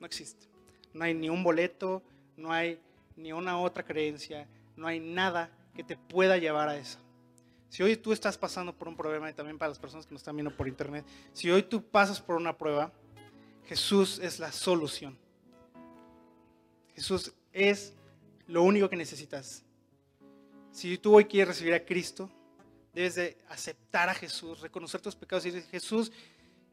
No 0.00 0.06
existe. 0.06 0.55
No 0.96 1.04
hay 1.04 1.12
ni 1.12 1.28
un 1.28 1.44
boleto, 1.44 2.02
no 2.38 2.50
hay 2.50 2.80
ni 3.16 3.30
una 3.30 3.60
otra 3.60 3.84
creencia, 3.84 4.48
no 4.76 4.86
hay 4.86 4.98
nada 4.98 5.50
que 5.74 5.84
te 5.84 5.94
pueda 5.94 6.38
llevar 6.38 6.70
a 6.70 6.76
eso. 6.78 6.98
Si 7.68 7.82
hoy 7.82 7.98
tú 7.98 8.14
estás 8.14 8.38
pasando 8.38 8.74
por 8.74 8.88
un 8.88 8.96
problema, 8.96 9.28
y 9.28 9.34
también 9.34 9.58
para 9.58 9.68
las 9.68 9.78
personas 9.78 10.06
que 10.06 10.14
nos 10.14 10.22
están 10.22 10.36
viendo 10.36 10.56
por 10.56 10.66
internet, 10.66 11.04
si 11.34 11.50
hoy 11.50 11.62
tú 11.62 11.82
pasas 11.82 12.18
por 12.18 12.36
una 12.36 12.56
prueba, 12.56 12.90
Jesús 13.66 14.18
es 14.20 14.38
la 14.38 14.50
solución. 14.52 15.18
Jesús 16.94 17.34
es 17.52 17.92
lo 18.46 18.62
único 18.62 18.88
que 18.88 18.96
necesitas. 18.96 19.64
Si 20.72 20.96
tú 20.96 21.14
hoy 21.14 21.26
quieres 21.26 21.48
recibir 21.48 21.74
a 21.74 21.84
Cristo, 21.84 22.30
debes 22.94 23.16
de 23.16 23.36
aceptar 23.50 24.08
a 24.08 24.14
Jesús, 24.14 24.60
reconocer 24.60 25.02
tus 25.02 25.14
pecados 25.14 25.44
y 25.44 25.50
decir, 25.50 25.68
Jesús, 25.70 26.10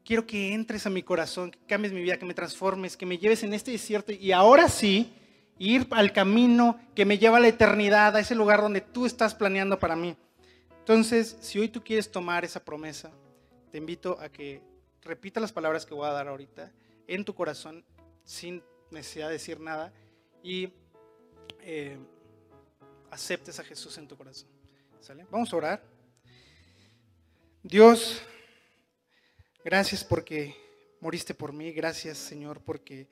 quiero 0.04 0.26
que 0.26 0.52
entres 0.52 0.86
a 0.86 0.90
mi 0.90 1.02
corazón, 1.02 1.50
que 1.50 1.58
cambies 1.66 1.92
mi 1.92 2.02
vida, 2.02 2.18
que 2.18 2.26
me 2.26 2.34
transformes, 2.34 2.96
que 2.96 3.06
me 3.06 3.18
lleves 3.18 3.42
en 3.42 3.54
este 3.54 3.70
desierto 3.70 4.12
y 4.12 4.32
ahora 4.32 4.68
sí 4.68 5.12
ir 5.58 5.86
al 5.90 6.12
camino 6.12 6.80
que 6.94 7.04
me 7.04 7.18
lleva 7.18 7.38
a 7.38 7.40
la 7.40 7.48
eternidad, 7.48 8.14
a 8.16 8.20
ese 8.20 8.34
lugar 8.34 8.60
donde 8.60 8.80
tú 8.80 9.06
estás 9.06 9.34
planeando 9.34 9.78
para 9.78 9.96
mí. 9.96 10.16
Entonces, 10.80 11.36
si 11.40 11.58
hoy 11.58 11.68
tú 11.68 11.82
quieres 11.82 12.10
tomar 12.10 12.44
esa 12.44 12.62
promesa, 12.62 13.10
te 13.70 13.78
invito 13.78 14.18
a 14.20 14.28
que 14.28 14.60
repita 15.02 15.40
las 15.40 15.52
palabras 15.52 15.86
que 15.86 15.94
voy 15.94 16.06
a 16.06 16.12
dar 16.12 16.28
ahorita 16.28 16.70
en 17.06 17.24
tu 17.24 17.34
corazón 17.34 17.84
sin 18.24 18.62
necesidad 18.90 19.28
de 19.28 19.34
decir 19.34 19.60
nada 19.60 19.92
y 20.42 20.72
eh, 21.60 21.98
aceptes 23.10 23.58
a 23.58 23.64
Jesús 23.64 23.96
en 23.98 24.08
tu 24.08 24.16
corazón. 24.16 24.48
¿Sale? 25.00 25.26
Vamos 25.30 25.52
a 25.52 25.56
orar. 25.56 25.82
Dios, 27.62 28.22
gracias 29.64 30.04
porque 30.04 30.54
moriste 31.00 31.34
por 31.34 31.52
mí. 31.52 31.72
Gracias, 31.72 32.18
Señor, 32.18 32.60
porque 32.60 33.08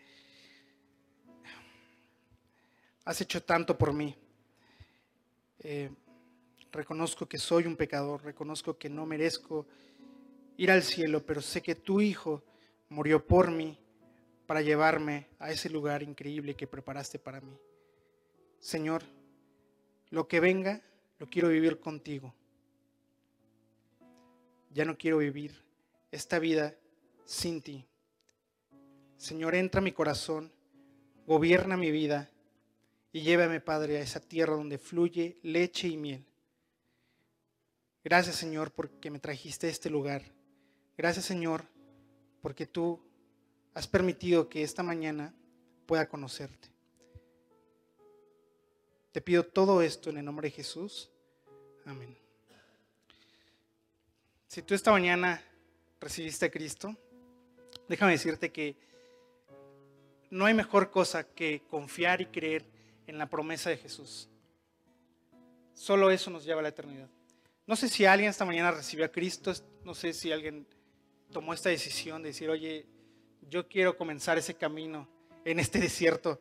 has 3.04 3.20
hecho 3.20 3.42
tanto 3.42 3.76
por 3.76 3.92
mí. 3.92 4.14
Eh, 5.60 5.90
reconozco 6.70 7.26
que 7.26 7.38
soy 7.38 7.66
un 7.66 7.76
pecador, 7.76 8.22
reconozco 8.24 8.76
que 8.76 8.88
no 8.88 9.06
merezco 9.06 9.66
ir 10.56 10.70
al 10.70 10.82
cielo, 10.82 11.24
pero 11.24 11.40
sé 11.40 11.62
que 11.62 11.74
tu 11.74 12.00
Hijo 12.00 12.42
murió 12.88 13.26
por 13.26 13.50
mí 13.50 13.78
para 14.46 14.60
llevarme 14.60 15.28
a 15.38 15.50
ese 15.50 15.70
lugar 15.70 16.02
increíble 16.02 16.54
que 16.54 16.66
preparaste 16.66 17.18
para 17.18 17.40
mí. 17.40 17.56
Señor, 18.60 19.02
lo 20.10 20.28
que 20.28 20.40
venga, 20.40 20.82
lo 21.18 21.28
quiero 21.28 21.48
vivir 21.48 21.80
contigo 21.80 22.34
ya 24.72 24.84
no 24.84 24.96
quiero 24.96 25.18
vivir 25.18 25.54
esta 26.12 26.38
vida 26.38 26.76
sin 27.24 27.62
ti. 27.62 27.84
Señor, 29.16 29.54
entra 29.54 29.80
a 29.80 29.82
mi 29.82 29.92
corazón, 29.92 30.52
gobierna 31.26 31.76
mi 31.76 31.90
vida 31.90 32.30
y 33.12 33.22
llévame, 33.22 33.60
Padre, 33.60 33.96
a 33.96 34.00
esa 34.00 34.20
tierra 34.20 34.54
donde 34.54 34.78
fluye 34.78 35.38
leche 35.42 35.88
y 35.88 35.96
miel. 35.96 36.24
Gracias, 38.04 38.36
Señor, 38.36 38.72
porque 38.72 39.10
me 39.10 39.18
trajiste 39.18 39.66
a 39.66 39.70
este 39.70 39.88
lugar. 39.88 40.22
Gracias, 40.96 41.24
Señor, 41.24 41.64
porque 42.40 42.66
tú 42.66 43.00
has 43.74 43.88
permitido 43.88 44.48
que 44.48 44.62
esta 44.62 44.82
mañana 44.82 45.34
pueda 45.86 46.08
conocerte. 46.08 46.68
Te 49.12 49.20
pido 49.20 49.44
todo 49.44 49.82
esto 49.82 50.10
en 50.10 50.18
el 50.18 50.24
nombre 50.24 50.48
de 50.48 50.56
Jesús. 50.56 51.10
Amén. 51.84 52.16
Si 54.48 54.62
tú 54.62 54.74
esta 54.74 54.90
mañana 54.90 55.42
recibiste 56.02 56.46
a 56.46 56.50
Cristo, 56.50 56.94
déjame 57.88 58.12
decirte 58.12 58.52
que 58.52 58.76
no 60.30 60.46
hay 60.46 60.54
mejor 60.54 60.90
cosa 60.90 61.24
que 61.24 61.62
confiar 61.68 62.20
y 62.20 62.26
creer 62.26 62.64
en 63.06 63.18
la 63.18 63.28
promesa 63.28 63.70
de 63.70 63.76
Jesús. 63.76 64.28
Solo 65.74 66.10
eso 66.10 66.30
nos 66.30 66.44
lleva 66.44 66.60
a 66.60 66.62
la 66.62 66.68
eternidad. 66.70 67.08
No 67.66 67.76
sé 67.76 67.88
si 67.88 68.04
alguien 68.04 68.30
esta 68.30 68.44
mañana 68.44 68.70
recibió 68.70 69.04
a 69.04 69.08
Cristo, 69.08 69.52
no 69.84 69.94
sé 69.94 70.12
si 70.12 70.32
alguien 70.32 70.66
tomó 71.30 71.54
esta 71.54 71.70
decisión 71.70 72.22
de 72.22 72.30
decir, 72.30 72.50
oye, 72.50 72.86
yo 73.48 73.68
quiero 73.68 73.96
comenzar 73.96 74.38
ese 74.38 74.54
camino 74.54 75.08
en 75.44 75.60
este 75.60 75.78
desierto. 75.80 76.40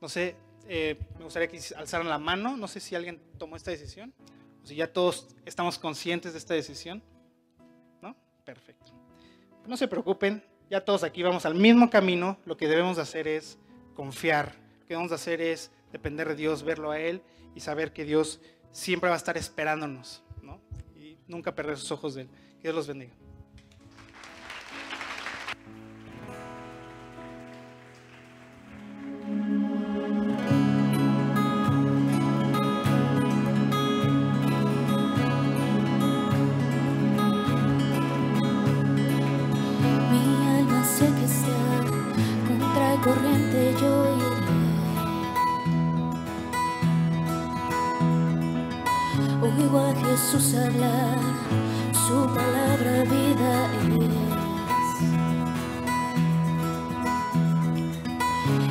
No 0.00 0.08
sé, 0.08 0.36
eh, 0.68 0.98
me 1.18 1.24
gustaría 1.24 1.48
que 1.48 1.60
alzaran 1.76 2.08
la 2.08 2.18
mano, 2.18 2.56
no 2.56 2.68
sé 2.68 2.80
si 2.80 2.94
alguien 2.94 3.20
tomó 3.38 3.56
esta 3.56 3.70
decisión. 3.70 4.14
Si 4.62 4.74
ya 4.74 4.92
todos 4.92 5.28
estamos 5.46 5.78
conscientes 5.78 6.32
de 6.32 6.38
esta 6.38 6.54
decisión. 6.54 7.02
Perfecto. 8.48 8.92
No 9.66 9.76
se 9.76 9.88
preocupen, 9.88 10.42
ya 10.70 10.82
todos 10.82 11.02
aquí 11.02 11.22
vamos 11.22 11.44
al 11.44 11.54
mismo 11.54 11.90
camino. 11.90 12.38
Lo 12.46 12.56
que 12.56 12.66
debemos 12.66 12.96
hacer 12.96 13.28
es 13.28 13.58
confiar. 13.94 14.54
Lo 14.80 14.86
que 14.86 14.94
debemos 14.94 15.12
hacer 15.12 15.42
es 15.42 15.70
depender 15.92 16.26
de 16.28 16.34
Dios, 16.34 16.62
verlo 16.62 16.90
a 16.90 16.98
Él 16.98 17.20
y 17.54 17.60
saber 17.60 17.92
que 17.92 18.06
Dios 18.06 18.40
siempre 18.70 19.10
va 19.10 19.16
a 19.16 19.18
estar 19.18 19.36
esperándonos, 19.36 20.22
¿no? 20.40 20.62
Y 20.96 21.18
nunca 21.26 21.54
perder 21.54 21.76
sus 21.76 21.92
ojos 21.92 22.14
de 22.14 22.22
Él. 22.22 22.28
Que 22.54 22.68
Dios 22.68 22.74
los 22.74 22.86
bendiga. 22.86 23.12
Jesús 50.18 50.54
hablar, 50.54 51.16
su 51.92 52.26
palabra 52.34 53.04
vida 53.04 53.52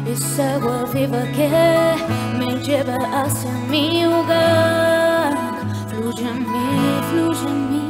es. 0.05 0.21
Es 0.21 0.39
agua 0.39 0.83
viva 0.93 1.23
que 1.35 1.49
me 2.37 2.57
lleva 2.61 2.97
hacia 3.13 3.51
mi 3.69 4.05
hogar, 4.05 5.33
fluye 5.89 6.27
en 6.29 6.39
mí, 6.51 6.99
fluye 7.11 7.47
en 7.47 7.71
mí. 7.71 7.86